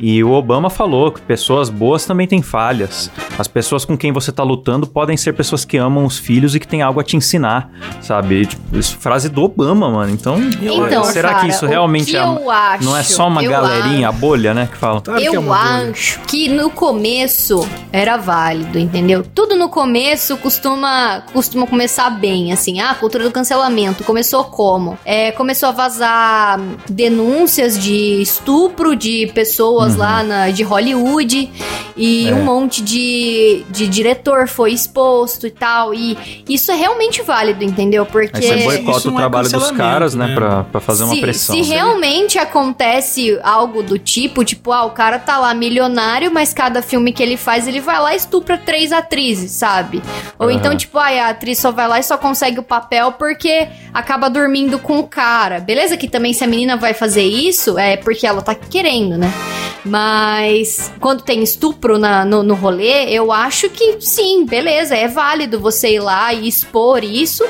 E 0.00 0.22
o 0.24 0.32
Obama 0.32 0.68
falou 0.70 1.10
que 1.12 1.20
pessoas 1.20 1.70
boas 1.70 2.04
também 2.04 2.26
têm 2.26 2.42
falhas. 2.42 3.10
As 3.38 3.46
pessoas 3.48 3.84
com 3.84 3.96
quem 3.96 4.12
você 4.12 4.32
tá 4.32 4.42
lutando 4.42 4.86
podem 4.86 5.16
ser 5.16 5.32
pessoas 5.34 5.64
que 5.64 5.76
amam 5.76 6.04
os 6.04 6.18
filhos 6.18 6.54
e 6.54 6.60
que 6.60 6.66
têm 6.66 6.82
algo 6.82 7.00
a 7.00 7.04
te 7.04 7.16
ensinar, 7.16 7.70
sabe? 8.00 8.46
Tipo, 8.46 8.76
isso, 8.78 8.96
frase 8.98 9.28
do 9.28 9.42
Obama, 9.42 9.90
mano. 9.90 10.12
Então, 10.12 10.36
Então, 10.60 11.04
será 11.04 11.30
cara, 11.30 11.40
que 11.42 11.48
isso 11.50 11.66
realmente 11.66 12.10
que 12.10 12.16
é, 12.16 12.20
eu 12.22 12.50
acho, 12.50 12.84
não 12.84 12.96
é 12.96 13.02
só 13.02 13.28
uma 13.28 13.42
galerinha, 13.42 14.08
a 14.08 14.12
bolha, 14.12 14.52
né, 14.54 14.68
que 14.70 14.76
fala? 14.76 15.00
Claro 15.00 15.20
que 15.20 15.26
é 15.26 15.30
eu 15.36 15.40
uma 15.40 15.56
bolha. 15.56 15.90
acho 15.90 16.20
que 16.26 16.48
no 16.48 16.70
começo 16.70 17.66
era 17.92 18.16
válido, 18.16 18.78
entendeu? 18.78 19.24
Tudo 19.34 19.56
no 19.56 19.68
começo 19.68 20.36
costuma, 20.38 21.22
costuma 21.32 21.66
começar 21.66 22.10
bem, 22.10 22.52
assim. 22.52 22.80
Ah, 22.80 22.90
a 22.90 22.94
cultura 22.94 23.24
do 23.24 23.30
cancelamento. 23.30 24.04
Começou 24.04 24.44
como? 24.44 24.98
É, 25.04 25.30
começou 25.32 25.68
a 25.68 25.72
vazar 25.72 26.60
denúncias 26.88 27.78
de 27.78 28.20
estupro 28.22 28.94
de 28.96 29.30
pessoas 29.34 29.83
lá 29.96 30.22
na, 30.22 30.50
de 30.50 30.62
Hollywood. 30.62 31.50
E 31.96 32.28
É. 32.28 32.34
um 32.34 32.44
monte 32.44 32.82
de, 32.82 33.64
de 33.70 33.86
diretor 33.86 34.48
foi 34.48 34.72
exposto 34.72 35.46
e 35.46 35.50
tal. 35.50 35.94
E 35.94 36.18
isso 36.48 36.72
é 36.72 36.74
realmente 36.74 37.22
válido, 37.22 37.62
entendeu? 37.62 38.04
Porque. 38.04 38.36
Aí 38.36 38.42
você 38.42 38.54
Isso 38.56 38.64
boicota 38.64 39.08
o 39.08 39.10
não 39.12 39.18
é 39.18 39.20
trabalho 39.20 39.48
dos 39.48 39.70
caras, 39.70 40.14
né, 40.14 40.26
né? 40.26 40.34
pra, 40.34 40.64
pra 40.64 40.80
fazer 40.80 41.04
uma 41.04 41.14
se, 41.14 41.20
pressão. 41.20 41.54
Se 41.54 41.62
realmente 41.62 42.36
acontece 42.36 43.38
algo 43.44 43.82
do 43.82 43.96
tipo, 43.96 44.44
tipo, 44.44 44.72
ah, 44.72 44.84
o 44.84 44.90
cara 44.90 45.18
tá 45.20 45.38
lá 45.38 45.54
milionário, 45.54 46.32
mas 46.32 46.52
cada 46.52 46.82
filme 46.82 47.12
que 47.12 47.22
ele 47.22 47.36
faz, 47.36 47.68
ele 47.68 47.80
vai 47.80 48.00
lá 48.00 48.12
e 48.12 48.16
estupra 48.16 48.58
três 48.58 48.90
atrizes, 48.90 49.52
sabe? 49.52 50.02
Ou 50.38 50.48
Aham. 50.48 50.56
então, 50.56 50.76
tipo, 50.76 50.98
ah, 50.98 51.08
a 51.26 51.28
atriz 51.28 51.58
só 51.58 51.70
vai 51.70 51.86
lá 51.86 52.00
e 52.00 52.02
só 52.02 52.16
consegue 52.18 52.58
o 52.58 52.62
papel 52.62 53.12
porque 53.12 53.68
acaba 53.92 54.28
dormindo 54.28 54.80
com 54.80 54.98
o 54.98 55.04
cara. 55.06 55.60
Beleza 55.60 55.96
que 55.96 56.08
também 56.08 56.32
se 56.32 56.42
a 56.42 56.46
menina 56.48 56.76
vai 56.76 56.92
fazer 56.92 57.22
isso, 57.22 57.78
é 57.78 57.96
porque 57.96 58.26
ela 58.26 58.42
tá 58.42 58.54
querendo, 58.54 59.16
né? 59.16 59.32
Mas 59.84 60.90
quando 60.98 61.22
tem 61.22 61.42
estupro 61.42 61.98
na, 61.98 62.24
no, 62.24 62.42
no 62.42 62.54
rolê, 62.54 63.10
eu 63.10 63.30
acho 63.30 63.68
que 63.68 64.00
sim, 64.00 64.46
beleza, 64.46 64.96
é 64.96 65.06
válido 65.06 65.60
você 65.60 65.94
ir 65.94 66.00
lá 66.00 66.32
e 66.32 66.48
expor 66.48 67.04
isso. 67.04 67.44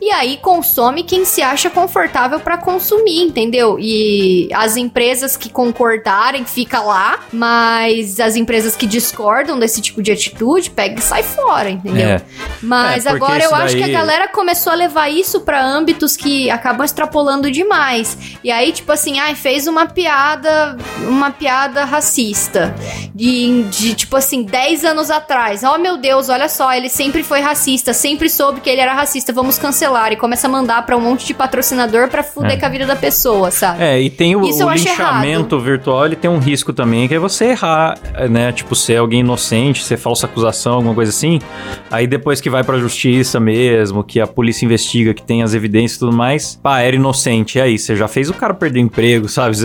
E 0.00 0.10
aí 0.10 0.38
consome 0.38 1.02
quem 1.02 1.24
se 1.24 1.42
acha 1.42 1.68
confortável 1.68 2.38
para 2.40 2.56
consumir, 2.56 3.22
entendeu? 3.22 3.76
E 3.78 4.48
as 4.54 4.76
empresas 4.76 5.36
que 5.36 5.50
concordarem, 5.50 6.44
fica 6.44 6.80
lá, 6.80 7.20
mas 7.32 8.20
as 8.20 8.36
empresas 8.36 8.76
que 8.76 8.86
discordam 8.86 9.58
desse 9.58 9.80
tipo 9.80 10.02
de 10.02 10.12
atitude, 10.12 10.70
pega 10.70 10.98
e 10.98 11.02
sai 11.02 11.22
fora, 11.22 11.70
entendeu? 11.70 12.08
É. 12.08 12.22
Mas 12.62 13.04
é, 13.04 13.10
agora 13.10 13.42
eu 13.42 13.54
acho 13.54 13.76
que 13.76 13.82
a 13.82 13.88
galera 13.88 14.28
começou 14.28 14.72
a 14.72 14.76
levar 14.76 15.08
isso 15.08 15.40
para 15.40 15.64
âmbitos 15.64 16.16
que 16.16 16.50
acabam 16.50 16.84
extrapolando 16.84 17.50
demais. 17.50 18.16
E 18.44 18.50
aí, 18.50 18.72
tipo 18.72 18.90
assim, 18.92 19.18
ai, 19.18 19.34
fez 19.34 19.66
uma 19.66 19.86
piada, 19.86 20.76
uma 21.08 21.30
piada 21.30 21.79
racista. 21.84 22.74
De, 23.14 23.64
de 23.64 23.94
tipo 23.94 24.16
assim, 24.16 24.42
10 24.42 24.84
anos 24.84 25.10
atrás. 25.10 25.62
Oh 25.62 25.78
meu 25.78 25.96
Deus, 25.96 26.28
olha 26.28 26.48
só, 26.48 26.72
ele 26.72 26.88
sempre 26.88 27.22
foi 27.22 27.40
racista, 27.40 27.92
sempre 27.92 28.28
soube 28.28 28.60
que 28.60 28.70
ele 28.70 28.80
era 28.80 28.94
racista, 28.94 29.32
vamos 29.32 29.58
cancelar. 29.58 30.12
E 30.12 30.16
começa 30.16 30.46
a 30.46 30.50
mandar 30.50 30.84
pra 30.86 30.96
um 30.96 31.00
monte 31.00 31.26
de 31.26 31.34
patrocinador 31.34 32.08
pra 32.08 32.22
fuder 32.22 32.52
é. 32.52 32.56
com 32.56 32.66
a 32.66 32.68
vida 32.68 32.86
da 32.86 32.96
pessoa, 32.96 33.50
sabe? 33.50 33.82
É, 33.82 34.00
e 34.00 34.10
tem 34.10 34.36
o, 34.36 34.40
o 34.40 34.70
linchamento 34.70 35.58
virtual, 35.58 36.06
ele 36.06 36.16
tem 36.16 36.30
um 36.30 36.38
risco 36.38 36.72
também, 36.72 37.06
que 37.08 37.14
é 37.14 37.18
você 37.18 37.46
errar, 37.46 37.98
né? 38.30 38.52
Tipo, 38.52 38.74
ser 38.74 38.96
alguém 38.96 39.20
inocente, 39.20 39.82
ser 39.82 39.96
falsa 39.96 40.26
acusação, 40.26 40.74
alguma 40.74 40.94
coisa 40.94 41.10
assim. 41.10 41.40
Aí 41.90 42.06
depois 42.06 42.40
que 42.40 42.48
vai 42.48 42.62
pra 42.64 42.78
justiça 42.78 43.38
mesmo, 43.40 44.02
que 44.02 44.20
a 44.20 44.26
polícia 44.26 44.64
investiga, 44.64 45.12
que 45.12 45.22
tem 45.22 45.42
as 45.42 45.54
evidências 45.54 45.96
e 45.96 45.98
tudo 46.00 46.16
mais, 46.16 46.56
pá, 46.62 46.80
era 46.80 46.96
inocente. 46.96 47.58
E 47.58 47.60
aí, 47.60 47.78
você 47.78 47.96
já 47.96 48.08
fez 48.08 48.30
o 48.30 48.34
cara 48.34 48.54
perder 48.54 48.80
emprego, 48.80 49.28
sabe? 49.28 49.56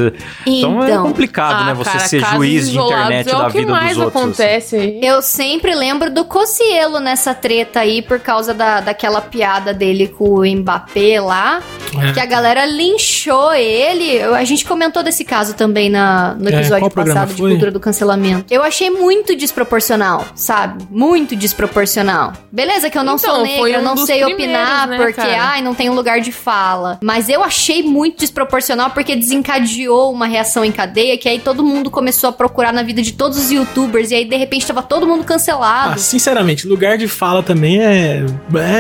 Então, 0.45 0.84
é 0.84 0.86
então 0.86 0.86
é 0.86 0.97
complicado, 0.97 1.63
ah, 1.63 1.65
né? 1.65 1.73
Você 1.73 1.99
ser 2.05 2.25
juiz 2.25 2.69
de 2.69 2.77
internet 2.77 3.29
é 3.29 3.31
da 3.31 3.47
vida 3.47 3.73
dos 3.73 3.97
outros. 3.97 4.23
acontece 4.23 4.75
aí. 4.75 4.99
Eu 5.01 5.21
sempre 5.21 5.73
lembro 5.75 6.09
do 6.09 6.25
Cocielo 6.25 6.99
nessa 6.99 7.33
treta 7.33 7.81
aí, 7.81 8.01
por 8.01 8.19
causa 8.19 8.53
da, 8.53 8.81
daquela 8.81 9.21
piada 9.21 9.73
dele 9.73 10.07
com 10.07 10.39
o 10.39 10.45
Mbappé 10.45 11.19
lá, 11.19 11.61
é. 12.01 12.13
que 12.13 12.19
a 12.19 12.25
galera 12.25 12.65
linchou 12.65 13.53
ele. 13.53 14.21
A 14.21 14.43
gente 14.43 14.65
comentou 14.65 15.03
desse 15.03 15.23
caso 15.23 15.53
também 15.53 15.89
na, 15.89 16.35
no 16.35 16.49
é, 16.49 16.53
episódio 16.53 16.87
é, 16.87 16.89
passado 16.89 17.33
de 17.33 17.41
cultura 17.41 17.71
do 17.71 17.79
cancelamento. 17.79 18.53
Eu 18.53 18.63
achei 18.63 18.89
muito 18.89 19.35
desproporcional, 19.35 20.25
sabe? 20.35 20.85
Muito 20.89 21.35
desproporcional. 21.35 22.33
Beleza 22.51 22.89
que 22.89 22.97
eu 22.97 23.03
não 23.03 23.15
então, 23.15 23.35
sou 23.35 23.43
negra, 23.43 23.63
um 23.63 23.67
eu 23.67 23.81
não 23.81 23.97
sei 23.97 24.23
opinar, 24.23 24.87
né, 24.87 24.97
porque, 24.97 25.13
cara? 25.13 25.43
ai, 25.43 25.61
não 25.61 25.73
tem 25.73 25.89
um 25.89 25.93
lugar 25.93 26.21
de 26.21 26.31
fala. 26.31 26.99
Mas 27.01 27.29
eu 27.29 27.43
achei 27.43 27.83
muito 27.83 28.19
desproporcional 28.19 28.91
porque 28.91 29.15
desencadeou 29.15 30.11
uma 30.11 30.25
reação 30.25 30.63
em 30.63 30.71
cadeia 30.71 31.17
que 31.17 31.27
aí 31.27 31.39
todo 31.39 31.63
mundo 31.63 31.89
começou 31.95 32.29
a 32.29 32.34
procurar 32.34 32.73
na 32.73 32.84
vida 32.84 33.01
de 33.01 33.13
todos 33.13 33.38
os 33.38 33.49
youtubers 33.49 34.12
e 34.12 34.15
aí 34.15 34.25
de 34.25 34.36
repente 34.36 34.67
tava 34.67 34.84
todo 34.84 35.08
mundo 35.08 35.23
cancelado. 35.23 35.93
Ah, 35.93 35.97
sinceramente, 35.97 36.67
lugar 36.67 36.97
de 36.97 37.08
fala 37.08 37.41
também 37.41 37.81
é, 37.81 38.25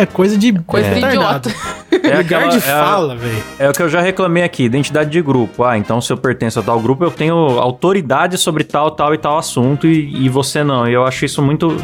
é 0.01 0.05
coisa 0.05 0.37
de 0.37 0.51
coisa 0.63 0.89
é. 0.91 0.93
de 0.93 0.99
idiota. 0.99 1.49
É 1.91 2.17
lugar 2.17 2.49
de 2.49 2.57
é 2.57 2.59
fala, 2.59 3.15
velho. 3.15 3.43
É 3.57 3.69
o 3.69 3.73
que 3.73 3.81
eu 3.81 3.87
já 3.87 4.01
reclamei 4.01 4.43
aqui, 4.43 4.63
identidade 4.63 5.09
de 5.09 5.21
grupo. 5.21 5.63
Ah, 5.63 5.77
então 5.77 6.01
se 6.01 6.11
eu 6.11 6.17
pertenço 6.17 6.59
a 6.59 6.63
tal 6.63 6.79
grupo, 6.81 7.05
eu 7.05 7.11
tenho 7.11 7.35
autoridade 7.57 8.37
sobre 8.37 8.65
tal, 8.65 8.91
tal 8.91 9.13
e 9.13 9.17
tal 9.17 9.37
assunto 9.37 9.87
e, 9.87 10.25
e 10.25 10.27
você 10.27 10.61
não. 10.63 10.87
E 10.87 10.93
eu 10.93 11.05
acho 11.05 11.23
isso 11.23 11.41
muito 11.41 11.77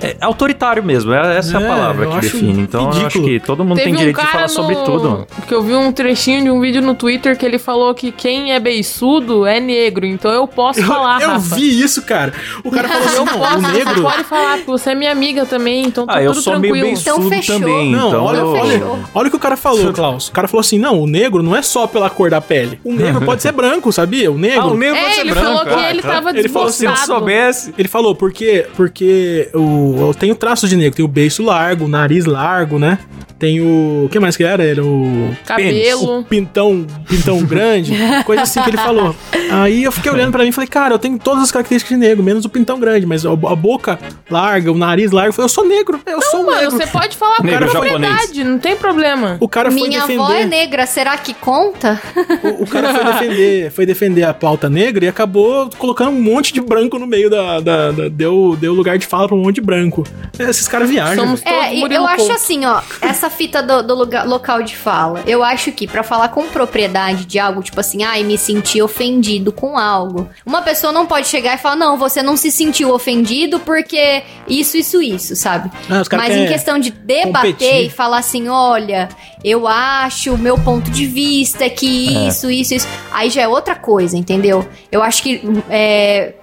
é, 0.00 0.16
autoritário 0.20 0.84
mesmo. 0.84 1.12
É, 1.12 1.36
essa 1.36 1.58
é, 1.58 1.64
a 1.64 1.68
palavra 1.68 2.06
que 2.06 2.20
define. 2.20 2.62
Então 2.62 2.84
ridículo. 2.84 3.02
eu 3.02 3.06
acho 3.06 3.22
que 3.22 3.40
todo 3.40 3.64
mundo 3.64 3.78
Teve 3.78 3.90
tem 3.90 3.98
direito 3.98 4.20
um 4.20 4.24
de 4.24 4.30
falar 4.30 4.42
no... 4.44 4.48
sobre 4.48 4.76
tudo. 4.76 5.26
Que 5.48 5.54
eu 5.54 5.62
vi 5.62 5.74
um 5.74 5.90
trechinho 5.90 6.44
de 6.44 6.50
um 6.50 6.60
vídeo 6.60 6.80
no 6.80 6.94
Twitter 6.94 7.36
que 7.36 7.44
ele 7.44 7.58
falou 7.58 7.92
que 7.92 8.12
quem 8.12 8.52
é 8.52 8.60
beiçudo 8.60 9.44
é 9.44 9.58
negro. 9.58 10.06
Então 10.06 10.30
eu 10.30 10.46
posso 10.46 10.75
eu, 10.80 10.86
falar. 10.86 11.22
Eu 11.22 11.28
Rafa. 11.30 11.56
vi 11.56 11.80
isso, 11.80 12.02
cara. 12.02 12.32
O 12.62 12.70
cara 12.70 12.88
falou 12.88 13.04
assim: 13.04 13.16
eu 13.16 13.26
posso, 13.26 13.58
o 13.58 13.60
negro. 13.62 13.94
Você 13.94 14.00
pode 14.00 14.24
falar, 14.24 14.56
porque 14.56 14.70
você 14.70 14.90
é 14.90 14.94
minha 14.94 15.12
amiga 15.12 15.46
também. 15.46 15.84
Então 15.84 16.06
tá 16.06 16.16
ah, 16.16 16.22
eu 16.22 16.32
tudo 16.32 16.42
sou 16.42 16.52
tranquilo. 16.54 16.74
meio 16.74 16.86
beiçudo 16.86 17.16
então, 17.18 17.28
fechou. 17.30 17.60
também. 17.60 17.92
Não, 17.92 18.08
então 18.08 18.24
olha, 18.24 18.38
eu... 18.38 18.48
olha, 18.48 18.82
olha 19.14 19.26
o 19.28 19.30
que 19.30 19.36
o 19.36 19.40
cara 19.40 19.56
falou, 19.56 19.92
Klaus. 19.92 20.28
O 20.28 20.32
cara 20.32 20.48
falou 20.48 20.60
assim: 20.60 20.78
não, 20.78 21.00
o 21.00 21.06
negro 21.06 21.42
não 21.42 21.54
é 21.54 21.62
só 21.62 21.86
pela 21.86 22.10
cor 22.10 22.30
da 22.30 22.40
pele. 22.40 22.80
O 22.84 22.92
negro 22.92 23.22
pode 23.26 23.42
ser 23.42 23.52
branco, 23.52 23.92
sabia? 23.92 24.30
O 24.30 24.38
negro. 24.38 24.62
Ah, 24.62 24.66
o 24.66 24.76
negro 24.76 24.96
é, 24.96 25.02
pode 25.02 25.14
ser 25.14 25.20
ele 25.20 25.30
branco. 25.30 25.46
Falou 25.46 25.64
que 25.64 25.84
ah, 25.84 25.90
ele 25.90 26.02
tava 26.02 26.30
ele 26.30 26.48
falou 26.48 26.68
assim, 26.68 26.78
se 26.78 26.84
eu 26.86 26.96
soubesse. 26.96 27.74
Ele 27.76 27.88
falou, 27.88 28.14
porque, 28.14 28.66
porque 28.76 29.50
o, 29.54 29.96
eu 30.08 30.14
tenho 30.14 30.34
traços 30.34 30.68
de 30.68 30.76
negro. 30.76 30.96
Tem 30.96 31.04
o 31.04 31.08
beiço 31.08 31.42
largo, 31.42 31.84
o 31.84 31.88
nariz 31.88 32.24
largo, 32.24 32.78
né? 32.78 32.98
Tem 33.38 33.60
o. 33.60 34.04
O 34.06 34.08
que 34.08 34.18
mais 34.18 34.36
que 34.36 34.44
era? 34.44 34.64
Era 34.64 34.82
o. 34.82 35.30
Cabelo. 35.44 36.20
O 36.20 36.24
pintão, 36.24 36.86
pintão 37.06 37.42
grande. 37.44 37.92
coisa 38.24 38.42
assim 38.42 38.62
que 38.62 38.70
ele 38.70 38.78
falou. 38.78 39.14
Aí 39.50 39.84
eu 39.84 39.92
fiquei 39.92 40.10
olhando 40.10 40.32
pra 40.32 40.42
mim 40.42 40.48
e 40.48 40.52
falei, 40.56 40.68
cara, 40.68 40.94
eu 40.94 40.98
tenho 40.98 41.18
todas 41.18 41.44
as 41.44 41.50
características 41.52 41.96
de 41.96 42.04
negro, 42.04 42.22
menos 42.22 42.44
o 42.44 42.48
pintão 42.48 42.80
grande, 42.80 43.06
mas 43.06 43.24
a, 43.24 43.34
boca 43.34 43.98
larga, 44.30 44.72
o 44.72 44.76
nariz 44.76 45.12
largo. 45.12 45.28
Eu 45.28 45.32
falei, 45.32 45.44
eu 45.44 45.48
sou 45.48 45.66
negro. 45.66 46.00
Eu 46.06 46.18
não, 46.18 46.22
sou 46.22 46.44
mano, 46.44 46.60
negro. 46.60 46.70
Você 46.72 46.86
pode 46.86 47.16
falar 47.16 47.36
com 47.36 47.46
propriedade, 47.46 48.44
não 48.44 48.58
tem 48.58 48.76
problema. 48.76 49.36
O 49.40 49.48
cara 49.48 49.70
Minha 49.70 49.80
foi 49.80 49.90
defender. 49.90 50.14
Minha 50.14 50.24
avó 50.24 50.34
é 50.34 50.44
negra, 50.44 50.86
será 50.86 51.16
que 51.16 51.34
conta? 51.34 52.00
O, 52.42 52.64
o, 52.64 52.66
cara 52.66 52.92
foi 52.92 53.04
defender, 53.04 53.70
foi 53.72 53.86
defender 53.86 54.24
a 54.24 54.34
pauta 54.34 54.68
negra 54.68 55.04
e 55.04 55.08
acabou 55.08 55.70
colocando 55.78 56.10
um 56.10 56.20
monte 56.20 56.52
de 56.52 56.60
branco 56.60 56.98
no 56.98 57.06
meio 57.06 57.28
da. 57.30 57.60
da, 57.60 57.92
da 57.92 58.08
deu, 58.08 58.56
deu 58.58 58.72
lugar 58.72 58.98
de 58.98 59.06
fala 59.06 59.26
pra 59.28 59.36
um 59.36 59.42
monte 59.42 59.56
de 59.56 59.60
branco. 59.60 60.04
Esses 60.38 60.66
caras 60.66 60.88
viajam. 60.88 61.24
Somos 61.24 61.42
é, 61.44 61.76
eu 61.76 62.06
acho 62.06 62.32
assim, 62.32 62.64
ó, 62.64 62.80
essa 63.00 63.30
fita 63.30 63.62
do, 63.62 63.82
do 63.82 63.94
lugar, 63.94 64.26
local 64.26 64.62
de 64.62 64.76
fala. 64.76 65.22
Eu 65.26 65.42
acho 65.42 65.72
que 65.72 65.86
para 65.86 66.02
falar 66.02 66.28
com 66.28 66.46
propriedade 66.48 67.24
de 67.24 67.38
algo, 67.38 67.62
tipo 67.62 67.78
assim, 67.80 68.02
ai, 68.02 68.22
ah, 68.22 68.24
me 68.24 68.38
senti 68.38 68.80
ofendido 68.80 69.52
com 69.52 69.78
algo. 69.78 70.28
Uma 70.46 70.62
pessoa 70.62 70.92
não 70.92 71.06
pode 71.06 71.26
chegar 71.26 71.56
e 71.56 71.58
falar, 71.58 71.74
não, 71.74 71.98
você 71.98 72.22
não 72.22 72.36
se 72.36 72.52
sentiu 72.52 72.94
ofendido 72.94 73.58
porque 73.58 74.22
isso, 74.46 74.76
isso, 74.76 75.02
isso, 75.02 75.34
sabe? 75.34 75.68
Ah, 75.90 76.02
Mas 76.16 76.36
em 76.36 76.46
questão 76.46 76.78
de 76.78 76.90
debater 76.92 77.52
competir. 77.52 77.86
e 77.86 77.90
falar 77.90 78.18
assim, 78.18 78.48
olha, 78.48 79.08
eu 79.42 79.66
acho, 79.66 80.34
o 80.34 80.38
meu 80.38 80.56
ponto 80.56 80.88
de 80.88 81.04
vista 81.04 81.64
é 81.64 81.68
que 81.68 82.16
é. 82.16 82.28
isso, 82.28 82.48
isso, 82.48 82.74
isso. 82.74 82.88
Aí 83.10 83.28
já 83.28 83.42
é 83.42 83.48
outra 83.48 83.74
coisa, 83.74 84.16
entendeu? 84.16 84.64
Eu 84.92 85.02
acho 85.02 85.20
que 85.24 85.42
é, 85.68 86.34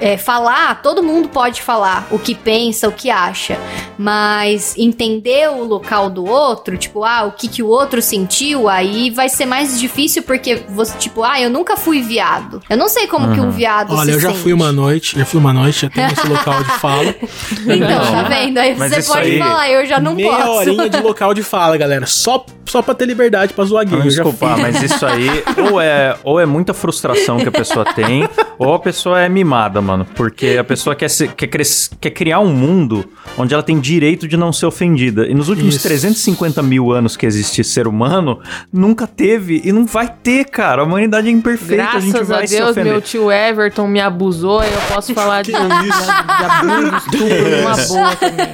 é, 0.00 0.16
falar, 0.16 0.82
todo 0.82 1.02
mundo 1.02 1.28
pode 1.28 1.62
falar 1.62 2.06
o 2.10 2.18
que 2.18 2.34
pensa, 2.34 2.88
o 2.88 2.92
que 2.92 3.10
acha, 3.10 3.58
mas 3.98 4.74
entender 4.76 5.48
o 5.50 5.64
local 5.64 6.10
do 6.10 6.24
outro, 6.24 6.76
tipo, 6.76 7.04
ah, 7.04 7.24
o 7.24 7.32
que, 7.32 7.48
que 7.48 7.62
o 7.62 7.68
outro 7.68 8.00
sentiu, 8.02 8.68
aí 8.68 9.10
vai 9.10 9.28
ser 9.28 9.46
mais 9.46 9.78
difícil 9.78 10.22
porque 10.22 10.62
você, 10.68 10.96
tipo, 10.98 11.22
ah, 11.22 11.40
eu 11.40 11.50
nunca 11.50 11.76
fui 11.76 12.02
viado. 12.02 12.62
Eu 12.68 12.76
não 12.76 12.88
sei 12.88 13.06
como 13.06 13.28
uhum. 13.28 13.34
que 13.34 13.40
um 13.40 13.50
viado 13.50 13.94
Olha, 13.94 14.12
eu 14.12 14.20
já 14.20 14.30
sente. 14.30 14.42
fui 14.42 14.52
uma 14.52 14.72
noite, 14.72 15.18
já 15.18 15.24
fui 15.24 15.40
uma 15.40 15.52
noite, 15.52 15.82
já 15.82 15.90
tenho 15.90 16.12
esse 16.12 16.26
local 16.26 16.62
de 16.62 16.70
fala. 16.78 17.14
Então, 17.66 18.12
tá 18.12 18.22
vendo? 18.22 18.58
Aí 18.58 18.74
você 18.74 19.02
pode 19.02 19.30
aí, 19.30 19.38
falar, 19.38 19.70
eu 19.70 19.86
já 19.86 20.00
não 20.00 20.14
meia 20.14 20.30
posso. 20.30 20.42
Meia 20.44 20.54
horinha 20.54 20.88
de 20.88 21.00
local 21.00 21.34
de 21.34 21.42
fala, 21.42 21.76
galera. 21.76 22.06
Só, 22.06 22.44
só 22.64 22.80
pra 22.80 22.94
ter 22.94 23.06
liberdade 23.06 23.52
pra 23.52 23.64
zoar 23.64 23.84
gay. 23.86 24.00
Desculpa, 24.02 24.56
mas 24.56 24.82
isso 24.82 25.04
aí 25.04 25.28
ou 25.70 25.80
é, 25.80 26.16
ou 26.22 26.40
é 26.40 26.46
muita 26.46 26.72
frustração 26.72 27.38
que 27.38 27.48
a 27.48 27.52
pessoa 27.52 27.84
tem, 27.84 28.28
ou 28.58 28.74
a 28.74 28.78
pessoa 28.78 29.20
é 29.20 29.28
mimada, 29.28 29.80
mano. 29.86 30.06
Porque 30.14 30.56
a 30.58 30.64
pessoa 30.64 30.94
quer, 30.94 31.08
se, 31.08 31.28
quer, 31.28 31.48
quer 31.48 32.10
criar 32.10 32.40
um 32.40 32.52
mundo 32.52 33.08
onde 33.38 33.54
ela 33.54 33.62
tem 33.62 33.78
direito 33.78 34.26
de 34.26 34.36
não 34.36 34.52
ser 34.52 34.66
ofendida. 34.66 35.26
E 35.26 35.34
nos 35.34 35.48
últimos 35.48 35.74
Isso. 35.74 35.86
350 35.86 36.62
mil 36.62 36.92
anos 36.92 37.16
que 37.16 37.24
existe 37.24 37.62
ser 37.62 37.86
humano, 37.86 38.40
nunca 38.72 39.06
teve 39.06 39.62
e 39.64 39.72
não 39.72 39.86
vai 39.86 40.08
ter, 40.08 40.44
cara. 40.46 40.82
A 40.82 40.84
humanidade 40.84 41.28
é 41.28 41.30
imperfeita, 41.30 41.76
Graças 41.76 41.96
a 41.96 42.06
gente 42.06 42.24
vai 42.24 42.44
a 42.44 42.46
Deus, 42.46 42.76
meu 42.76 43.00
tio 43.00 43.30
Everton 43.30 43.86
me 43.86 44.00
abusou 44.00 44.62
e 44.62 44.66
eu 44.66 44.80
posso 44.92 45.14
falar 45.14 45.42
de, 45.42 45.52
de, 45.52 45.58
de 45.58 46.44
abuso, 46.44 46.96
estupro 46.96 47.56
numa 47.56 47.76
boa 47.86 48.16
também. 48.16 48.48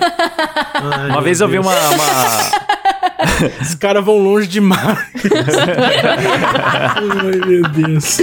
Ai, 0.74 1.10
uma 1.10 1.22
vez 1.22 1.40
eu 1.40 1.48
vi 1.48 1.58
uma... 1.58 1.72
uma... 1.72 2.81
Os 3.60 3.74
caras 3.74 4.04
vão 4.04 4.18
longe 4.18 4.46
demais. 4.46 4.82
Ai, 6.64 7.40
meu 7.46 7.62
Deus. 7.68 8.18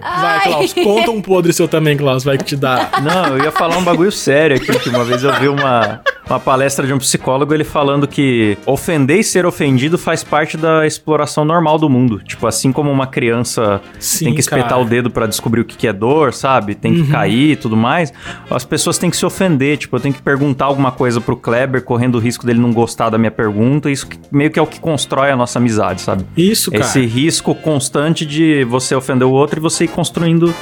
Vai, 0.00 0.42
Klaus, 0.42 0.72
conta 0.72 1.10
um 1.10 1.20
podre 1.20 1.52
seu 1.52 1.68
também, 1.68 1.96
Klaus, 1.96 2.24
vai 2.24 2.38
que 2.38 2.44
te 2.44 2.56
dá. 2.56 2.90
Não, 3.02 3.36
eu 3.36 3.44
ia 3.44 3.52
falar 3.52 3.76
um 3.76 3.82
bagulho 3.82 4.12
sério 4.12 4.56
aqui, 4.56 4.78
que 4.78 4.88
uma 4.88 5.04
vez 5.04 5.22
eu 5.22 5.32
vi 5.38 5.48
uma, 5.48 6.00
uma 6.28 6.38
palestra 6.38 6.86
de 6.86 6.92
um 6.92 6.98
psicólogo, 6.98 7.52
ele 7.54 7.64
falando 7.64 8.06
que 8.06 8.56
ofender 8.66 9.18
e 9.18 9.24
ser 9.24 9.46
ofendido 9.46 9.98
faz 9.98 10.22
parte 10.22 10.56
da 10.56 10.86
exploração 10.86 11.44
normal 11.44 11.78
do 11.78 11.88
mundo. 11.88 12.20
Tipo, 12.22 12.46
assim 12.46 12.72
como 12.72 12.90
uma 12.90 13.06
criança 13.06 13.80
Sim, 13.98 14.26
tem 14.26 14.34
que 14.34 14.40
espetar 14.40 14.68
cara. 14.68 14.80
o 14.80 14.84
dedo 14.84 15.10
para 15.10 15.26
descobrir 15.26 15.60
o 15.60 15.64
que 15.64 15.86
é 15.86 15.92
dor, 15.92 16.32
sabe? 16.32 16.74
Tem 16.74 16.94
que 16.94 17.00
uhum. 17.00 17.10
cair 17.10 17.52
e 17.52 17.56
tudo 17.56 17.76
mais. 17.76 18.12
As 18.50 18.64
pessoas 18.64 18.98
têm 18.98 19.10
que 19.10 19.16
se 19.16 19.26
ofender. 19.26 19.78
Tipo, 19.78 19.96
eu 19.96 20.00
tenho 20.00 20.14
que 20.14 20.22
perguntar 20.22 20.66
alguma 20.66 20.92
coisa 20.92 21.20
pro 21.20 21.36
Kleber, 21.36 21.82
correndo 21.82 22.16
o 22.16 22.18
risco 22.18 22.46
dele 22.46 22.58
não 22.58 22.72
gostar 22.72 23.10
da 23.10 23.18
minha 23.18 23.30
pergunta. 23.30 23.90
Isso 23.98 24.08
meio 24.30 24.50
que 24.50 24.58
é 24.58 24.62
o 24.62 24.66
que 24.66 24.80
constrói 24.80 25.30
a 25.30 25.36
nossa 25.36 25.58
amizade, 25.58 26.00
sabe? 26.00 26.24
Isso, 26.36 26.70
cara. 26.70 26.84
Esse 26.84 27.04
risco 27.04 27.54
constante 27.54 28.24
de 28.24 28.64
você 28.64 28.94
ofender 28.94 29.26
o 29.26 29.30
outro 29.30 29.58
e 29.58 29.62
você 29.62 29.84
ir 29.84 29.88
construindo, 29.88 30.54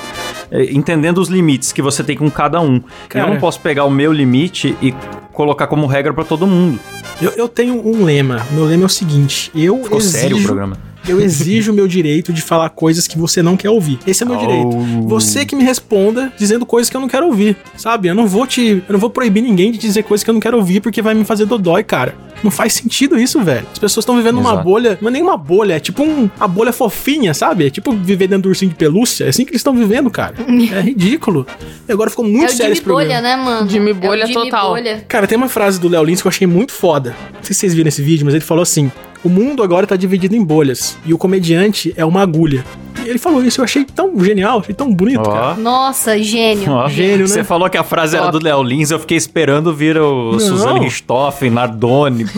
eh, 0.50 0.68
entendendo 0.72 1.18
os 1.18 1.28
limites 1.28 1.72
que 1.72 1.82
você 1.82 2.02
tem 2.02 2.16
com 2.16 2.30
cada 2.30 2.60
um. 2.60 2.80
Cara, 3.08 3.26
eu 3.26 3.32
não 3.32 3.40
posso 3.40 3.60
pegar 3.60 3.84
o 3.84 3.90
meu 3.90 4.12
limite 4.12 4.76
e 4.80 4.94
colocar 5.32 5.66
como 5.66 5.86
regra 5.86 6.14
para 6.14 6.24
todo 6.24 6.46
mundo. 6.46 6.80
Eu, 7.20 7.30
eu, 7.32 7.48
tenho 7.48 7.86
um 7.86 8.04
lema. 8.04 8.46
Meu 8.50 8.64
lema 8.64 8.84
é 8.84 8.86
o 8.86 8.90
seguinte: 8.90 9.50
eu 9.54 9.82
Ficou 9.82 9.98
exijo... 9.98 10.18
sério 10.18 10.38
o 10.38 10.42
programa? 10.42 10.76
Eu 11.08 11.20
exijo 11.20 11.72
o 11.72 11.74
meu 11.74 11.86
direito 11.86 12.32
de 12.32 12.42
falar 12.42 12.68
coisas 12.70 13.06
que 13.06 13.18
você 13.18 13.42
não 13.42 13.56
quer 13.56 13.70
ouvir. 13.70 13.98
Esse 14.06 14.22
é 14.22 14.26
meu 14.26 14.36
oh. 14.36 14.40
direito. 14.40 14.70
Você 15.06 15.44
que 15.44 15.54
me 15.54 15.64
responda 15.64 16.32
dizendo 16.36 16.66
coisas 16.66 16.90
que 16.90 16.96
eu 16.96 17.00
não 17.00 17.08
quero 17.08 17.26
ouvir, 17.26 17.56
sabe? 17.76 18.08
Eu 18.08 18.14
não 18.14 18.26
vou 18.26 18.46
te. 18.46 18.82
Eu 18.88 18.92
não 18.92 18.98
vou 18.98 19.10
proibir 19.10 19.42
ninguém 19.42 19.70
de 19.70 19.78
dizer 19.78 20.02
coisas 20.02 20.24
que 20.24 20.30
eu 20.30 20.34
não 20.34 20.40
quero 20.40 20.56
ouvir 20.56 20.80
porque 20.80 21.00
vai 21.00 21.14
me 21.14 21.24
fazer 21.24 21.46
dodói, 21.46 21.84
cara. 21.84 22.14
Não 22.42 22.50
faz 22.50 22.74
sentido 22.74 23.18
isso, 23.18 23.40
velho. 23.42 23.66
As 23.72 23.78
pessoas 23.78 24.02
estão 24.02 24.16
vivendo 24.16 24.38
Exato. 24.38 24.54
uma 24.54 24.62
bolha. 24.62 24.98
Não 25.00 25.08
é 25.08 25.12
nem 25.12 25.22
uma 25.22 25.36
bolha, 25.36 25.74
é 25.74 25.80
tipo 25.80 26.02
um, 26.02 26.28
uma 26.36 26.48
bolha 26.48 26.72
fofinha, 26.72 27.32
sabe? 27.32 27.66
É 27.66 27.70
tipo 27.70 27.92
viver 27.92 28.26
dentro 28.26 28.44
do 28.44 28.48
ursinho 28.50 28.70
de 28.70 28.76
pelúcia. 28.76 29.24
É 29.24 29.28
assim 29.28 29.44
que 29.44 29.50
eles 29.50 29.60
estão 29.60 29.74
vivendo, 29.74 30.10
cara. 30.10 30.34
é 30.72 30.80
ridículo. 30.80 31.46
E 31.88 31.92
agora 31.92 32.10
ficou 32.10 32.24
muito 32.24 32.44
é 32.44 32.48
sério 32.48 32.72
esse 32.72 32.82
programa. 32.82 33.08
Bolha, 33.08 33.20
né, 33.20 33.36
mano? 33.36 33.68
Jimmy 33.68 33.92
Bolha 33.92 34.24
é 34.24 34.26
Jimmy 34.26 34.44
total. 34.44 34.70
Bolha. 34.70 35.04
Cara, 35.08 35.26
tem 35.26 35.36
uma 35.38 35.48
frase 35.48 35.80
do 35.80 35.88
Léo 35.88 36.04
Lins 36.04 36.20
que 36.20 36.26
eu 36.26 36.30
achei 36.30 36.46
muito 36.46 36.72
foda. 36.72 37.16
Não 37.34 37.42
sei 37.42 37.54
se 37.54 37.60
vocês 37.60 37.74
viram 37.74 37.88
esse 37.88 38.02
vídeo, 38.02 38.24
mas 38.24 38.34
ele 38.34 38.44
falou 38.44 38.62
assim: 38.62 38.90
o 39.26 39.28
mundo 39.28 39.60
agora 39.60 39.88
tá 39.88 39.96
dividido 39.96 40.36
em 40.36 40.44
bolhas 40.44 40.96
e 41.04 41.12
o 41.12 41.18
comediante 41.18 41.92
é 41.96 42.04
uma 42.04 42.22
agulha. 42.22 42.64
Ele 43.06 43.18
falou 43.18 43.42
isso, 43.42 43.60
eu 43.60 43.64
achei 43.64 43.84
tão 43.84 44.18
genial, 44.22 44.60
achei 44.60 44.74
tão 44.74 44.92
bonito, 44.92 45.20
oh. 45.20 45.30
cara. 45.30 45.54
Nossa, 45.54 46.18
gênio. 46.18 46.72
Oh. 46.72 46.88
Gênio, 46.88 47.18
né? 47.18 47.26
Você 47.26 47.44
falou 47.44 47.70
que 47.70 47.76
a 47.76 47.84
frase 47.84 48.16
era 48.16 48.30
do 48.30 48.42
Léo 48.42 48.62
Lins, 48.62 48.90
eu 48.90 48.98
fiquei 48.98 49.16
esperando 49.16 49.74
vir 49.74 49.98
o 49.98 50.38
Suzane 50.38 50.80
Richthofen, 50.80 51.50
Nardoni. 51.50 52.26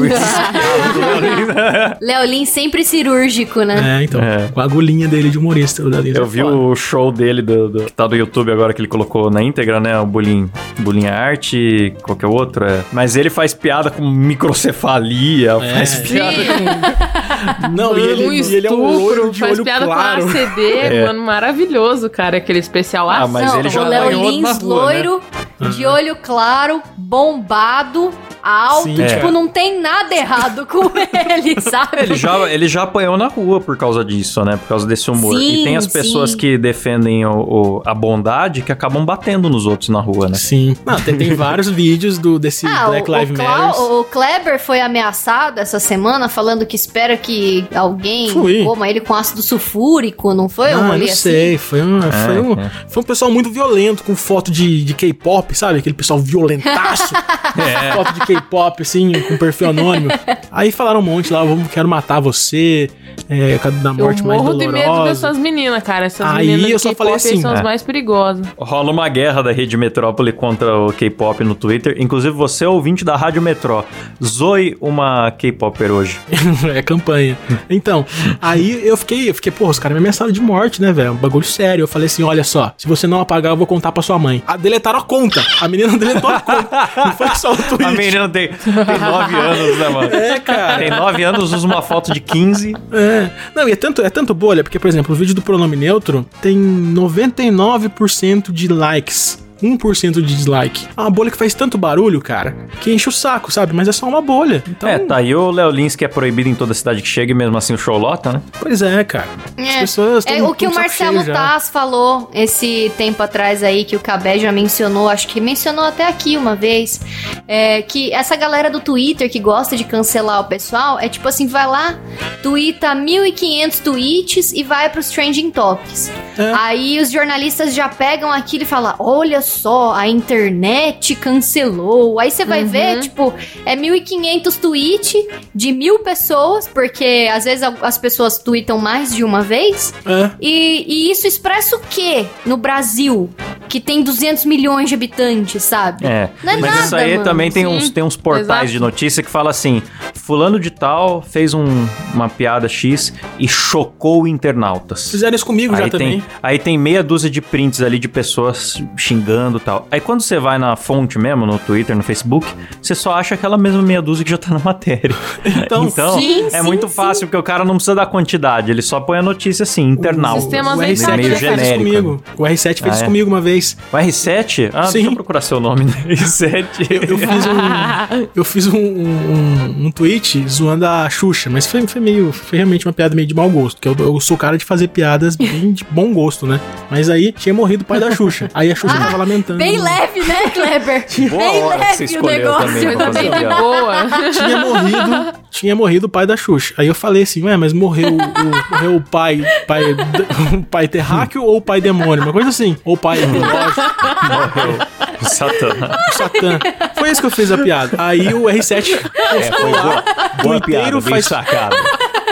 Léo 2.01 2.27
Lins 2.27 2.51
sempre 2.51 2.85
cirúrgico, 2.85 3.63
né? 3.63 4.01
É, 4.01 4.05
então. 4.05 4.23
É. 4.23 4.49
Com 4.53 4.61
a 4.61 4.65
agulhinha 4.65 5.09
dele 5.09 5.31
de 5.31 5.39
humorista, 5.39 5.83
o 5.83 5.89
Léo 5.89 6.03
Lins. 6.03 6.17
Eu 6.17 6.25
é 6.25 6.27
vi 6.27 6.41
foda. 6.41 6.57
o 6.57 6.77
show 6.77 7.11
dele, 7.11 7.43
do, 7.43 7.69
do, 7.69 7.85
que 7.85 7.93
tá 7.93 8.07
do 8.07 8.17
YouTube 8.17 8.53
agora, 8.53 8.73
que 8.73 8.81
ele 8.81 8.89
colocou 8.89 9.31
na 9.31 9.43
íntegra, 9.43 9.81
né? 9.81 9.99
O 9.99 10.07
Bullying, 10.07 10.51
Bullying 10.79 11.07
Arte, 11.07 11.95
qualquer 12.03 12.27
outro. 12.27 12.65
É. 12.65 12.85
Mas 12.93 13.17
ele 13.17 13.31
faz 13.31 13.55
piada 13.55 13.91
com 13.91 14.09
microcefalia, 14.09 15.53
é. 15.63 15.75
faz 15.75 15.97
piada 15.97 16.37
com... 16.45 17.69
Não, 17.73 17.97
e 17.97 18.03
ele, 18.03 18.27
um 18.27 18.33
e 18.33 18.55
ele 18.55 18.67
é 18.67 18.73
um 18.73 18.99
loiro 18.99 19.31
de 19.31 19.39
faz 19.39 19.55
olho 19.55 19.65
piada 19.65 19.87
claro. 19.87 20.23
com 20.23 20.29
ACD, 20.29 20.58
é. 20.63 21.07
mano, 21.07 21.21
maravilhoso, 21.23 22.09
cara, 22.11 22.39
aquele 22.39 22.59
especial. 22.59 23.09
Ah, 23.09 23.27
mas 23.27 23.47
Não, 23.47 23.61
ele 23.61 23.69
já 23.69 23.83
o 23.83 23.89
Léo 23.89 24.11
Lins, 24.11 24.61
loiro, 24.61 25.23
né? 25.61 25.69
de 25.71 25.87
olho 25.87 26.17
claro, 26.17 26.83
bombado, 26.97 28.11
alto, 28.49 28.85
Sim, 28.85 28.95
tipo, 28.95 29.27
é. 29.27 29.31
não 29.31 29.49
tem 29.49 29.81
nada 29.81 30.15
errado 30.15 30.67
com 30.67 30.91
ele, 30.97 31.61
sabe? 31.61 32.03
Ele 32.03 32.15
já, 32.15 32.51
ele 32.51 32.69
já 32.69 32.83
apanhou 32.83 33.17
na 33.17 33.29
rua 33.29 33.61
por 33.61 33.77
causa 33.77 34.05
disso, 34.05 34.45
né? 34.45 34.57
Por 34.57 34.69
causa 34.69 34.87
desse 34.87 35.11
humor. 35.11 35.37
Sim, 35.37 35.61
e 35.61 35.65
tem 35.65 35.77
as 35.77 35.87
pessoas 35.87 36.31
sim. 36.31 36.37
que 36.37 36.59
defendem 36.59 37.25
o, 37.27 37.39
o, 37.41 37.83
a 37.85 37.95
bondade 37.95 38.63
que 38.63 38.73
acabam 38.73 39.05
batendo 39.05 39.49
nos 39.49 39.67
outros 39.67 39.89
na 39.89 40.01
rua, 40.01 40.29
né? 40.29 40.37
Sim. 40.37 40.77
Não, 40.85 41.01
tem, 41.01 41.17
tem 41.17 41.35
vários 41.35 41.69
vídeos 41.69 42.19
do, 42.19 42.39
desse 42.39 42.67
ah, 42.67 42.87
Black 42.87 43.11
Lives 43.11 43.39
Matter. 43.39 43.81
O 43.83 44.05
Kleber 44.05 44.59
foi 44.59 44.81
ameaçado 44.81 45.59
essa 45.59 45.79
semana 45.79 46.29
falando 46.29 46.65
que 46.67 46.77
espera 46.77 47.17
que 47.17 47.67
alguém 47.75 48.31
Fui. 48.31 48.65
coma 48.65 48.89
ele 48.89 49.01
com 49.01 49.15
ácido 49.15 49.43
sulfúrico, 49.43 50.35
não 50.35 50.49
foi? 50.49 50.73
Ah, 50.73 50.97
não 50.97 51.09
sei. 51.09 51.55
Assim? 51.55 51.59
Foi 51.59 51.83
um, 51.83 51.99
é, 51.99 52.13
foi, 52.13 52.41
um, 52.41 52.53
é. 52.53 52.71
foi 52.89 53.03
um 53.03 53.07
pessoal 53.07 53.31
muito 53.31 53.51
violento, 53.51 54.03
com 54.03 54.15
foto 54.17 54.51
de, 54.51 54.85
de 54.85 54.95
K-pop, 54.95 55.55
sabe? 55.55 55.79
Aquele 55.79 55.95
pessoal 55.95 56.19
violentaço. 56.19 57.15
é. 57.59 57.93
Foto 57.93 58.13
de 58.15 58.21
K-pop, 58.21 58.38
assim, 58.81 59.13
com 59.23 59.37
perfil 59.37 59.71
anônimo. 59.71 60.11
Aí 60.51 60.73
falaram 60.73 61.01
um 61.01 61.03
monte 61.03 61.33
lá, 61.33 61.45
vamos, 61.45 61.69
quero 61.69 61.89
matar 61.89 62.21
você, 62.21 62.89
é, 63.29 63.59
da 63.83 63.93
morte 63.93 64.23
mais 64.23 64.41
dolorosa. 64.43 64.43
Eu 64.43 64.43
morro 64.43 64.59
de 64.59 64.69
medo 64.69 65.05
dessas 65.05 65.37
meninas, 65.37 65.83
cara. 65.83 66.07
Essas 66.07 66.27
Aí 66.27 66.47
meninas 66.47 66.71
eu 66.71 66.79
só 66.79 66.95
falei 66.95 67.15
assim, 67.15 67.41
são 67.41 67.53
as 67.53 67.61
é. 67.61 67.63
mais 67.63 67.83
perigosas. 67.83 68.47
Rola 68.57 68.91
uma 68.91 69.09
guerra 69.09 69.43
da 69.43 69.53
rede 69.53 69.77
Metrópole 69.77 70.33
contra 70.33 70.77
o 70.77 70.93
K-pop 70.93 71.43
no 71.45 71.55
Twitter. 71.55 71.97
Inclusive, 71.99 72.35
você 72.35 72.65
é 72.65 72.69
ouvinte 72.69 73.05
da 73.05 73.17
Rádio 73.17 73.43
Metró. 73.43 73.85
Zoe 74.23 74.77
uma 74.81 75.31
K-popper 75.31 75.93
hoje. 75.93 76.19
é 76.75 76.83
campanha. 76.83 77.37
Então, 77.69 78.05
aí 78.41 78.87
eu 78.87 78.97
fiquei, 78.97 79.29
eu 79.29 79.35
fiquei, 79.35 79.53
pô, 79.53 79.69
os 79.69 79.79
caras 79.79 79.95
me 79.95 80.01
ameaçaram 80.01 80.33
de 80.33 80.41
morte, 80.41 80.81
né, 80.81 80.93
velho? 80.93 81.13
Um 81.13 81.17
bagulho 81.17 81.45
sério. 81.45 81.83
Eu 81.83 81.89
falei 81.89 82.07
assim: 82.07 82.23
olha 82.23 82.45
só, 82.45 82.73
se 82.77 82.87
você 82.87 83.07
não 83.07 83.21
apagar, 83.21 83.53
eu 83.53 83.57
vou 83.57 83.67
contar 83.67 83.93
pra 83.93 84.03
sua 84.03 84.19
mãe. 84.19 84.43
A 84.47 84.57
deletaram 84.57 84.99
a 84.99 85.03
conta. 85.03 85.45
A 85.61 85.69
menina 85.69 85.97
deletou 85.99 86.31
a 86.31 86.41
conta. 86.41 86.89
Não 86.97 87.13
foi 87.13 87.29
só 87.35 87.53
o. 87.53 87.59
A 87.89 87.93
menina 87.93 88.18
tem, 88.27 88.49
tem 88.49 88.99
nove 88.99 89.37
anos, 89.37 89.79
né, 89.79 89.89
mano? 89.91 90.15
É, 90.15 90.41
cara. 90.41 90.79
Tem 90.79 90.91
nove 90.91 91.23
anos, 91.23 91.53
usa 91.53 91.67
uma 91.67 91.83
foto 91.83 92.11
de 92.11 92.21
15. 92.21 92.75
É. 92.91 93.31
Não, 93.55 93.69
e 93.69 93.73
é 93.73 93.77
tanto, 93.77 94.01
é 94.01 94.09
tanto 94.09 94.33
bolha, 94.33 94.65
porque, 94.65 94.79
por 94.79 94.89
exemplo, 94.89 95.15
o 95.15 95.19
vídeo 95.19 95.35
do 95.35 95.43
pronome 95.43 95.77
neutro 95.77 96.25
tem 96.41 96.57
99% 96.57 98.51
de 98.51 98.69
likes. 98.69 99.47
1% 99.63 100.13
de 100.13 100.23
dislike. 100.23 100.87
É 100.97 101.01
uma 101.01 101.11
bolha 101.11 101.31
que 101.31 101.37
faz 101.37 101.55
tanto 101.55 101.77
barulho, 101.77 102.21
cara, 102.21 102.57
que 102.81 102.93
enche 102.93 103.09
o 103.09 103.13
saco, 103.13 103.53
sabe? 103.53 103.73
Mas 103.73 103.89
é 103.89 103.93
só 103.93 104.07
uma 104.07 104.21
bolha. 104.21 104.63
Então... 104.69 104.89
É, 104.89 104.99
tá 104.99 105.17
aí 105.17 105.35
o 105.35 105.51
Léo 105.51 105.71
Lins 105.71 105.97
que 105.97 106.05
é 106.05 106.09
proibido 106.09 106.49
em 106.49 106.55
toda 106.55 106.75
cidade 106.75 107.03
que 107.03 107.09
chega 107.09 107.33
e 107.33 107.35
mesmo 107.35 107.57
assim 107.57 107.75
o 107.75 107.79
show 107.79 107.99
lota, 107.99 108.33
né? 108.33 108.43
Pois 108.61 108.83
é, 108.83 109.03
cara. 109.05 109.29
As 109.57 109.69
é, 109.69 109.81
pessoas 109.81 110.27
É 110.27 110.43
o 110.43 110.55
que 110.55 110.67
o 110.67 110.75
Marcelo 110.75 111.25
Taz 111.25 111.69
falou 111.69 112.31
esse 112.33 112.93
tempo 112.97 113.23
atrás 113.23 113.63
aí, 113.63 113.85
que 113.85 113.97
o 113.97 114.01
Cabé 114.01 114.39
já 114.39 114.53
mencionou, 114.53 115.09
acho 115.09 115.29
que 115.29 115.41
mencionou 115.41 115.85
até 115.85 116.07
aqui 116.07 116.37
uma 116.37 116.55
vez, 116.55 117.01
é, 117.47 117.83
que 117.83 118.13
essa 118.13 118.37
galera 118.37 118.71
do 118.71 118.81
Twitter 118.81 119.31
que 119.31 119.39
gosta 119.39 119.77
de 119.77 119.85
cancelar 119.85 120.41
o 120.41 120.45
pessoal, 120.45 120.99
é 120.99 121.09
tipo 121.09 121.27
assim, 121.29 121.47
vai 121.47 121.67
lá, 121.67 121.99
twitta 122.43 122.95
1500 122.95 123.81
tweets 123.81 124.53
e 124.53 124.63
vai 124.63 124.89
pros 124.89 125.11
trending 125.11 125.51
topics. 125.51 126.11
É. 126.37 126.53
Aí 126.55 127.01
os 127.01 127.11
jornalistas 127.11 127.75
já 127.75 127.89
pegam 127.89 128.31
aquilo 128.31 128.63
e 128.63 128.67
falam, 128.67 128.95
olha 128.99 129.41
só, 129.49 129.93
a 129.95 130.09
internet 130.09 131.15
cancelou. 131.15 132.21
Aí 132.21 132.31
você 132.31 132.45
vai 132.45 132.63
uhum. 132.63 132.69
ver, 132.69 133.01
tipo, 133.01 133.35
é 133.65 133.75
1.500 133.75 134.59
tweets 134.61 135.15
de 135.55 135.73
mil 135.73 136.01
pessoas, 136.01 136.69
porque 136.69 137.29
às 137.33 137.45
vezes 137.45 137.67
as 137.83 137.99
pessoas 137.99 138.39
tweetam 138.39 138.79
mais 138.79 139.15
de 139.15 139.25
uma 139.25 139.43
vez. 139.43 139.93
É. 140.07 140.31
E, 140.41 140.85
e 140.87 141.11
isso 141.11 141.27
expressa 141.27 141.77
o 141.77 141.81
quê 141.91 142.27
no 142.45 142.57
Brasil? 142.57 143.31
Que 143.69 143.81
tem 143.81 144.03
200 144.03 144.45
milhões 144.47 144.89
de 144.89 144.95
habitantes, 144.95 145.63
sabe? 145.63 146.07
É. 146.07 146.31
Não 146.43 146.53
é 146.53 146.57
Mas 146.57 146.71
nada, 146.71 146.85
isso 146.85 146.97
aí 146.97 147.13
mano. 147.13 147.25
também 147.25 147.51
tem 147.51 147.67
uns, 147.67 147.91
tem 147.91 148.03
uns 148.03 148.17
portais 148.17 148.49
Exato. 148.49 148.73
de 148.73 148.81
notícia 148.81 149.23
que 149.23 149.31
fala 149.31 149.51
assim: 149.51 149.83
Fulano 150.15 150.59
de 150.59 150.71
Tal 150.71 151.21
fez 151.21 151.53
um, 151.53 151.67
uma 152.15 152.29
piada 152.29 152.69
X 152.69 153.13
e 153.39 153.47
chocou 153.47 154.27
internautas. 154.27 155.11
Fizeram 155.11 155.35
isso 155.35 155.45
comigo 155.45 155.75
aí 155.75 155.85
já 155.85 155.91
tem, 155.91 155.99
também. 155.99 156.25
Aí 156.43 156.59
tem 156.59 156.79
meia 156.79 157.03
dúzia 157.03 157.29
de 157.29 157.41
prints 157.41 157.83
ali 157.83 157.99
de 157.99 158.09
pessoas 158.09 158.83
xingando 158.97 159.38
e 159.59 159.61
tal. 159.61 159.87
Aí 159.91 160.01
quando 160.01 160.21
você 160.21 160.39
vai 160.39 160.59
na 160.59 160.77
fonte 160.77 161.19
mesmo, 161.19 161.47
no 161.47 161.59
Twitter, 161.59 161.95
no 161.97 162.03
Facebook, 162.03 162.47
você 162.81 162.95
só 162.95 163.15
acha 163.15 163.35
aquela 163.35 163.57
mesma 163.57 163.83
meia 163.83 164.03
dúzia 164.03 164.25
que 164.25 164.31
já 164.31 164.39
tá 164.39 164.51
na 164.51 164.59
matéria. 164.65 165.15
Então, 165.45 165.85
então 165.85 166.19
sim, 166.19 166.47
é 166.47 166.61
sim, 166.61 166.63
muito 166.63 166.89
fácil, 166.89 167.21
sim. 167.21 167.27
porque 167.27 167.37
o 167.37 167.43
cara 167.43 167.65
não 167.65 167.75
precisa 167.75 167.95
da 167.95 168.07
quantidade, 168.07 168.71
ele 168.71 168.83
só 168.83 169.01
põe 169.01 169.19
a 169.19 169.23
notícia 169.23 169.63
assim, 169.63 169.83
internal. 169.83 170.37
O, 170.37 170.41
sistema 170.41 170.77
o 170.77 170.79
R7 170.79 171.17
meio 171.17 171.37
genérico. 171.37 171.79
Comigo. 171.79 172.23
O 172.37 172.43
R7 172.43 172.63
fez 172.63 172.83
ah, 172.83 172.89
isso 172.89 173.03
é? 173.03 173.07
comigo 173.07 173.29
uma 173.29 173.41
vez. 173.41 173.77
O 173.93 173.97
R7? 173.97 174.71
Ah, 174.73 174.87
sim. 174.87 174.95
deixa 174.95 175.09
eu 175.09 175.15
procurar 175.15 175.41
seu 175.41 175.61
nome, 175.61 175.85
né? 175.85 175.93
R7. 176.09 176.67
Eu, 176.91 177.03
eu 177.03 177.19
fiz 177.19 177.47
um, 177.47 178.29
eu 178.35 178.45
fiz 178.45 178.67
um, 178.67 178.79
um, 178.79 179.87
um, 179.87 179.91
tweet 179.91 180.49
zoando 180.49 180.87
a 180.87 181.09
Xuxa, 181.09 181.51
mas 181.51 181.67
foi, 181.67 181.87
foi 181.87 182.01
meio, 182.01 182.33
foi 182.33 182.59
realmente 182.59 182.87
uma 182.87 182.93
piada 182.93 183.15
meio 183.15 183.27
de 183.27 183.35
mau 183.35 183.49
gosto, 183.49 183.81
que 183.81 183.89
eu, 183.89 183.97
eu 183.99 184.21
sou 184.21 184.37
cara 184.37 184.57
de 184.57 184.65
fazer 184.65 184.89
piadas 184.89 185.37
bem 185.37 185.73
de 185.73 185.85
bom 185.85 186.13
gosto, 186.13 186.47
né? 186.47 186.61
Mas 186.91 187.11
aí 187.11 187.33
tinha 187.33 187.55
morrido 187.55 187.83
o 187.83 187.87
pai 187.87 188.01
da 188.01 188.11
Xuxa. 188.11 188.49
Aí 188.55 188.71
a 188.71 188.75
Xuxa 188.75 188.97
ah, 188.97 189.11
tava 189.11 189.27
lamentando. 189.29 189.59
Bem 189.59 189.79
leve, 189.79 190.21
né, 190.21 190.51
Kleber? 190.51 191.07
Boa 191.31 191.43
bem 191.43 191.63
hora 191.63 191.79
leve 191.79 191.99
que 191.99 192.09
você 192.09 192.19
o 192.19 192.23
negócio. 192.23 192.99
Também 192.99 193.31
bem 193.31 193.49
boa. 193.49 194.07
Tinha 194.33 194.59
morrido, 194.59 195.33
tinha 195.51 195.77
morrido 195.77 196.07
o 196.07 196.09
pai 196.09 196.27
da 196.27 196.37
Xuxa. 196.37 196.75
Aí 196.79 196.87
eu 196.87 196.95
falei 196.95 197.23
assim, 197.23 197.45
ué, 197.45 197.57
mas 197.57 197.73
morreu 197.73 198.15
o, 198.15 198.71
morreu 198.71 198.97
o 198.97 199.01
pai, 199.01 199.45
pai, 199.67 199.83
o 199.93 200.63
pai 200.65 200.89
terráqueo 200.89 201.43
ou 201.43 201.59
o 201.59 201.61
pai 201.61 201.81
demônio? 201.81 202.25
Uma 202.25 202.33
coisa 202.33 202.49
assim. 202.49 202.77
Ou 202.85 202.95
o 202.95 202.97
pai 202.97 203.19
Morreu. 203.27 204.79
O 205.21 205.25
Satã. 205.25 205.69
O 205.69 206.13
Satã. 206.13 206.59
Foi 206.95 207.11
isso 207.11 207.21
que 207.21 207.27
eu 207.27 207.31
fiz 207.31 207.51
a 207.51 207.59
piada. 207.59 207.97
Aí 207.99 208.33
o 208.33 208.45
R7 208.45 208.99
é, 209.15 209.43
foi 209.53 209.71
boa, 209.71 210.05
boa 210.43 210.61
piada, 210.61 211.01
faz... 211.01 211.27
sacado. 211.27 211.77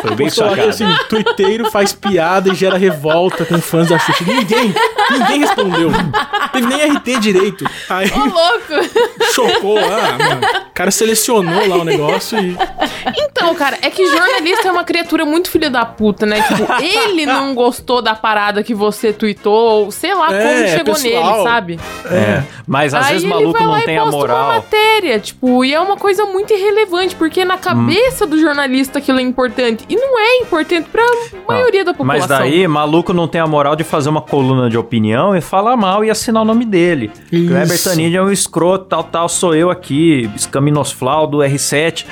Foi 0.06 0.16
bem 0.16 0.30
sacado. 0.30 0.68
Assim, 0.68 0.86
Twitteiro 1.08 1.70
faz 1.70 1.92
piada 1.92 2.50
e 2.50 2.54
gera 2.54 2.76
revolta 2.76 3.44
com 3.44 3.60
fãs 3.60 3.88
da 3.88 3.98
Xuxa. 3.98 4.24
Ninguém, 4.24 4.74
ninguém 5.10 5.40
respondeu. 5.40 5.90
Não 5.90 6.48
teve 6.52 6.66
nem 6.66 6.96
RT 6.96 7.20
direito. 7.20 7.64
Aí, 7.88 8.10
Ô, 8.10 8.18
louco! 8.18 9.24
Chocou. 9.32 9.78
Ah, 9.78 10.18
mano. 10.18 10.66
O 10.68 10.74
cara 10.74 10.90
selecionou 10.90 11.66
lá 11.68 11.76
o 11.76 11.84
negócio 11.84 12.38
e... 12.38 12.56
Então, 13.18 13.54
cara, 13.54 13.78
é 13.82 13.90
que 13.90 14.06
jornalista 14.06 14.68
é 14.68 14.72
uma 14.72 14.84
criatura 14.84 15.24
muito 15.24 15.50
filha 15.50 15.70
da 15.70 15.84
puta, 15.84 16.26
né? 16.26 16.42
Tipo, 16.42 16.66
ele 16.82 17.26
não 17.26 17.54
gostou 17.54 18.02
da 18.02 18.14
parada 18.14 18.62
que 18.62 18.74
você 18.74 19.12
tweetou, 19.12 19.90
sei 19.90 20.14
lá 20.14 20.32
é, 20.32 20.42
como 20.42 20.68
chegou 20.68 20.94
pessoal. 20.94 21.32
nele, 21.32 21.44
sabe? 21.44 21.80
É. 22.06 22.42
Mas 22.66 22.94
às 22.94 23.06
Aí 23.06 23.12
vezes 23.14 23.26
o 23.26 23.28
maluco 23.28 23.62
não 23.62 23.80
tem 23.80 23.98
a 23.98 24.04
moral. 24.04 24.36
Uma 24.36 24.54
matéria, 24.54 25.18
tipo, 25.18 25.64
e 25.64 25.72
é 25.72 25.80
uma 25.80 25.96
coisa 25.96 26.24
muito 26.26 26.52
irrelevante, 26.52 27.14
porque 27.14 27.44
na 27.44 27.58
cabeça 27.58 28.24
hum. 28.24 28.28
do 28.28 28.38
jornalista 28.38 28.98
aquilo 28.98 29.18
é 29.18 29.22
importante. 29.22 29.84
E 29.88 29.95
não 29.96 30.18
é 30.18 30.36
importante 30.42 30.88
pra 30.90 31.02
maioria 31.48 31.84
da 31.84 31.92
população. 31.94 32.28
Mas 32.28 32.38
daí, 32.38 32.66
maluco 32.68 33.12
não 33.12 33.26
tem 33.26 33.40
a 33.40 33.46
moral 33.46 33.74
de 33.74 33.84
fazer 33.84 34.08
uma 34.08 34.20
coluna 34.20 34.68
de 34.68 34.76
opinião 34.76 35.34
e 35.36 35.40
falar 35.40 35.76
mal 35.76 36.04
e 36.04 36.10
assinar 36.10 36.42
o 36.42 36.44
nome 36.44 36.64
dele. 36.64 37.10
Isso. 37.32 37.48
Kleber 37.48 37.82
Tanid 37.82 38.16
é 38.16 38.22
um 38.22 38.30
escroto, 38.30 38.86
tal, 38.86 39.04
tal, 39.04 39.28
sou 39.28 39.54
eu 39.54 39.70
aqui, 39.70 40.30
Minosflau 40.60 41.26
do 41.26 41.38
R7. 41.38 42.04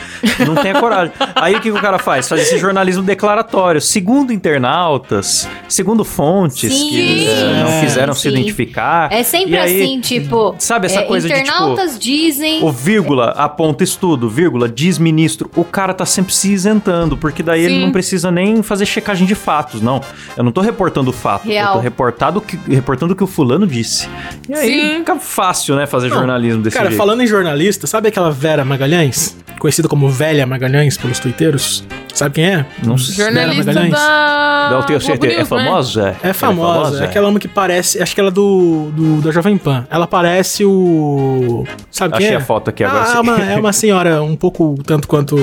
Não 0.46 0.54
tem 0.54 0.72
a 0.72 0.80
coragem. 0.80 1.12
Aí 1.34 1.54
o 1.54 1.60
que, 1.60 1.70
que 1.70 1.78
o 1.78 1.80
cara 1.80 1.98
faz? 1.98 2.28
Faz 2.28 2.42
esse 2.42 2.58
jornalismo 2.58 3.02
declaratório. 3.02 3.80
Segundo 3.80 4.32
internautas, 4.32 5.48
segundo 5.68 6.04
fontes 6.04 6.72
Sim. 6.72 6.90
que 6.90 7.26
eh, 7.28 7.62
não 7.62 7.68
É, 7.68 7.80
quiseram 7.80 8.14
se 8.14 8.22
sim. 8.22 8.28
identificar. 8.28 9.12
É 9.12 9.22
sempre 9.22 9.56
aí, 9.56 9.82
assim, 9.82 10.00
tipo. 10.00 10.54
Sabe 10.58 10.86
essa 10.86 11.00
é, 11.00 11.02
coisa 11.04 11.28
de 11.28 11.34
tipo. 11.34 11.46
internautas 11.46 11.98
dizem. 11.98 12.62
O 12.62 12.70
vírgula 12.70 13.30
aponta 13.30 13.82
estudo, 13.84 14.28
vírgula 14.28 14.68
diz 14.68 14.98
ministro. 14.98 15.50
O 15.56 15.64
cara 15.64 15.92
tá 15.94 16.06
sempre 16.06 16.34
se 16.34 16.52
isentando, 16.52 17.16
porque 17.16 17.42
daí 17.42 17.64
ele 17.64 17.73
Sim. 17.74 17.84
não 17.84 17.92
precisa 17.92 18.30
nem 18.30 18.62
fazer 18.62 18.86
checagem 18.86 19.26
de 19.26 19.34
fatos, 19.34 19.80
não. 19.80 20.00
Eu 20.36 20.44
não 20.44 20.52
tô 20.52 20.60
reportando 20.60 21.10
o 21.10 21.12
fato, 21.12 21.46
Real. 21.46 21.68
eu 21.68 21.72
tô 21.74 21.78
reportado 21.80 22.40
que, 22.40 22.58
reportando 22.68 23.12
o 23.12 23.16
que 23.16 23.24
o 23.24 23.26
fulano 23.26 23.66
disse. 23.66 24.08
E 24.48 24.54
aí 24.54 24.72
Sim. 24.72 24.98
fica 24.98 25.16
fácil, 25.16 25.76
né, 25.76 25.86
fazer 25.86 26.08
Não, 26.08 26.18
jornalismo 26.18 26.62
desse 26.62 26.76
Cara, 26.76 26.88
jeito. 26.88 26.98
falando 26.98 27.22
em 27.22 27.26
jornalista, 27.26 27.86
sabe 27.86 28.08
aquela 28.08 28.30
Vera 28.30 28.64
Magalhães? 28.64 29.36
Conhecida 29.58 29.88
como 29.88 30.08
Velha 30.08 30.46
Magalhães 30.46 30.96
pelos 30.96 31.18
tuiteiros? 31.18 31.84
Sabe 32.12 32.36
quem 32.36 32.44
é? 32.44 32.66
Não 32.84 32.96
sei. 32.96 33.14
Jornalista 33.16 33.64
Magalhães? 33.64 33.92
da. 33.92 34.68
Não 34.70 34.82
tenho 34.82 35.00
Globo 35.00 35.12
certeza. 35.12 35.34
É 35.34 35.38
né? 35.38 35.44
famosa? 35.44 36.16
É 36.22 36.32
famosa, 36.32 37.02
é 37.02 37.06
aquela 37.06 37.28
uma 37.28 37.40
que 37.40 37.48
parece. 37.48 38.00
Acho 38.00 38.14
que 38.14 38.20
ela 38.20 38.30
é 38.30 38.32
do, 38.32 38.90
do 38.92 39.20
da 39.20 39.32
Jovem 39.32 39.58
Pan. 39.58 39.86
Ela 39.90 40.06
parece 40.06 40.64
o. 40.64 41.64
Sabe 41.90 42.16
quem 42.16 42.26
Achei 42.26 42.36
é? 42.36 42.38
a 42.38 42.44
foto 42.44 42.70
aqui 42.70 42.84
agora. 42.84 43.04
Ah, 43.04 43.16
é, 43.16 43.20
uma, 43.20 43.52
é 43.52 43.56
uma 43.56 43.72
senhora 43.72 44.22
um 44.22 44.36
pouco 44.36 44.76
tanto 44.86 45.08
quanto. 45.08 45.36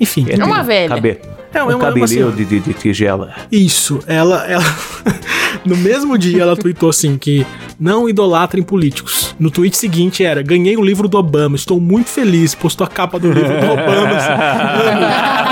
Enfim. 0.00 0.26
É 0.30 0.42
uma 0.42 0.62
velha. 0.62 0.88
Cabe... 0.88 1.20
É, 1.52 1.62
um 1.62 1.70
é 1.70 1.78
cabelinho 1.78 2.08
senhora. 2.08 2.36
de, 2.36 2.44
de, 2.44 2.74
tigela. 2.74 3.32
Isso, 3.50 4.00
ela, 4.06 4.44
ela 4.46 4.64
no 5.64 5.76
mesmo 5.76 6.18
dia 6.18 6.42
ela 6.42 6.56
tweetou 6.56 6.90
assim 6.90 7.16
que 7.16 7.46
não 7.80 8.08
idolatrem 8.08 8.62
políticos. 8.62 9.34
No 9.38 9.50
tweet 9.50 9.76
seguinte 9.76 10.24
era: 10.24 10.42
ganhei 10.42 10.76
o 10.76 10.84
livro 10.84 11.08
do 11.08 11.16
Obama, 11.16 11.56
estou 11.56 11.80
muito 11.80 12.10
feliz. 12.10 12.54
Postou 12.54 12.84
a 12.86 12.88
capa 12.88 13.18
do 13.18 13.32
livro 13.32 13.60
do 13.60 13.66
Obama. 13.72 14.10
Assim, 14.10 14.28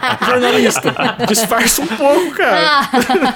jornalista, 0.26 0.94
disfarça 1.28 1.82
um 1.82 1.86
pouco, 1.86 2.30
cara. 2.32 2.88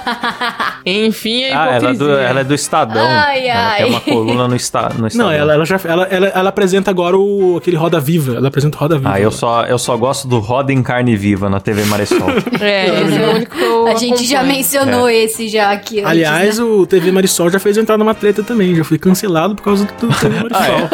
Enfim, 0.85 1.43
é 1.43 1.53
Ah, 1.53 1.67
ela 1.75 1.89
é, 1.89 1.93
do, 1.93 2.11
ela 2.11 2.39
é 2.41 2.43
do 2.43 2.53
Estadão. 2.53 3.05
Ai, 3.05 3.47
ela 3.47 3.71
tem 3.75 3.83
ai. 3.83 3.89
uma 3.89 4.01
coluna 4.01 4.47
no, 4.47 4.55
esta, 4.55 4.89
no 4.97 5.07
Estadão. 5.07 5.27
Não, 5.27 5.31
ela, 5.35 5.53
ela 5.53 5.65
já 5.65 5.79
ela, 5.85 6.03
ela, 6.05 6.27
ela 6.27 6.49
apresenta 6.49 6.89
agora 6.91 7.17
o 7.17 7.57
aquele 7.57 7.77
Roda 7.77 7.99
Viva. 7.99 8.35
Ela 8.35 8.47
apresenta 8.47 8.77
o 8.77 8.79
Roda 8.79 8.97
Viva. 8.97 9.11
Ah, 9.13 9.19
eu 9.19 9.31
só, 9.31 9.63
eu 9.65 9.77
só 9.77 9.95
gosto 9.97 10.27
do 10.27 10.39
Roda 10.39 10.71
em 10.73 10.81
Carne 10.81 11.15
Viva 11.15 11.49
na 11.49 11.59
TV 11.59 11.83
Maressol. 11.85 12.21
É, 12.61 12.85
esse 13.01 13.17
é 13.17 13.27
o 13.27 13.31
único 13.35 13.87
A 13.87 13.95
gente 13.95 14.25
já 14.25 14.43
mencionou 14.43 15.09
esse 15.09 15.47
já 15.47 15.71
aqui. 15.71 15.99
antes, 15.99 16.09
Aliás, 16.11 16.59
né? 16.59 16.63
o 16.63 16.85
TV 16.85 17.11
Marisol 17.11 17.49
já 17.49 17.59
fez 17.59 17.75
eu 17.75 17.81
entrar 17.83 17.97
numa 17.97 18.13
treta 18.13 18.43
também. 18.43 18.75
Já 18.75 18.83
fui 18.83 18.99
cancelado 18.99 19.55
por 19.55 19.63
causa 19.63 19.85
do 19.85 20.07
TV 20.07 20.29
Marisol. 20.43 20.89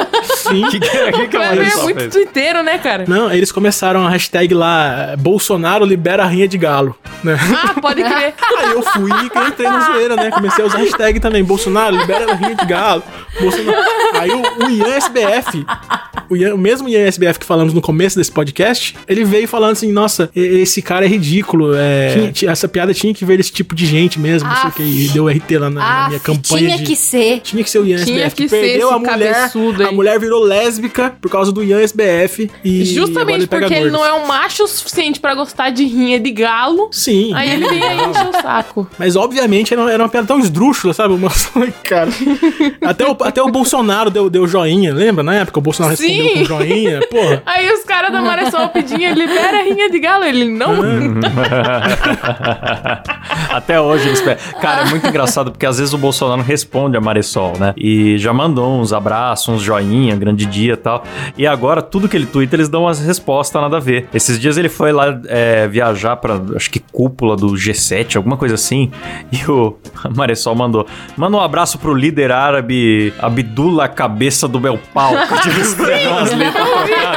Sim. 0.50 0.62
que, 0.70 0.80
que, 0.80 0.90
que, 0.90 1.12
que 1.12 1.28
Kleber 1.28 1.52
é 1.52 1.56
Maressol 1.56 1.84
muito 1.84 2.10
twitteiro, 2.10 2.64
né, 2.64 2.78
cara? 2.78 3.06
Não, 3.08 3.32
eles 3.32 3.52
começaram 3.52 4.06
a 4.06 4.10
hashtag 4.10 4.54
lá, 4.54 5.16
Bolsonaro 5.18 5.86
libera 5.86 6.24
a 6.24 6.28
rinha 6.28 6.48
de 6.48 6.58
galo, 6.58 6.96
né? 7.24 7.38
Ah, 7.64 7.80
pode 7.80 8.04
crer. 8.04 8.34
Aí 8.58 8.72
eu 8.72 8.82
fui 8.82 9.12
e 9.12 9.48
entrei 9.48 9.70
na 9.70 9.80
zoeira, 9.82 10.16
né? 10.16 10.32
Comecei 10.32 10.64
a 10.64 10.68
usar 10.68 10.78
hashtag 10.80 11.20
também, 11.20 11.44
Bolsonaro 11.44 11.96
libera 11.96 12.32
a 12.32 12.36
rinha 12.36 12.56
de 12.56 12.66
galo, 12.66 13.04
Bolsonaro... 13.40 13.78
Aí 14.14 14.32
o, 14.32 14.66
o 14.66 14.70
Ian 14.72 14.96
SBF, 14.96 15.66
o, 16.30 16.36
Ian- 16.36 16.56
o 16.56 16.58
mesmo 16.58 16.90
Ian 16.90 17.06
SBF 17.08 17.40
que 17.40 17.46
falamos 17.46 17.74
no 17.74 17.82
começo 17.82 18.18
desse 18.18 18.32
podcast, 18.32 18.96
ele 19.08 19.24
veio 19.24 19.48
falando 19.48 19.74
assim, 19.74 19.92
nossa, 19.92 20.30
esse 20.36 20.82
cara 20.82 21.06
é 21.06 21.08
ridículo, 21.08 21.74
é, 21.76 22.32
essa 22.48 22.68
piada 22.68 22.94
tinha 22.94 23.14
que 23.14 23.24
ver 23.26 23.40
esse 23.40 23.52
tipo 23.52 23.76
de 23.76 23.86
gente 23.86 24.20
mesmo, 24.20 24.48
não 24.50 24.56
sei 24.56 24.70
o 24.70 24.74
que, 24.74 24.84
e 24.84 25.10
deu 25.10 25.28
RT 25.28 25.52
lá 25.60 25.70
na, 25.70 25.80
na 26.02 26.08
minha 26.08 26.20
campanha 26.20 26.68
tinha 26.68 26.78
de... 26.78 26.84
que 26.84 26.96
ser. 26.96 27.40
Tinha 27.42 27.64
que 27.64 27.70
ser 27.70 27.80
o 27.80 27.86
Ian 27.86 28.04
Tinha 28.04 28.26
SBF, 28.26 28.36
que 28.36 28.44
que, 28.44 28.50
ser 28.50 28.62
perdeu 28.62 28.90
a 28.92 29.00
mulher, 29.00 29.34
cabeçudo 29.34 29.88
a 29.88 29.92
mulher 29.92 30.20
virou 30.20 30.37
lésbica 30.40 31.16
por 31.22 31.30
causa 31.30 31.52
do 31.52 31.64
Ian 31.64 31.82
SBF 31.82 32.50
e 32.64 32.86
Justamente 32.86 33.40
ele 33.40 33.48
porque 33.48 33.74
ele 33.74 33.90
não 33.90 34.06
é 34.06 34.14
um 34.14 34.28
macho 34.28 34.64
o 34.64 34.68
suficiente 34.68 35.20
pra 35.20 35.34
gostar 35.36 35.70
de 35.70 35.86
rinha 35.86 36.20
de 36.20 36.32
galo. 36.32 36.90
Sim. 36.92 37.34
Aí 37.34 37.52
ele 37.52 37.68
vem 37.68 37.84
aí 37.84 37.98
encher 37.98 38.28
o 38.28 38.42
saco. 38.42 38.88
Mas 38.98 39.16
obviamente 39.16 39.74
era, 39.74 39.92
era 39.92 40.04
uma 40.04 40.10
piada 40.10 40.28
tão 40.28 40.40
esdrúxula, 40.40 40.94
sabe? 40.94 41.14
Uma... 41.18 41.32
Cara. 41.84 42.10
Até 42.82 43.06
o, 43.06 43.18
até 43.22 43.42
o 43.42 43.50
Bolsonaro 43.50 44.10
deu, 44.10 44.30
deu 44.30 44.48
joinha, 44.48 44.94
lembra? 44.94 45.24
Na 45.24 45.36
época 45.36 45.60
o 45.60 45.62
Bolsonaro 45.62 45.96
Sim. 45.96 46.08
respondeu 46.08 46.38
com 46.38 46.46
joinha. 46.46 47.00
Porra. 47.10 47.42
Aí 47.46 47.72
os 47.72 47.84
caras 47.84 48.12
da 48.12 48.22
Maressol 48.22 48.70
pediam, 48.70 49.14
libera 49.14 49.60
a 49.60 49.64
rinha 49.64 49.90
de 49.90 50.00
galo. 50.00 50.24
Ele, 50.24 50.46
não. 50.46 50.76
Até 53.50 53.80
hoje 53.80 54.08
eles 54.08 54.22
pedem. 54.22 54.38
Cara, 54.62 54.82
é 54.82 54.86
muito 54.86 55.08
engraçado 55.08 55.52
porque 55.52 55.66
às 55.66 55.78
vezes 55.78 55.94
o 55.94 55.98
Bolsonaro 55.98 56.42
responde 56.42 56.98
a 56.98 57.02
Maressol, 57.02 57.54
né? 57.60 57.74
E 57.76 58.18
já 58.18 58.34
mandou 58.34 58.80
uns 58.80 58.94
abraços, 58.94 59.48
uns 59.48 59.62
joinha, 59.62 60.16
grande 60.28 60.46
dia 60.46 60.74
e 60.74 60.78
tal. 60.78 61.04
E 61.38 61.48
agora, 61.48 61.82
tudo 61.82 62.08
que 62.08 62.18
ele 62.18 62.26
twitta, 62.26 62.56
eles 62.56 62.70
dão 62.70 62.84
umas 62.84 63.00
respostas 63.00 63.62
nada 63.62 63.78
a 63.78 63.80
ver. 63.80 64.08
Esses 64.14 64.40
dias 64.40 64.58
ele 64.58 64.70
foi 64.70 64.92
lá 64.92 65.20
é, 65.28 65.68
viajar 65.68 66.18
pra, 66.18 66.40
acho 66.56 66.70
que 66.70 66.80
cúpula 66.80 67.36
do 67.36 67.48
G7, 67.54 68.18
alguma 68.18 68.38
coisa 68.38 68.56
assim. 68.56 68.92
E 69.30 69.52
o 69.52 69.76
Maressol 70.16 70.56
mandou: 70.56 70.88
manda 71.18 71.36
um 71.36 71.40
abraço 71.40 71.78
pro 71.78 71.94
líder 71.94 72.32
árabe 72.32 73.14
Abdullah 73.20 73.88
Cabeça 73.88 74.48
do 74.48 74.60
meu 74.60 74.80
pau. 74.94 75.12
tipo, 75.44 75.58
umas 76.10 76.34
letras 76.34 76.68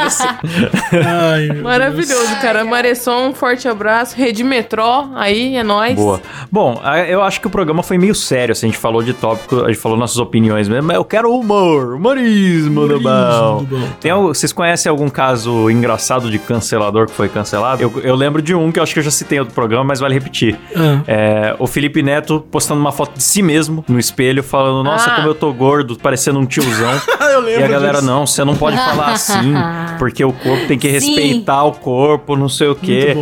Ai, 0.93 1.49
Maravilhoso, 1.61 2.37
cara. 2.41 2.65
Maressol, 2.65 3.29
um 3.29 3.35
forte 3.35 3.69
abraço. 3.69 4.17
Rede 4.17 4.43
Metrô, 4.45 5.09
aí 5.15 5.57
é 5.57 5.63
nóis. 5.63 5.95
Boa. 5.95 6.21
Bom, 6.51 6.81
eu 7.09 7.23
acho 7.23 7.41
que 7.41 7.47
o 7.47 7.51
programa 7.51 7.83
foi 7.83 7.99
meio 7.99 8.15
sério, 8.15 8.53
assim, 8.53 8.67
a 8.67 8.71
gente 8.71 8.79
falou 8.79 9.03
de 9.03 9.13
tópico, 9.13 9.65
a 9.65 9.69
gente 9.69 9.79
falou 9.81 9.97
nossas 9.97 10.19
opiniões 10.19 10.69
mesmo, 10.69 10.87
mas 10.89 10.97
eu 10.97 11.05
quero 11.05 11.33
humor, 11.33 11.95
humorismo, 11.95 12.87
do 12.89 13.01
bom. 13.01 13.65
do 13.65 13.77
bom. 13.79 13.89
Tem, 14.01 14.13
vocês 14.13 14.53
conhecem 14.53 14.91
algum 14.91 15.09
caso 15.09 15.71
engraçado 15.71 16.31
de 16.31 16.39
cancelador 16.39 17.07
que 17.07 17.13
foi 17.13 17.29
cancelado? 17.29 17.83
Eu, 17.83 17.93
eu 18.03 18.15
lembro 18.15 18.43
de 18.43 18.55
um 18.55 18.71
que 18.73 18.79
eu 18.79 18.83
acho 18.83 18.93
que 18.93 18.99
eu 19.01 19.05
já 19.05 19.11
citei 19.11 19.39
outro 19.39 19.55
programa, 19.55 19.85
mas 19.85 20.01
vale 20.01 20.15
repetir. 20.15 20.59
Ah. 20.77 21.01
É, 21.07 21.57
o 21.59 21.67
Felipe 21.67 22.03
Neto 22.03 22.45
postando 22.51 22.81
uma 22.81 22.93
foto 22.93 23.17
de 23.17 23.23
si 23.23 23.43
mesmo 23.43 23.85
no 23.89 23.99
espelho, 23.99 24.43
falando, 24.43 24.83
nossa, 24.85 25.11
Ah. 25.11 25.17
como 25.17 25.29
eu 25.29 25.35
tô 25.35 25.53
gordo, 25.53 25.97
parecendo 25.97 26.39
um 26.39 26.47
tiozão. 26.47 27.01
eu 27.41 27.47
lembro 27.47 27.61
E 27.61 27.65
a 27.65 27.69
galera, 27.69 27.93
disso. 27.99 28.07
não, 28.07 28.27
você 28.27 28.45
não 28.45 28.57
pode 28.57 28.77
falar 28.77 29.13
assim, 29.13 29.53
porque 29.99 30.25
o 30.25 30.33
corpo 30.33 30.67
tem 30.67 30.79
que 30.79 30.87
Sim. 31.01 31.15
respeitar 31.15 31.65
o 31.65 31.73
corpo, 31.73 32.37
não 32.37 32.49
sei 32.49 32.69
o 32.69 32.75
quê. 32.75 33.15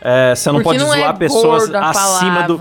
É, 0.00 0.34
você 0.34 0.48
não 0.50 0.56
Porque 0.56 0.64
pode 0.64 0.78
não 0.78 0.86
zoar 0.86 1.10
é 1.10 1.12
pessoas 1.12 1.70
acima 1.74 2.42
do. 2.42 2.58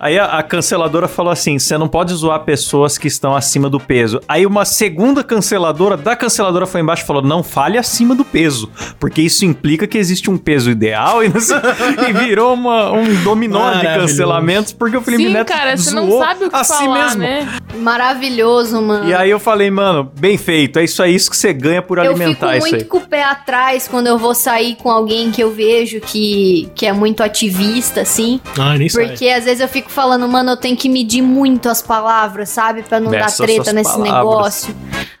Aí 0.00 0.18
a, 0.18 0.24
a 0.24 0.42
canceladora 0.42 1.06
falou 1.08 1.30
assim: 1.32 1.58
você 1.58 1.76
não 1.78 1.88
pode 1.88 2.12
zoar 2.14 2.40
pessoas 2.40 2.96
que 2.98 3.06
estão 3.08 3.34
acima 3.36 3.68
do 3.70 3.78
peso. 3.78 4.20
Aí 4.28 4.46
uma 4.46 4.64
segunda 4.64 5.22
canceladora 5.22 5.96
da 5.96 6.16
canceladora 6.16 6.66
foi 6.66 6.80
embaixo 6.80 7.02
e 7.04 7.06
falou: 7.06 7.22
não 7.22 7.42
fale 7.42 7.78
acima 7.78 8.14
do 8.14 8.24
peso, 8.24 8.70
porque 8.98 9.22
isso 9.22 9.44
implica 9.44 9.86
que 9.86 9.98
existe 9.98 10.30
um 10.30 10.36
peso 10.38 10.70
ideal 10.70 11.22
e, 11.24 11.26
e 11.28 12.12
virou 12.12 12.54
uma- 12.54 12.90
um 12.92 13.22
dominó 13.22 13.72
de 13.74 13.82
cancelamentos 13.86 14.72
porque 14.72 14.96
o 14.96 15.00
Felipe 15.00 15.24
Sim, 15.24 15.32
Neto 15.32 15.52
cara, 15.52 15.76
você 15.76 15.94
não 15.94 16.06
zoou 16.06 16.20
sabe 16.22 16.44
o 16.44 16.50
que 16.50 16.56
a 16.56 16.64
si 16.64 16.72
falar, 16.84 17.04
mesmo. 17.16 17.20
né? 17.22 17.48
Maravilhoso, 17.78 18.80
mano. 18.82 19.08
E 19.08 19.14
aí 19.14 19.30
eu 19.30 19.38
falei, 19.40 19.70
mano, 19.70 20.10
bem 20.18 20.36
feito, 20.46 20.78
é 20.78 20.84
isso 20.84 21.02
aí 21.02 21.12
isso 21.12 21.28
que 21.28 21.36
você 21.36 21.52
ganha 21.52 21.82
por 21.82 21.98
eu 21.98 22.04
fico 22.04 22.14
alimentar 22.14 22.56
isso 22.56 22.68
muito 22.68 22.82
aí. 22.82 22.84
com 22.84 22.98
o 22.98 23.00
pé 23.00 23.24
atrás 23.24 23.88
quando 23.88 24.06
eu 24.06 24.16
vou 24.16 24.32
sair 24.32 24.76
com 24.76 24.88
alguém 24.88 25.32
que 25.32 25.42
eu 25.42 25.50
vejo 25.50 26.00
que, 26.00 26.70
que 26.72 26.86
é 26.86 26.92
muito 26.92 27.20
ativista, 27.20 28.02
assim. 28.02 28.40
Ai, 28.56 28.78
nem 28.78 28.88
sei. 28.88 29.08
Porque 29.08 29.28
às 29.28 29.44
vezes 29.44 29.60
eu 29.60 29.68
fico 29.68 29.90
falando, 29.90 30.28
mano, 30.28 30.52
eu 30.52 30.56
tenho 30.56 30.76
que 30.76 30.88
medir 30.88 31.22
muito 31.22 31.68
as 31.68 31.82
palavras, 31.82 32.48
sabe? 32.48 32.84
Pra 32.84 33.00
não 33.00 33.10
dar 33.10 33.34
treta 33.34 33.72
nesse 33.72 33.90
palavras. 33.90 34.14
negócio. 34.14 34.76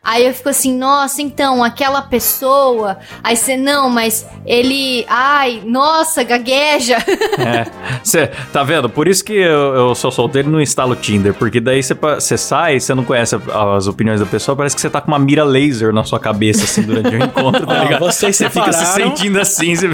Aí 0.06 0.24
eu 0.24 0.32
fico 0.32 0.48
assim, 0.48 0.72
nossa, 0.72 1.20
então, 1.20 1.64
aquela 1.64 2.00
pessoa. 2.00 2.96
Aí 3.24 3.36
você, 3.36 3.56
não, 3.56 3.90
mas 3.90 4.24
ele. 4.46 5.04
Ai, 5.08 5.60
nossa, 5.66 6.22
gagueja. 6.22 6.98
É. 7.38 7.66
Cê, 8.02 8.28
tá 8.52 8.62
vendo? 8.62 8.88
Por 8.88 9.06
isso 9.06 9.24
que 9.24 9.32
eu, 9.32 9.74
eu 9.74 9.94
sou 9.94 10.10
solteiro 10.10 10.48
e 10.48 10.52
não 10.52 10.60
instalo 10.60 10.92
o 10.92 10.96
Tinder. 10.96 11.34
Porque 11.34 11.60
daí 11.60 11.82
você 11.82 12.38
sai, 12.38 12.80
você 12.80 12.94
não 12.94 13.04
conhece 13.04 13.36
as 13.36 13.86
opiniões 13.86 14.20
da 14.20 14.26
pessoa, 14.26 14.56
parece 14.56 14.74
que 14.74 14.80
você 14.80 14.88
tá 14.88 15.00
com 15.00 15.08
uma 15.08 15.15
mira 15.18 15.44
laser 15.44 15.92
na 15.92 16.04
sua 16.04 16.18
cabeça, 16.20 16.64
assim, 16.64 16.82
durante 16.82 17.14
o 17.14 17.22
encontro, 17.24 17.66
tá 17.66 17.82
ligado? 17.84 18.00
vocês 18.00 18.36
Você 18.36 18.50
fica 18.50 18.72
se 18.72 18.86
sentindo 18.86 19.40
assim. 19.40 19.74
Você... 19.74 19.88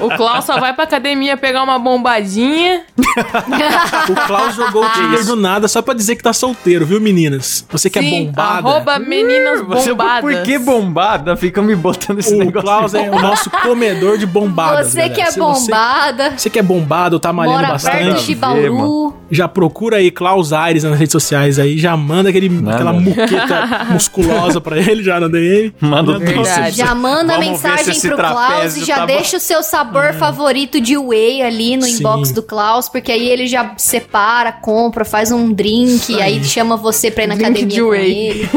O 0.00 0.08
Klaus 0.16 0.44
só 0.44 0.58
vai 0.60 0.72
pra 0.74 0.84
academia 0.84 1.36
pegar 1.36 1.62
uma 1.62 1.78
bombadinha. 1.78 2.82
O 4.08 4.26
Klaus 4.26 4.54
jogou 4.54 4.84
o 4.84 4.88
Tinder 4.90 5.24
do 5.24 5.36
nada 5.36 5.68
só 5.68 5.80
pra 5.82 5.94
dizer 5.94 6.16
que 6.16 6.22
tá 6.22 6.32
solteiro, 6.32 6.84
viu, 6.84 7.00
meninas? 7.00 7.64
Você 7.70 7.88
que 7.88 7.98
é 7.98 8.02
bombada. 8.02 8.68
arroba 8.68 8.98
meninas 8.98 9.62
Você, 9.66 9.90
bombadas. 9.90 10.20
por 10.20 10.42
que 10.42 10.58
bombada? 10.58 11.36
Fica 11.36 11.62
me 11.62 11.74
botando 11.74 12.18
esse 12.18 12.34
O 12.34 12.38
negócio. 12.38 12.62
Klaus 12.62 12.92
de 12.92 12.98
é 12.98 13.10
o 13.10 13.20
nosso 13.20 13.50
comedor 13.50 14.18
de 14.18 14.26
bombadas. 14.26 14.88
você 14.92 15.02
que 15.08 15.08
galera. 15.10 15.28
é 15.28 15.32
Se 15.32 15.38
você- 15.38 15.70
bombada. 15.70 16.32
Você 16.36 16.50
que 16.50 16.58
é 16.58 16.62
bombado, 16.62 17.18
tá 17.18 17.32
malhando 17.32 17.56
Mora 17.58 17.68
bastante. 17.72 18.34
perto 18.36 19.14
de. 19.30 19.36
Já 19.36 19.48
procura 19.48 19.96
aí 19.96 20.10
Klaus 20.10 20.52
Aires 20.52 20.84
nas 20.84 20.98
redes 20.98 21.12
sociais 21.12 21.58
aí, 21.58 21.78
já 21.78 21.96
manda 21.96 22.28
aquele, 22.28 22.48
Nada. 22.48 22.74
aquela 22.76 22.92
muqueta 22.92 23.86
musculosa 23.90 24.33
carinhosa 24.34 24.60
pra 24.60 24.78
ele 24.78 25.02
já 25.02 25.18
na 25.20 25.28
DM. 25.28 25.72
Manda 25.80 26.18
Verdade. 26.18 26.76
Já 26.76 26.94
manda 26.94 27.34
Vamos 27.34 27.46
mensagem 27.62 28.00
pro 28.00 28.16
Klaus 28.16 28.76
e 28.76 28.84
já 28.84 28.96
tá 28.96 29.06
deixa 29.06 29.36
o 29.36 29.40
seu 29.40 29.62
sabor 29.62 30.12
favorito 30.14 30.80
de 30.80 30.96
whey 30.96 31.42
ali 31.42 31.76
no 31.76 31.84
Sim. 31.84 31.98
inbox 31.98 32.32
do 32.32 32.42
Klaus, 32.42 32.88
porque 32.88 33.12
aí 33.12 33.28
ele 33.28 33.46
já 33.46 33.72
separa, 33.76 34.52
compra, 34.52 35.04
faz 35.04 35.30
um 35.32 35.52
drink, 35.52 36.20
aí. 36.20 36.42
chama 36.44 36.76
você 36.76 37.10
pra 37.10 37.24
ir 37.24 37.26
na 37.26 37.34
Drink 37.34 37.46
academia 37.50 37.74
de 37.74 37.82
whey. 37.82 38.48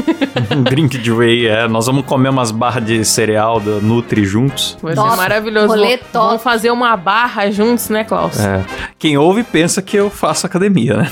Um 0.52 0.64
drink 0.64 0.98
de 0.98 1.12
whey, 1.12 1.48
é. 1.48 1.68
Nós 1.68 1.86
vamos 1.86 2.06
comer 2.06 2.30
umas 2.30 2.52
barras 2.52 2.86
de 2.86 3.04
cereal 3.06 3.60
da 3.60 3.80
Nutri 3.80 4.26
juntos. 4.26 4.78
Vai 4.82 4.96
Top. 4.96 5.10
ser 5.12 5.18
maravilhoso. 5.18 5.68
Rolê 5.68 5.98
top. 5.98 6.28
Vamos 6.28 6.44
fazer 6.44 6.72
uma 6.72 6.96
barra 6.96 7.50
juntos, 7.52 7.90
né, 7.90 8.04
Klaus? 8.04 8.40
É. 8.40 8.64
Quem 9.00 9.18
ouve 9.18 9.44
pensa 9.44 9.82
que 9.82 9.96
eu 9.98 10.10
faço 10.10 10.46
academia, 10.46 10.98
né? 10.98 11.08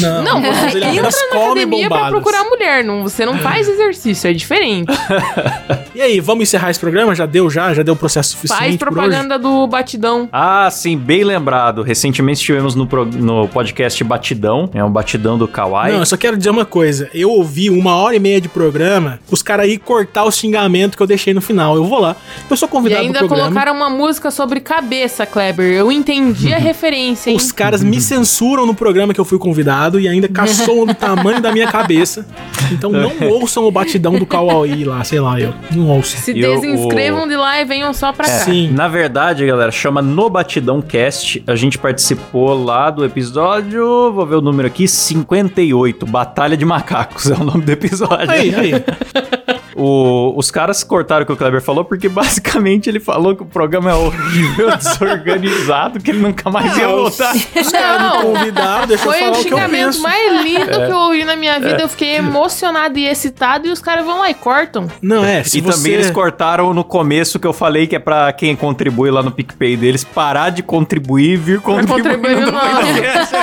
Não, 0.00 0.22
Não, 0.22 0.40
mas 0.40 0.56
você 0.72 0.78
entra 0.84 1.10
na 1.32 1.42
academia 1.44 1.88
pra 1.88 1.96
bombadas. 1.98 2.10
procurar 2.22 2.44
mulher, 2.44 2.84
não, 2.84 3.02
você 3.02 3.24
não 3.24 3.38
faz 3.38 3.68
exercício, 3.80 4.28
é 4.28 4.32
diferente. 4.32 4.92
E 5.96 6.02
aí, 6.02 6.20
vamos 6.20 6.42
encerrar 6.42 6.70
esse 6.70 6.78
programa? 6.78 7.14
Já 7.14 7.24
deu 7.24 7.48
já? 7.48 7.72
Já 7.72 7.82
deu 7.82 7.96
processo 7.96 8.32
suficiente 8.32 8.58
Faz 8.60 8.76
por 8.76 8.88
hoje? 8.88 8.96
propaganda 8.96 9.38
do 9.38 9.66
batidão. 9.66 10.28
Ah, 10.30 10.68
sim, 10.70 10.94
bem 10.94 11.24
lembrado. 11.24 11.80
Recentemente 11.82 12.38
estivemos 12.40 12.74
no, 12.74 12.86
pro- 12.86 13.06
no 13.06 13.48
podcast 13.48 14.04
Batidão, 14.04 14.68
é 14.74 14.84
um 14.84 14.90
batidão 14.90 15.38
do 15.38 15.48
Kawaii. 15.48 15.94
Não, 15.94 16.00
eu 16.00 16.06
só 16.06 16.18
quero 16.18 16.36
dizer 16.36 16.50
uma 16.50 16.66
coisa. 16.66 17.08
Eu 17.14 17.30
ouvi 17.30 17.70
uma 17.70 17.96
hora 17.96 18.14
e 18.14 18.18
meia 18.18 18.38
de 18.42 18.48
programa, 18.48 19.18
os 19.30 19.42
caras 19.42 19.64
aí 19.64 19.78
cortar 19.78 20.24
o 20.24 20.30
xingamento 20.30 20.98
que 20.98 21.02
eu 21.02 21.06
deixei 21.06 21.32
no 21.32 21.40
final. 21.40 21.76
Eu 21.76 21.84
vou 21.86 21.98
lá. 21.98 22.14
Eu 22.50 22.56
sou 22.58 22.68
E 22.68 22.70
convidado 22.70 23.00
ainda 23.02 23.20
do 23.20 23.26
programa. 23.26 23.48
colocaram 23.48 23.72
uma 23.74 23.88
música 23.88 24.30
sobre 24.30 24.60
cabeça, 24.60 25.24
Kleber. 25.24 25.72
Eu 25.72 25.90
entendi 25.90 26.52
a 26.52 26.58
referência, 26.60 27.30
hein? 27.30 27.36
Os 27.36 27.50
caras 27.52 27.82
me 27.82 28.02
censuram 28.02 28.66
no 28.66 28.74
programa 28.74 29.14
que 29.14 29.20
eu 29.20 29.24
fui 29.24 29.38
convidado 29.38 29.98
e 29.98 30.06
ainda 30.06 30.28
caçou 30.28 30.84
no 30.84 30.94
tamanho 30.94 31.40
da 31.40 31.50
minha 31.52 31.68
cabeça. 31.72 32.26
Então 32.70 32.90
não 32.92 33.12
ouçam 33.30 33.65
o 33.66 33.70
batidão 33.70 34.18
do 34.18 34.24
Kawaii 34.26 34.84
lá, 34.84 35.02
sei 35.04 35.20
lá, 35.20 35.40
eu. 35.40 35.52
Não 35.74 35.88
ouçam. 35.88 36.20
Se 36.20 36.32
E 36.32 36.44
o- 36.44 36.60
desinscrevam 36.60 37.26
de 37.28 37.36
lá 37.36 37.60
e 37.60 37.64
venham 37.64 37.92
só 37.92 38.12
pra 38.12 38.26
cá. 38.26 38.32
Sim. 38.40 38.70
Na 38.72 38.88
verdade, 38.88 39.46
galera, 39.46 39.70
chama 39.70 40.00
No 40.02 40.28
Batidão 40.30 40.80
Cast. 40.82 41.42
A 41.46 41.54
gente 41.54 41.78
participou 41.78 42.64
lá 42.64 42.90
do 42.90 43.04
episódio, 43.04 44.12
vou 44.12 44.26
ver 44.26 44.36
o 44.36 44.40
número 44.40 44.66
aqui, 44.68 44.86
58, 44.88 46.06
Batalha 46.06 46.56
de 46.56 46.64
Macacos 46.64 47.30
é 47.30 47.34
o 47.34 47.44
nome 47.44 47.62
do 47.62 47.72
episódio. 47.72 48.30
Aí, 48.30 48.54
aí. 48.54 48.72
O- 49.78 50.32
os 50.38 50.50
caras 50.50 50.82
cortaram 50.82 51.22
o 51.22 51.26
que 51.26 51.32
o 51.32 51.36
Kleber 51.36 51.60
falou 51.60 51.84
porque 51.84 52.08
basicamente 52.10 52.88
ele 52.88 52.98
falou 52.98 53.36
que 53.36 53.42
o 53.42 53.46
programa 53.46 53.90
é 53.90 53.94
horrível, 53.94 54.70
desorganizado, 54.76 56.00
que 56.00 56.10
ele 56.10 56.20
nunca 56.20 56.50
mais 56.50 56.76
ia 56.78 56.88
voltar. 56.88 57.34
Os 57.34 57.70
caras 57.72 58.16
me 58.16 58.22
convidaram, 58.22 58.86
deixa 58.86 59.04
eu 59.04 59.10
Foi 59.12 59.20
falar 59.20 59.38
o 59.38 59.44
que 59.44 59.52
eu 59.54 59.68
penso. 59.68 60.02
mais 60.02 60.42
lindo 60.44 60.70
É. 60.70 60.86
que 60.86 60.92
eu 60.92 60.96
ouvi 60.98 61.24
na 61.24 61.36
minha 61.36 61.58
vida. 61.60 61.82
Eu 61.82 61.88
fiquei 61.88 62.16
emocionado 62.16 62.98
e 62.98 63.06
excitado 63.06 63.66
e 63.68 63.70
os 63.70 63.80
caras 63.80 64.04
vão 64.04 64.18
lá 64.20 64.30
e 64.30 64.34
cortam. 64.34 64.88
Não, 65.02 65.24
é, 65.24 65.42
se 65.44 65.58
e 65.58 65.60
você... 65.60 65.76
também 65.76 65.92
eles 65.92 66.10
cortaram 66.10 66.72
no 66.72 66.82
começo 66.84 67.38
que 67.38 67.46
eu 67.46 67.52
falei 67.52 67.86
que 67.86 67.96
é 67.96 67.98
pra 67.98 68.32
quem 68.32 68.56
contribui 68.56 69.10
lá 69.10 69.22
no 69.22 69.30
PicPay 69.30 69.76
deles 69.76 70.04
parar 70.04 70.50
de 70.50 70.62
contribuir 70.62 71.32
e 71.32 71.36
vir 71.36 71.60
contribuir 71.60 72.06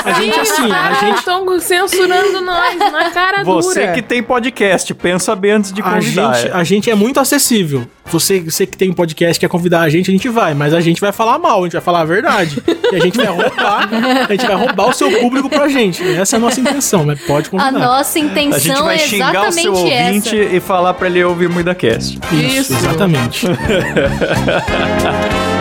A 0.06 0.12
gente, 0.14 0.40
assim, 0.40 0.72
a 0.72 0.94
gente 0.94 1.18
estão 1.20 1.60
censurando 1.60 2.42
nós 2.42 2.78
na 2.92 3.12
cara 3.12 3.44
Você 3.44 3.82
dura. 3.82 3.92
que 3.94 4.02
tem 4.02 4.24
podcast, 4.24 4.94
pensa 4.96 5.36
bem 5.36 5.52
antes 5.52 5.72
de 5.72 5.82
A 5.82 5.84
convidar. 5.86 6.23
Gente, 6.34 6.48
é. 6.48 6.52
a 6.54 6.64
gente 6.64 6.90
é 6.90 6.96
muito 6.96 7.20
acessível. 7.20 7.86
Você, 8.06 8.40
você 8.42 8.66
que 8.66 8.78
tem 8.78 8.92
podcast 8.94 9.40
quer 9.40 9.48
convidar 9.50 9.82
a 9.82 9.90
gente, 9.90 10.10
a 10.10 10.14
gente 10.14 10.30
vai, 10.30 10.54
mas 10.54 10.74
a 10.74 10.82
gente 10.82 11.00
vai 11.02 11.12
falar 11.12 11.38
mal, 11.40 11.62
a 11.62 11.64
gente 11.64 11.74
vai 11.74 11.82
falar 11.82 12.02
a 12.02 12.06
verdade. 12.06 12.62
e 12.92 12.96
a 12.96 13.00
gente 13.00 13.18
vai 13.18 13.26
roubar, 13.28 13.90
a 14.30 14.32
gente 14.32 14.46
vai 14.46 14.56
roubar 14.56 14.90
o 14.90 14.94
seu 14.94 15.12
público 15.20 15.50
pra 15.50 15.68
gente. 15.68 16.04
Essa 16.16 16.36
é 16.36 16.38
a 16.38 16.40
nossa 16.40 16.60
intenção, 16.60 17.06
mas 17.06 17.20
pode 17.22 17.48
A 17.48 17.52
convidar. 17.52 17.72
nossa 17.72 18.20
A 18.20 18.22
gente 18.22 18.32
intenção 18.32 18.86
vai 18.86 18.96
é 18.96 19.00
xingar 19.00 19.48
o 19.48 19.52
seu 19.52 19.62
exatamente 19.62 19.68
ouvinte 19.70 20.40
essa. 20.40 20.56
e 20.56 20.60
falar 20.60 20.94
pra 20.94 21.08
ele 21.08 21.24
ouvir 21.24 21.50
muito 21.50 21.66
da 21.66 21.76
cast. 21.76 22.20
Isso, 22.32 22.74
Isso. 22.74 22.76
exatamente. 22.76 23.48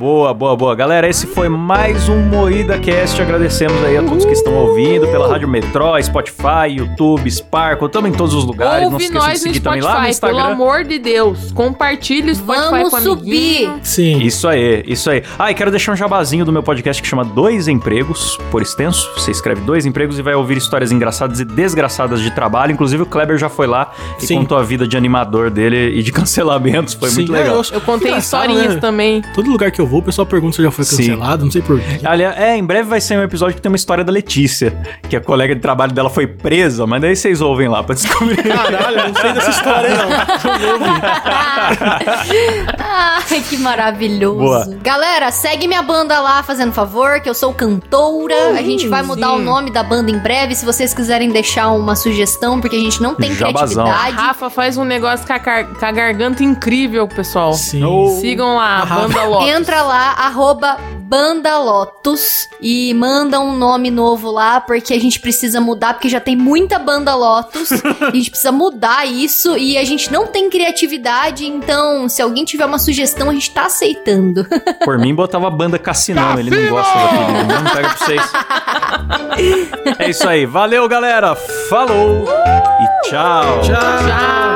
Boa, 0.00 0.32
boa, 0.32 0.56
boa. 0.56 0.74
Galera, 0.74 1.06
esse 1.06 1.26
foi 1.26 1.46
mais 1.50 2.08
um 2.08 2.16
Moída 2.22 2.78
Cast. 2.78 3.20
Agradecemos 3.20 3.84
aí 3.84 3.98
a 3.98 4.02
todos 4.02 4.24
que 4.24 4.32
estão 4.32 4.54
ouvindo 4.54 5.06
pela 5.08 5.28
Rádio 5.28 5.46
Metrô, 5.46 6.02
Spotify, 6.02 6.68
YouTube, 6.70 7.30
Sparkle, 7.30 7.86
estamos 7.86 8.08
em 8.08 8.14
todos 8.14 8.32
os 8.32 8.46
lugares. 8.46 8.86
Não 8.86 8.92
Ouve 8.94 9.04
se 9.04 9.12
esqueçam 9.12 9.32
de 9.34 9.38
seguir 9.40 9.60
também 9.60 9.82
lá 9.82 9.88
no 9.90 9.94
Spotify, 9.96 10.10
Instagram. 10.10 10.38
pelo 10.40 10.52
amor 10.54 10.84
de 10.84 10.98
Deus. 10.98 11.52
Compartilhe 11.52 12.30
o 12.30 12.34
Spotify 12.34 12.70
Vamos 12.70 12.88
com 12.90 13.00
subir. 13.00 13.56
amiguinho. 13.66 13.80
Sim. 13.82 14.18
Isso 14.22 14.48
aí, 14.48 14.82
isso 14.86 15.10
aí. 15.10 15.22
Ah, 15.38 15.50
e 15.50 15.54
quero 15.54 15.70
deixar 15.70 15.92
um 15.92 15.96
jabazinho 15.96 16.46
do 16.46 16.52
meu 16.52 16.62
podcast 16.62 17.02
que 17.02 17.06
chama 17.06 17.22
Dois 17.22 17.68
Empregos, 17.68 18.38
por 18.50 18.62
extenso. 18.62 19.06
Você 19.18 19.30
escreve 19.30 19.60
Dois 19.60 19.84
Empregos 19.84 20.18
e 20.18 20.22
vai 20.22 20.34
ouvir 20.34 20.56
histórias 20.56 20.90
engraçadas 20.90 21.40
e 21.40 21.44
desgraçadas 21.44 22.22
de 22.22 22.30
trabalho. 22.30 22.72
Inclusive 22.72 23.02
o 23.02 23.06
Kleber 23.06 23.36
já 23.36 23.50
foi 23.50 23.66
lá 23.66 23.92
e 24.18 24.26
Sim. 24.26 24.36
contou 24.36 24.56
a 24.56 24.62
vida 24.62 24.88
de 24.88 24.96
animador 24.96 25.50
dele 25.50 25.90
e 25.94 26.02
de 26.02 26.10
cancelamentos. 26.10 26.94
Foi 26.94 27.10
Sim, 27.10 27.16
muito 27.16 27.32
legal. 27.32 27.56
eu- 27.56 27.64
Eu 27.70 27.80
contei 27.82 28.16
historinhas 28.16 28.76
né? 28.76 28.80
também. 28.80 29.20
Todo 29.34 29.50
lugar 29.50 29.70
que 29.70 29.78
eu 29.80 29.89
vou, 29.90 30.00
o 30.00 30.02
pessoal 30.02 30.24
pergunta 30.24 30.56
se 30.56 30.62
já 30.62 30.70
foi 30.70 30.84
Sim. 30.84 30.96
cancelado, 30.96 31.44
não 31.44 31.50
sei 31.50 31.60
por 31.60 31.80
quê. 31.80 32.00
Aliás, 32.04 32.38
é, 32.38 32.56
em 32.56 32.64
breve 32.64 32.88
vai 32.88 33.00
sair 33.00 33.18
um 33.18 33.22
episódio 33.22 33.56
que 33.56 33.62
tem 33.62 33.70
uma 33.70 33.76
história 33.76 34.04
da 34.04 34.12
Letícia, 34.12 34.76
que 35.08 35.16
a 35.16 35.20
colega 35.20 35.54
de 35.54 35.60
trabalho 35.60 35.92
dela 35.92 36.08
foi 36.08 36.26
presa, 36.26 36.86
mas 36.86 37.02
daí 37.02 37.16
vocês 37.16 37.40
ouvem 37.40 37.68
lá 37.68 37.82
pra 37.82 37.94
descobrir. 37.94 38.42
Caralho, 38.42 39.00
eu 39.00 39.08
não 39.08 39.20
sei 39.20 39.32
dessa 39.32 39.50
história 39.50 39.90
não. 39.90 40.10
Ai, 42.78 43.40
que 43.48 43.56
maravilhoso. 43.58 44.38
Boa. 44.38 44.66
Galera, 44.82 45.30
segue 45.30 45.66
minha 45.66 45.82
banda 45.82 46.20
lá, 46.20 46.42
fazendo 46.42 46.72
favor, 46.72 47.20
que 47.20 47.28
eu 47.28 47.34
sou 47.34 47.52
cantora. 47.52 48.50
a 48.56 48.62
gente 48.62 48.88
vai 48.88 49.02
mudar 49.02 49.32
o 49.32 49.38
sim. 49.38 49.44
nome 49.44 49.70
da 49.70 49.82
banda 49.82 50.10
em 50.10 50.18
breve. 50.18 50.54
Se 50.54 50.64
vocês 50.64 50.94
quiserem 50.94 51.30
deixar 51.30 51.70
uma 51.72 51.96
sugestão, 51.96 52.60
porque 52.60 52.76
a 52.76 52.80
gente 52.80 53.02
não 53.02 53.14
tem 53.14 53.34
Jabazão. 53.34 53.84
criatividade. 53.84 54.16
Rafa 54.16 54.50
faz 54.50 54.76
um 54.76 54.84
negócio 54.84 55.26
com 55.26 55.32
a, 55.32 55.38
com 55.38 55.86
a 55.86 55.92
garganta 55.92 56.42
incrível, 56.42 57.06
pessoal. 57.08 57.52
Sim. 57.54 57.82
Sigam 58.20 58.56
lá, 58.56 58.82
a. 58.82 58.86
Banda 58.86 59.24
Lotus. 59.24 59.48
Entra 59.48 59.79
lá, 59.82 60.12
arroba 60.12 60.78
Banda 61.10 61.58
Lotus 61.58 62.48
e 62.60 62.94
manda 62.94 63.40
um 63.40 63.56
nome 63.56 63.90
novo 63.90 64.30
lá, 64.30 64.60
porque 64.60 64.94
a 64.94 65.00
gente 65.00 65.18
precisa 65.18 65.60
mudar, 65.60 65.94
porque 65.94 66.08
já 66.08 66.20
tem 66.20 66.36
muita 66.36 66.78
Banda 66.78 67.14
Lotus. 67.14 67.72
a 68.00 68.10
gente 68.14 68.30
precisa 68.30 68.52
mudar 68.52 69.06
isso 69.06 69.56
e 69.56 69.76
a 69.76 69.84
gente 69.84 70.12
não 70.12 70.26
tem 70.28 70.48
criatividade, 70.48 71.46
então 71.46 72.08
se 72.08 72.22
alguém 72.22 72.44
tiver 72.44 72.64
uma 72.64 72.78
sugestão, 72.78 73.28
a 73.28 73.32
gente 73.32 73.50
tá 73.50 73.66
aceitando. 73.66 74.46
Por 74.84 74.98
mim, 74.98 75.14
botava 75.14 75.48
a 75.48 75.50
banda 75.50 75.78
Cassinão, 75.78 76.38
ele 76.38 76.50
não 76.50 76.70
gosta 76.70 76.94
daquele, 76.96 77.42
não 77.42 77.72
pega 77.72 77.88
pra 77.88 78.06
vocês. 78.06 78.32
É 79.98 80.10
isso 80.10 80.28
aí, 80.28 80.46
valeu 80.46 80.88
galera, 80.88 81.34
falou 81.68 82.24
e 82.24 83.08
tchau. 83.08 83.60
Tchau. 83.62 83.74
Tchau. 83.74 84.49